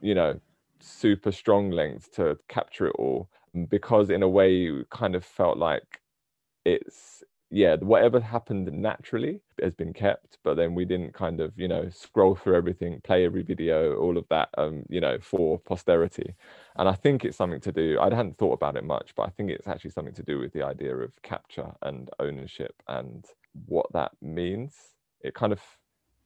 you 0.00 0.14
know 0.14 0.38
super 0.80 1.32
strong 1.32 1.70
lengths 1.70 2.08
to 2.08 2.36
capture 2.48 2.86
it 2.86 2.94
all 2.98 3.28
because 3.68 4.10
in 4.10 4.22
a 4.22 4.28
way 4.28 4.52
you 4.52 4.84
kind 4.90 5.14
of 5.14 5.24
felt 5.24 5.58
like 5.58 6.00
it's 6.64 7.22
yeah, 7.50 7.76
whatever 7.76 8.20
happened 8.20 8.70
naturally 8.72 9.40
has 9.62 9.74
been 9.74 9.94
kept, 9.94 10.38
but 10.44 10.54
then 10.54 10.74
we 10.74 10.84
didn't 10.84 11.14
kind 11.14 11.40
of, 11.40 11.58
you 11.58 11.66
know, 11.66 11.88
scroll 11.88 12.34
through 12.34 12.56
everything, 12.56 13.00
play 13.02 13.24
every 13.24 13.42
video, 13.42 13.96
all 13.96 14.18
of 14.18 14.26
that, 14.28 14.50
um, 14.58 14.84
you 14.90 15.00
know, 15.00 15.18
for 15.20 15.58
posterity. 15.58 16.34
And 16.76 16.88
I 16.88 16.92
think 16.92 17.24
it's 17.24 17.38
something 17.38 17.60
to 17.62 17.72
do, 17.72 17.98
I 18.00 18.14
hadn't 18.14 18.36
thought 18.36 18.52
about 18.52 18.76
it 18.76 18.84
much, 18.84 19.14
but 19.16 19.22
I 19.22 19.30
think 19.30 19.50
it's 19.50 19.66
actually 19.66 19.92
something 19.92 20.14
to 20.14 20.22
do 20.22 20.38
with 20.38 20.52
the 20.52 20.62
idea 20.62 20.94
of 20.94 21.22
capture 21.22 21.72
and 21.82 22.10
ownership 22.18 22.74
and 22.86 23.24
what 23.66 23.86
that 23.94 24.12
means. 24.20 24.74
It 25.22 25.34
kind 25.34 25.52
of 25.52 25.60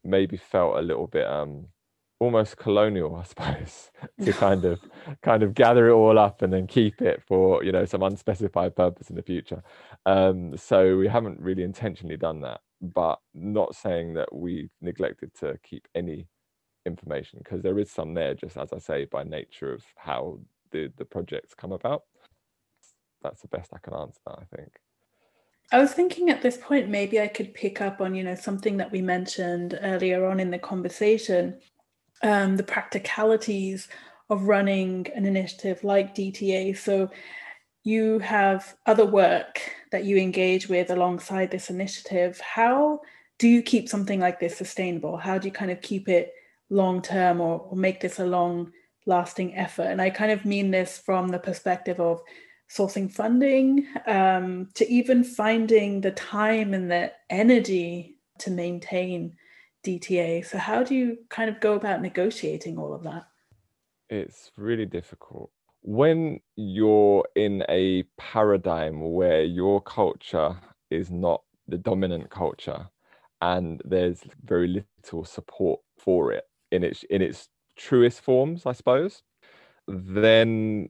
maybe 0.04 0.36
felt 0.36 0.76
a 0.78 0.82
little 0.82 1.06
bit 1.06 1.26
um 1.26 1.68
almost 2.22 2.56
colonial 2.56 3.16
i 3.16 3.24
suppose 3.24 3.90
to 4.24 4.32
kind 4.32 4.64
of 4.64 4.80
kind 5.22 5.42
of 5.42 5.54
gather 5.54 5.88
it 5.88 5.92
all 5.92 6.18
up 6.18 6.42
and 6.42 6.52
then 6.52 6.66
keep 6.66 7.02
it 7.02 7.22
for 7.26 7.64
you 7.64 7.72
know 7.72 7.84
some 7.84 8.02
unspecified 8.02 8.74
purpose 8.76 9.10
in 9.10 9.16
the 9.16 9.22
future. 9.22 9.62
Um, 10.06 10.56
so 10.56 10.96
we 10.96 11.08
haven't 11.08 11.40
really 11.40 11.62
intentionally 11.62 12.16
done 12.16 12.40
that 12.42 12.60
but 12.80 13.20
not 13.32 13.74
saying 13.74 14.14
that 14.14 14.32
we 14.34 14.68
neglected 14.80 15.32
to 15.34 15.58
keep 15.62 15.86
any 15.94 16.26
information 16.84 17.38
because 17.42 17.62
there 17.62 17.78
is 17.78 17.90
some 17.90 18.12
there 18.12 18.34
just 18.34 18.56
as 18.56 18.72
i 18.72 18.78
say 18.78 19.04
by 19.04 19.22
nature 19.22 19.72
of 19.72 19.84
how 19.96 20.38
the 20.72 20.92
the 20.96 21.04
projects 21.04 21.54
come 21.54 21.72
about. 21.72 22.02
That's 23.22 23.40
the 23.40 23.48
best 23.48 23.72
i 23.72 23.78
can 23.78 23.94
answer 23.94 24.20
that 24.26 24.38
i 24.38 24.56
think. 24.56 24.72
I 25.70 25.78
was 25.78 25.94
thinking 25.94 26.28
at 26.28 26.42
this 26.42 26.58
point, 26.58 26.90
maybe 26.90 27.18
I 27.18 27.28
could 27.28 27.54
pick 27.54 27.80
up 27.80 28.02
on, 28.02 28.14
you 28.14 28.22
know, 28.22 28.34
something 28.34 28.76
that 28.76 28.92
we 28.92 29.00
mentioned 29.00 29.78
earlier 29.80 30.26
on 30.26 30.38
in 30.38 30.50
the 30.50 30.58
conversation, 30.58 31.58
um, 32.22 32.56
the 32.56 32.62
practicalities 32.62 33.88
of 34.30 34.44
running 34.44 35.06
an 35.14 35.26
initiative 35.26 35.84
like 35.84 36.14
DTA. 36.14 36.76
So 36.76 37.10
you 37.84 38.18
have 38.20 38.76
other 38.86 39.04
work 39.04 39.60
that 39.90 40.04
you 40.04 40.16
engage 40.16 40.68
with 40.68 40.90
alongside 40.90 41.50
this 41.50 41.68
initiative. 41.68 42.40
How 42.40 43.00
do 43.38 43.48
you 43.48 43.62
keep 43.62 43.88
something 43.88 44.20
like 44.20 44.38
this 44.38 44.56
sustainable? 44.56 45.16
How 45.16 45.38
do 45.38 45.48
you 45.48 45.52
kind 45.52 45.70
of 45.70 45.82
keep 45.82 46.08
it 46.08 46.32
long 46.70 47.02
term 47.02 47.40
or, 47.40 47.60
or 47.60 47.76
make 47.76 48.00
this 48.00 48.20
a 48.20 48.26
long 48.26 48.72
lasting 49.04 49.56
effort? 49.56 49.88
And 49.88 50.00
I 50.00 50.10
kind 50.10 50.30
of 50.30 50.44
mean 50.44 50.70
this 50.70 50.98
from 50.98 51.28
the 51.28 51.40
perspective 51.40 51.98
of 51.98 52.22
sourcing 52.70 53.10
funding 53.10 53.86
um, 54.06 54.68
to 54.74 54.88
even 54.88 55.24
finding 55.24 56.00
the 56.00 56.12
time 56.12 56.72
and 56.72 56.90
the 56.90 57.12
energy 57.28 58.16
to 58.38 58.50
maintain 58.50 59.36
DTA. 59.82 60.44
So, 60.44 60.58
how 60.58 60.82
do 60.82 60.94
you 60.94 61.18
kind 61.28 61.50
of 61.50 61.60
go 61.60 61.74
about 61.74 62.02
negotiating 62.02 62.78
all 62.78 62.92
of 62.92 63.02
that? 63.02 63.26
It's 64.10 64.50
really 64.56 64.86
difficult. 64.86 65.50
When 65.82 66.40
you're 66.56 67.24
in 67.34 67.64
a 67.68 68.04
paradigm 68.18 69.12
where 69.12 69.42
your 69.42 69.80
culture 69.80 70.56
is 70.90 71.10
not 71.10 71.42
the 71.66 71.78
dominant 71.78 72.30
culture 72.30 72.88
and 73.40 73.82
there's 73.84 74.22
very 74.44 74.68
little 74.68 75.24
support 75.24 75.80
for 75.98 76.32
it 76.32 76.44
in 76.70 76.84
its 76.84 77.02
in 77.04 77.22
its 77.22 77.48
truest 77.76 78.20
forms, 78.20 78.66
I 78.66 78.72
suppose, 78.72 79.22
then 79.88 80.88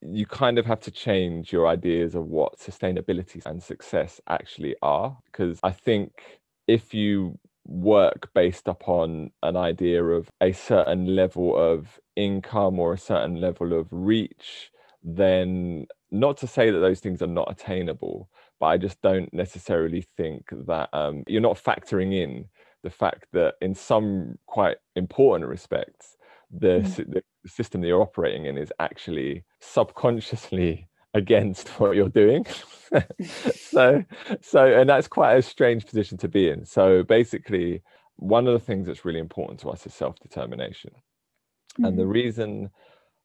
you 0.00 0.26
kind 0.26 0.58
of 0.58 0.66
have 0.66 0.80
to 0.80 0.90
change 0.90 1.52
your 1.52 1.68
ideas 1.68 2.14
of 2.14 2.26
what 2.26 2.58
sustainability 2.58 3.44
and 3.46 3.62
success 3.62 4.20
actually 4.28 4.74
are. 4.82 5.16
Because 5.26 5.60
I 5.62 5.70
think 5.70 6.40
if 6.66 6.94
you 6.94 7.38
work 7.64 8.30
based 8.34 8.68
upon 8.68 9.30
an 9.42 9.56
idea 9.56 10.02
of 10.02 10.30
a 10.40 10.52
certain 10.52 11.14
level 11.14 11.56
of 11.56 12.00
income 12.16 12.78
or 12.78 12.92
a 12.92 12.98
certain 12.98 13.40
level 13.40 13.78
of 13.78 13.86
reach, 13.90 14.70
then 15.02 15.86
not 16.10 16.36
to 16.38 16.46
say 16.46 16.70
that 16.70 16.78
those 16.78 17.00
things 17.00 17.22
are 17.22 17.26
not 17.26 17.50
attainable, 17.50 18.28
but 18.60 18.66
I 18.66 18.78
just 18.78 19.00
don't 19.02 19.32
necessarily 19.32 20.02
think 20.16 20.48
that 20.66 20.88
um, 20.92 21.24
you're 21.26 21.40
not 21.40 21.62
factoring 21.62 22.12
in 22.12 22.46
the 22.82 22.90
fact 22.90 23.26
that 23.32 23.54
in 23.60 23.74
some 23.74 24.38
quite 24.46 24.76
important 24.96 25.48
respects, 25.48 26.16
the, 26.50 26.80
mm. 26.80 27.12
the 27.12 27.22
system 27.48 27.80
that 27.80 27.86
you're 27.86 28.02
operating 28.02 28.46
in 28.46 28.58
is 28.58 28.72
actually 28.78 29.44
subconsciously 29.60 30.88
against 31.14 31.68
what 31.80 31.96
you're 31.96 32.08
doing 32.08 32.44
so 33.54 34.04
so 34.40 34.66
and 34.66 34.88
that's 34.88 35.08
quite 35.08 35.34
a 35.34 35.42
strange 35.42 35.86
position 35.86 36.18
to 36.18 36.28
be 36.28 36.48
in 36.48 36.64
so 36.64 37.02
basically 37.02 37.82
one 38.16 38.46
of 38.46 38.52
the 38.52 38.58
things 38.60 38.86
that's 38.86 39.04
really 39.04 39.18
important 39.18 39.58
to 39.58 39.70
us 39.70 39.86
is 39.86 39.94
self-determination 39.94 40.90
mm-hmm. 40.90 41.84
and 41.84 41.98
the 41.98 42.02
mm-hmm. 42.02 42.12
reason 42.12 42.70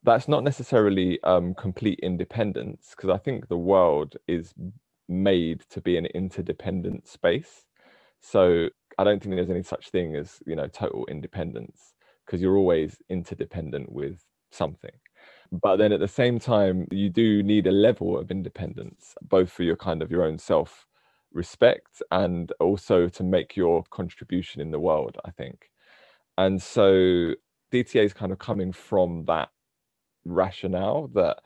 that's 0.04 0.28
not 0.28 0.44
necessarily 0.44 1.20
um, 1.24 1.54
complete 1.54 1.98
independence 2.02 2.94
because 2.96 3.10
i 3.10 3.18
think 3.18 3.48
the 3.48 3.58
world 3.58 4.16
is 4.26 4.54
made 5.08 5.62
to 5.70 5.80
be 5.80 5.96
an 5.96 6.06
interdependent 6.06 7.06
space 7.06 7.64
so 8.20 8.68
i 8.98 9.04
don't 9.04 9.22
think 9.22 9.34
there's 9.34 9.50
any 9.50 9.62
such 9.62 9.90
thing 9.90 10.16
as 10.16 10.38
you 10.46 10.56
know 10.56 10.66
total 10.68 11.06
independence 11.06 11.94
because 12.24 12.42
you're 12.42 12.56
always 12.56 12.98
interdependent 13.08 13.90
with 13.90 14.22
something 14.50 14.90
but 15.52 15.76
then 15.76 15.92
at 15.92 16.00
the 16.00 16.08
same 16.08 16.38
time 16.38 16.86
you 16.90 17.08
do 17.10 17.42
need 17.42 17.66
a 17.66 17.72
level 17.72 18.18
of 18.18 18.30
independence 18.30 19.14
both 19.22 19.50
for 19.50 19.62
your 19.62 19.76
kind 19.76 20.02
of 20.02 20.10
your 20.10 20.24
own 20.24 20.38
self 20.38 20.86
respect 21.32 22.02
and 22.10 22.52
also 22.60 23.08
to 23.08 23.22
make 23.22 23.56
your 23.56 23.84
contribution 23.90 24.60
in 24.60 24.70
the 24.70 24.80
world 24.80 25.16
i 25.24 25.30
think. 25.30 25.70
And 26.38 26.60
so 26.62 27.34
dta 27.72 28.04
is 28.04 28.14
kind 28.14 28.32
of 28.32 28.38
coming 28.38 28.72
from 28.72 29.24
that 29.26 29.50
rationale 30.24 31.08
that 31.14 31.38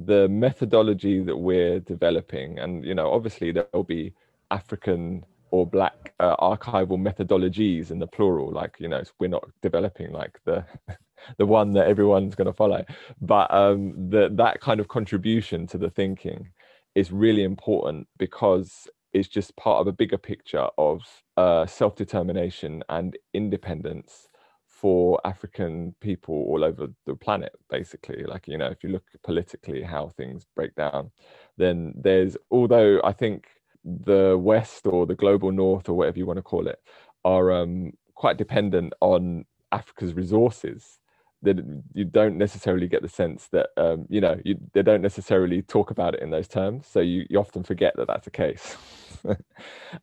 the 0.00 0.28
methodology 0.28 1.20
that 1.22 1.36
we're 1.36 1.80
developing 1.80 2.58
and 2.58 2.84
you 2.84 2.94
know 2.94 3.12
obviously 3.12 3.52
there'll 3.52 3.84
be 3.84 4.12
african 4.50 5.24
or 5.50 5.66
black 5.66 6.12
uh, 6.20 6.36
archival 6.36 6.98
methodologies 6.98 7.90
in 7.90 7.98
the 8.00 8.06
plural 8.06 8.50
like 8.52 8.76
you 8.80 8.88
know 8.88 9.02
we're 9.20 9.28
not 9.28 9.44
developing 9.62 10.12
like 10.12 10.38
the 10.44 10.64
the 11.38 11.46
one 11.46 11.72
that 11.72 11.86
everyone's 11.86 12.34
going 12.34 12.46
to 12.46 12.52
follow 12.52 12.84
but 13.20 13.52
um 13.52 13.92
that 14.10 14.58
kind 14.60 14.80
of 14.80 14.88
contribution 14.88 15.66
to 15.66 15.78
the 15.78 15.90
thinking 15.90 16.48
is 16.94 17.10
really 17.10 17.42
important 17.42 18.06
because 18.18 18.88
it's 19.12 19.28
just 19.28 19.56
part 19.56 19.80
of 19.80 19.86
a 19.86 19.92
bigger 19.92 20.18
picture 20.18 20.68
of 20.76 21.02
uh, 21.36 21.64
self-determination 21.66 22.82
and 22.88 23.16
independence 23.32 24.28
for 24.66 25.20
African 25.24 25.94
people 26.00 26.34
all 26.34 26.64
over 26.64 26.88
the 27.06 27.14
planet, 27.14 27.52
basically. 27.70 28.24
Like, 28.24 28.48
you 28.48 28.58
know, 28.58 28.66
if 28.66 28.82
you 28.82 28.90
look 28.90 29.04
politically 29.22 29.82
how 29.82 30.08
things 30.08 30.44
break 30.56 30.74
down, 30.74 31.12
then 31.56 31.94
there's, 31.96 32.36
although 32.50 33.00
I 33.04 33.12
think 33.12 33.46
the 33.84 34.36
West 34.36 34.86
or 34.86 35.06
the 35.06 35.14
global 35.14 35.52
North 35.52 35.88
or 35.88 35.94
whatever 35.94 36.18
you 36.18 36.26
want 36.26 36.38
to 36.38 36.42
call 36.42 36.66
it 36.66 36.80
are 37.24 37.52
um, 37.52 37.92
quite 38.14 38.36
dependent 38.36 38.92
on 39.00 39.44
Africa's 39.70 40.14
resources. 40.14 40.98
That 41.44 41.58
you 41.94 42.04
don't 42.04 42.36
necessarily 42.36 42.88
get 42.88 43.02
the 43.02 43.08
sense 43.08 43.48
that 43.52 43.68
um, 43.76 44.06
you 44.08 44.20
know 44.20 44.40
you, 44.44 44.58
they 44.72 44.82
don't 44.82 45.02
necessarily 45.02 45.62
talk 45.62 45.90
about 45.90 46.14
it 46.14 46.22
in 46.22 46.30
those 46.30 46.48
terms. 46.48 46.86
So 46.86 47.00
you, 47.00 47.26
you 47.30 47.38
often 47.38 47.62
forget 47.62 47.94
that 47.96 48.06
that's 48.06 48.24
the 48.24 48.30
case. 48.30 48.76
and 49.24 49.38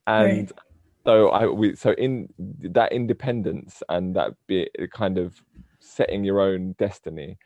right. 0.07 0.51
so 1.05 1.29
I 1.29 1.47
we 1.47 1.75
so 1.75 1.91
in 1.91 2.29
that 2.39 2.91
independence 2.91 3.83
and 3.89 4.15
that 4.15 4.33
be 4.47 4.69
kind 4.93 5.17
of 5.17 5.43
setting 5.79 6.23
your 6.23 6.39
own 6.39 6.73
destiny 6.77 7.37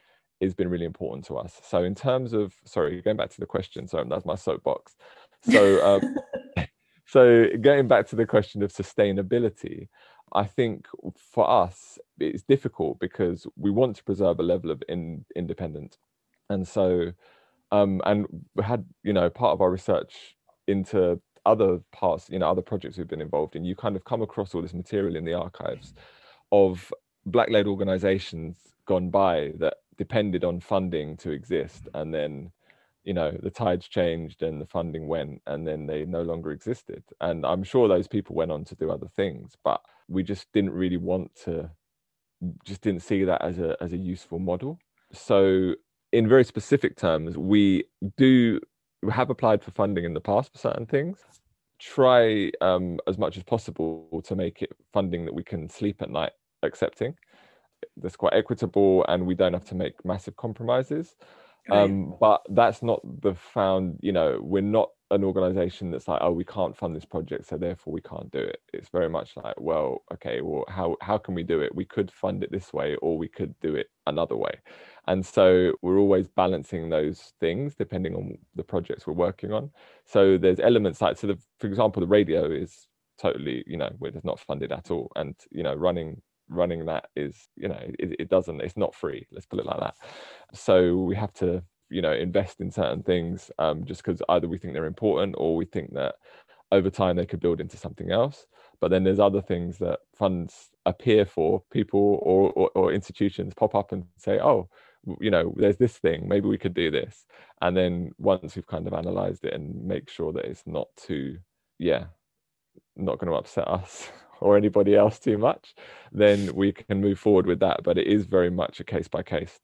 has 0.41 0.53
been 0.53 0.69
really 0.69 0.85
important 0.85 1.25
to 1.25 1.37
us. 1.37 1.59
So 1.63 1.83
in 1.83 1.95
terms 1.95 2.33
of 2.33 2.53
sorry, 2.65 3.01
going 3.01 3.17
back 3.17 3.29
to 3.31 3.39
the 3.39 3.45
question, 3.45 3.87
so 3.87 4.03
that's 4.07 4.25
my 4.25 4.35
soapbox. 4.35 4.95
So, 5.41 5.85
um, 5.85 6.15
so 7.05 7.47
getting 7.61 7.87
back 7.87 8.07
to 8.09 8.15
the 8.15 8.25
question 8.25 8.63
of 8.63 8.71
sustainability, 8.71 9.87
I 10.33 10.45
think 10.45 10.87
for 11.15 11.49
us 11.49 11.97
it's 12.19 12.43
difficult 12.43 12.99
because 12.99 13.47
we 13.55 13.71
want 13.71 13.95
to 13.97 14.03
preserve 14.03 14.39
a 14.39 14.43
level 14.43 14.71
of 14.71 14.83
in, 14.89 15.25
independence, 15.35 15.97
and 16.49 16.67
so, 16.67 17.11
um, 17.71 18.01
and 18.05 18.25
we 18.55 18.63
had 18.63 18.85
you 19.03 19.13
know 19.13 19.29
part 19.29 19.53
of 19.53 19.61
our 19.61 19.71
research 19.71 20.35
into 20.67 21.19
other 21.45 21.79
parts, 21.91 22.27
you 22.29 22.39
know, 22.39 22.49
other 22.49 22.61
projects 22.61 22.97
we've 22.97 23.07
been 23.07 23.21
involved 23.21 23.55
in. 23.55 23.63
You 23.63 23.75
kind 23.75 23.95
of 23.95 24.03
come 24.03 24.21
across 24.21 24.55
all 24.55 24.61
this 24.61 24.73
material 24.73 25.15
in 25.15 25.25
the 25.25 25.33
archives 25.35 25.93
of 26.51 26.91
black-led 27.27 27.67
organisations 27.67 28.57
gone 28.87 29.09
by 29.09 29.51
that 29.59 29.75
depended 29.97 30.43
on 30.43 30.59
funding 30.59 31.17
to 31.17 31.31
exist, 31.31 31.87
and 31.93 32.13
then 32.13 32.51
you 33.05 33.13
know 33.13 33.31
the 33.41 33.51
tides 33.51 33.87
changed 33.87 34.41
and 34.41 34.59
the 34.59 34.65
funding 34.65 35.07
went 35.07 35.41
and 35.45 35.65
then 35.65 35.85
they 35.85 36.03
no 36.05 36.23
longer 36.23 36.51
existed. 36.51 37.03
And 37.21 37.45
i'm 37.45 37.63
sure 37.63 37.87
those 37.87 38.07
people 38.07 38.35
went 38.35 38.51
on 38.51 38.65
to 38.65 38.75
do 38.75 38.91
other 38.91 39.07
things 39.15 39.55
but 39.63 39.79
we 40.09 40.23
just 40.23 40.51
didn't 40.51 40.71
really 40.71 40.97
want 40.97 41.31
to 41.45 41.69
just 42.65 42.81
didn't 42.81 43.03
see 43.03 43.23
that 43.23 43.41
as 43.41 43.59
a 43.59 43.77
as 43.79 43.93
a 43.93 43.97
useful 43.97 44.39
model. 44.39 44.79
So 45.13 45.75
in 46.11 46.27
very 46.27 46.43
specific 46.43 46.97
terms 46.97 47.37
we 47.37 47.85
do 48.17 48.59
have 49.11 49.29
applied 49.29 49.63
for 49.63 49.71
funding 49.71 50.03
in 50.03 50.13
the 50.13 50.21
past 50.21 50.51
for 50.51 50.57
certain 50.57 50.85
things. 50.87 51.19
Try 51.79 52.51
um, 52.61 52.99
as 53.07 53.17
much 53.17 53.37
as 53.37 53.43
possible 53.43 54.21
to 54.23 54.35
make 54.35 54.61
it 54.61 54.71
funding 54.93 55.25
that 55.25 55.33
we 55.33 55.43
can 55.43 55.69
sleep 55.69 56.01
at 56.01 56.09
night 56.09 56.31
accepting. 56.63 57.15
That's 57.97 58.15
quite 58.15 58.33
equitable 58.33 59.05
and 59.07 59.27
we 59.27 59.35
don't 59.35 59.53
have 59.53 59.65
to 59.65 59.75
make 59.75 60.03
massive 60.03 60.35
compromises 60.37 61.15
um, 61.71 62.15
but 62.19 62.41
that's 62.49 62.83
not 62.83 63.01
the 63.21 63.33
found 63.33 63.99
you 64.01 64.11
know 64.11 64.39
we're 64.41 64.61
not 64.61 64.89
an 65.11 65.23
organization 65.23 65.91
that's 65.91 66.07
like 66.07 66.19
oh 66.21 66.31
we 66.31 66.43
can't 66.43 66.75
fund 66.75 66.95
this 66.95 67.05
project 67.05 67.47
so 67.47 67.57
therefore 67.57 67.93
we 67.93 68.01
can't 68.01 68.31
do 68.31 68.39
it. 68.39 68.59
It's 68.73 68.89
very 68.89 69.09
much 69.09 69.31
like 69.35 69.59
well 69.59 70.03
okay 70.13 70.41
well 70.41 70.65
how 70.67 70.97
how 71.01 71.17
can 71.17 71.35
we 71.35 71.43
do 71.43 71.61
it? 71.61 71.73
We 71.75 71.85
could 71.85 72.11
fund 72.11 72.43
it 72.43 72.51
this 72.51 72.73
way 72.73 72.95
or 72.97 73.17
we 73.17 73.27
could 73.27 73.53
do 73.61 73.75
it 73.75 73.87
another 74.07 74.35
way. 74.35 74.51
And 75.07 75.23
so 75.25 75.73
we're 75.81 75.99
always 75.99 76.27
balancing 76.27 76.89
those 76.89 77.33
things 77.39 77.75
depending 77.75 78.15
on 78.15 78.37
the 78.55 78.63
projects 78.63 79.05
we're 79.05 79.13
working 79.13 79.51
on. 79.53 79.69
So 80.05 80.37
there's 80.37 80.59
elements 80.59 81.01
like 81.01 81.17
so 81.17 81.27
the, 81.27 81.37
for 81.59 81.67
example 81.67 81.99
the 81.99 82.07
radio 82.07 82.49
is 82.51 82.87
totally 83.17 83.63
you 83.67 83.77
know 83.77 83.91
it's 84.01 84.25
not 84.25 84.39
funded 84.39 84.71
at 84.71 84.89
all. 84.89 85.11
And 85.15 85.35
you 85.51 85.61
know 85.61 85.75
running 85.75 86.21
running 86.49 86.85
that 86.85 87.05
is 87.15 87.47
you 87.55 87.67
know 87.67 87.79
it, 87.99 88.15
it 88.19 88.29
doesn't 88.29 88.61
it's 88.61 88.77
not 88.77 88.93
free 88.93 89.25
let's 89.31 89.45
put 89.45 89.59
it 89.59 89.65
like 89.65 89.79
that. 89.79 89.95
So 90.53 90.97
we 90.97 91.15
have 91.15 91.33
to 91.33 91.63
you 91.89 92.01
know 92.01 92.13
invest 92.13 92.61
in 92.61 92.71
certain 92.71 93.03
things 93.03 93.51
um, 93.59 93.85
just 93.85 94.03
because 94.03 94.21
either 94.29 94.47
we 94.47 94.57
think 94.57 94.73
they're 94.73 94.85
important 94.85 95.35
or 95.37 95.55
we 95.55 95.65
think 95.65 95.93
that 95.93 96.15
over 96.71 96.89
time 96.89 97.15
they 97.15 97.25
could 97.25 97.39
build 97.39 97.61
into 97.61 97.77
something 97.77 98.11
else. 98.11 98.45
But 98.81 98.91
then 98.91 99.03
there's 99.03 99.19
other 99.19 99.41
things 99.41 99.77
that 99.77 99.99
funds 100.15 100.69
appear 100.85 101.25
for 101.25 101.63
people 101.71 102.19
or, 102.21 102.51
or, 102.51 102.69
or 102.75 102.93
institutions 102.93 103.53
pop 103.55 103.75
up 103.75 103.91
and 103.91 104.05
say 104.17 104.39
oh 104.39 104.69
you 105.19 105.29
know 105.29 105.53
there's 105.55 105.77
this 105.77 105.97
thing 105.97 106.27
maybe 106.27 106.47
we 106.47 106.57
could 106.57 106.73
do 106.73 106.91
this. 106.91 107.25
And 107.61 107.75
then 107.75 108.11
once 108.17 108.55
we've 108.55 108.67
kind 108.67 108.87
of 108.87 108.93
analyzed 108.93 109.45
it 109.45 109.53
and 109.53 109.85
make 109.85 110.09
sure 110.09 110.33
that 110.33 110.45
it's 110.45 110.63
not 110.65 110.87
too 110.97 111.37
yeah 111.79 112.05
not 112.95 113.19
going 113.19 113.31
to 113.31 113.37
upset 113.37 113.67
us 113.67 114.09
or 114.41 114.57
anybody 114.57 114.95
else 114.95 115.19
too 115.19 115.37
much, 115.37 115.73
then 116.11 116.53
we 116.55 116.71
can 116.71 117.01
move 117.01 117.19
forward 117.19 117.45
with 117.45 117.59
that. 117.59 117.81
But 117.83 117.97
it 117.97 118.07
is 118.07 118.25
very 118.25 118.49
much 118.49 118.79
a 118.79 118.83
case 118.83 119.07
by 119.07 119.23
case. 119.23 119.59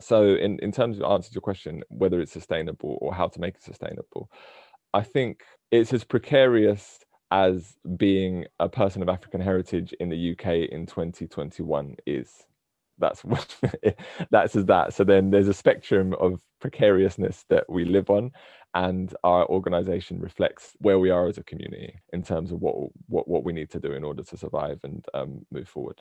so 0.00 0.34
in, 0.36 0.58
in 0.60 0.72
terms 0.72 0.98
of 0.98 1.04
answer 1.04 1.28
to 1.30 1.34
your 1.34 1.42
question, 1.42 1.82
whether 1.88 2.20
it's 2.20 2.32
sustainable 2.32 2.98
or 3.00 3.14
how 3.14 3.28
to 3.28 3.40
make 3.40 3.56
it 3.56 3.62
sustainable, 3.62 4.30
I 4.94 5.02
think 5.02 5.42
it's 5.70 5.92
as 5.92 6.04
precarious 6.04 7.00
as 7.30 7.76
being 7.96 8.46
a 8.58 8.68
person 8.68 9.02
of 9.02 9.08
African 9.08 9.40
heritage 9.40 9.92
in 10.00 10.08
the 10.08 10.32
UK 10.32 10.70
in 10.70 10.86
2021 10.86 11.96
is. 12.06 12.46
That's 12.98 13.24
what 13.24 13.56
that's 14.30 14.56
as 14.56 14.66
that. 14.66 14.94
So 14.94 15.04
then 15.04 15.30
there's 15.30 15.48
a 15.48 15.54
spectrum 15.54 16.14
of 16.14 16.40
precariousness 16.60 17.44
that 17.48 17.64
we 17.68 17.84
live 17.84 18.10
on, 18.10 18.32
and 18.74 19.14
our 19.24 19.46
organization 19.46 20.20
reflects 20.20 20.72
where 20.78 20.98
we 20.98 21.10
are 21.10 21.28
as 21.28 21.38
a 21.38 21.44
community 21.44 22.00
in 22.12 22.22
terms 22.22 22.52
of 22.52 22.60
what 22.60 22.74
what, 23.06 23.28
what 23.28 23.44
we 23.44 23.52
need 23.52 23.70
to 23.70 23.80
do 23.80 23.92
in 23.92 24.04
order 24.04 24.22
to 24.22 24.36
survive 24.36 24.80
and 24.84 25.04
um, 25.14 25.46
move 25.50 25.68
forward. 25.68 26.00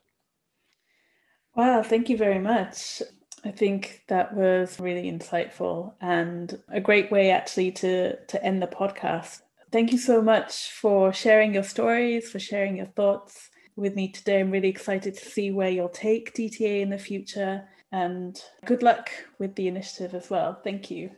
Wow, 1.56 1.82
thank 1.82 2.10
you 2.10 2.18
very 2.18 2.40
much. 2.40 3.02
I 3.44 3.52
think 3.52 4.04
that 4.08 4.36
was 4.36 4.80
really 4.80 5.12
insightful 5.12 5.94
and 6.02 6.60
a 6.70 6.82
great 6.82 7.12
way 7.12 7.32
actually 7.32 7.72
to 7.74 8.16
to 8.26 8.44
end 8.44 8.62
the 8.62 8.68
podcast. 8.68 9.42
Thank 9.72 9.92
you 9.92 9.98
so 9.98 10.22
much 10.22 10.72
for 10.72 11.12
sharing 11.12 11.54
your 11.54 11.64
stories, 11.64 12.30
for 12.30 12.40
sharing 12.40 12.78
your 12.78 12.86
thoughts 12.86 13.50
with 13.78 13.96
me 13.96 14.10
today. 14.10 14.42
I'm 14.42 14.52
really 14.52 14.68
excited 14.68 15.14
to 15.16 15.26
see 15.26 15.52
where 15.52 15.70
you'll 15.70 15.88
take 15.88 16.34
DTA 16.34 16.82
in 16.82 16.90
the 16.90 16.98
future 16.98 17.64
and 17.92 18.42
good 18.66 18.84
luck 18.84 19.10
with 19.40 19.56
the 19.56 19.68
initiative 19.68 20.14
as 20.14 20.30
well. 20.30 20.60
Thank 20.64 20.92
you. 20.92 21.12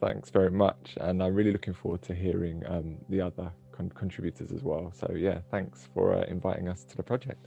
Thanks 0.00 0.30
very 0.30 0.50
much. 0.50 0.96
And 1.00 1.22
I'm 1.22 1.34
really 1.34 1.52
looking 1.52 1.74
forward 1.74 2.02
to 2.02 2.14
hearing 2.14 2.64
um, 2.66 2.96
the 3.08 3.20
other 3.20 3.52
con- 3.70 3.90
contributors 3.90 4.50
as 4.50 4.62
well. 4.62 4.92
So, 4.98 5.12
yeah, 5.14 5.40
thanks 5.50 5.88
for 5.94 6.14
uh, 6.14 6.22
inviting 6.24 6.68
us 6.68 6.84
to 6.84 6.96
the 6.96 7.02
project. 7.02 7.46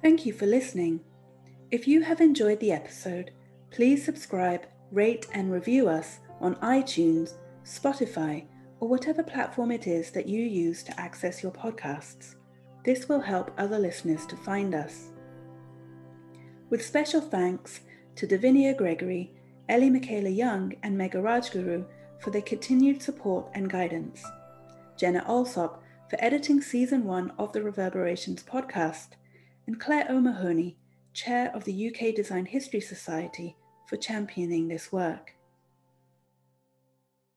Thank 0.00 0.24
you 0.24 0.32
for 0.32 0.46
listening. 0.46 1.00
If 1.70 1.86
you 1.86 2.02
have 2.02 2.20
enjoyed 2.20 2.60
the 2.60 2.72
episode, 2.72 3.32
please 3.70 4.04
subscribe, 4.04 4.66
rate, 4.90 5.26
and 5.32 5.50
review 5.50 5.88
us 5.88 6.20
on 6.40 6.56
iTunes, 6.56 7.34
Spotify, 7.64 8.46
or 8.82 8.88
whatever 8.88 9.22
platform 9.22 9.70
it 9.70 9.86
is 9.86 10.10
that 10.10 10.26
you 10.26 10.42
use 10.42 10.82
to 10.82 11.00
access 11.00 11.40
your 11.40 11.52
podcasts. 11.52 12.34
This 12.84 13.08
will 13.08 13.20
help 13.20 13.52
other 13.56 13.78
listeners 13.78 14.26
to 14.26 14.36
find 14.36 14.74
us. 14.74 15.10
With 16.68 16.84
special 16.84 17.20
thanks 17.20 17.82
to 18.16 18.26
Davinia 18.26 18.76
Gregory, 18.76 19.34
Ellie 19.68 19.88
Michaela 19.88 20.30
Young, 20.30 20.74
and 20.82 20.98
Megha 20.98 21.22
Rajguru 21.22 21.86
for 22.18 22.30
their 22.30 22.42
continued 22.42 23.00
support 23.00 23.46
and 23.54 23.70
guidance. 23.70 24.24
Jenna 24.96 25.24
Alsop 25.28 25.80
for 26.10 26.16
editing 26.18 26.60
season 26.60 27.04
one 27.04 27.30
of 27.38 27.52
the 27.52 27.62
Reverberations 27.62 28.42
podcast 28.42 29.10
and 29.68 29.78
Claire 29.78 30.08
O'Mahony, 30.10 30.76
Chair 31.14 31.52
of 31.54 31.62
the 31.62 31.86
UK 31.88 32.16
Design 32.16 32.46
History 32.46 32.80
Society, 32.80 33.56
for 33.86 33.96
championing 33.96 34.66
this 34.66 34.90
work. 34.90 35.36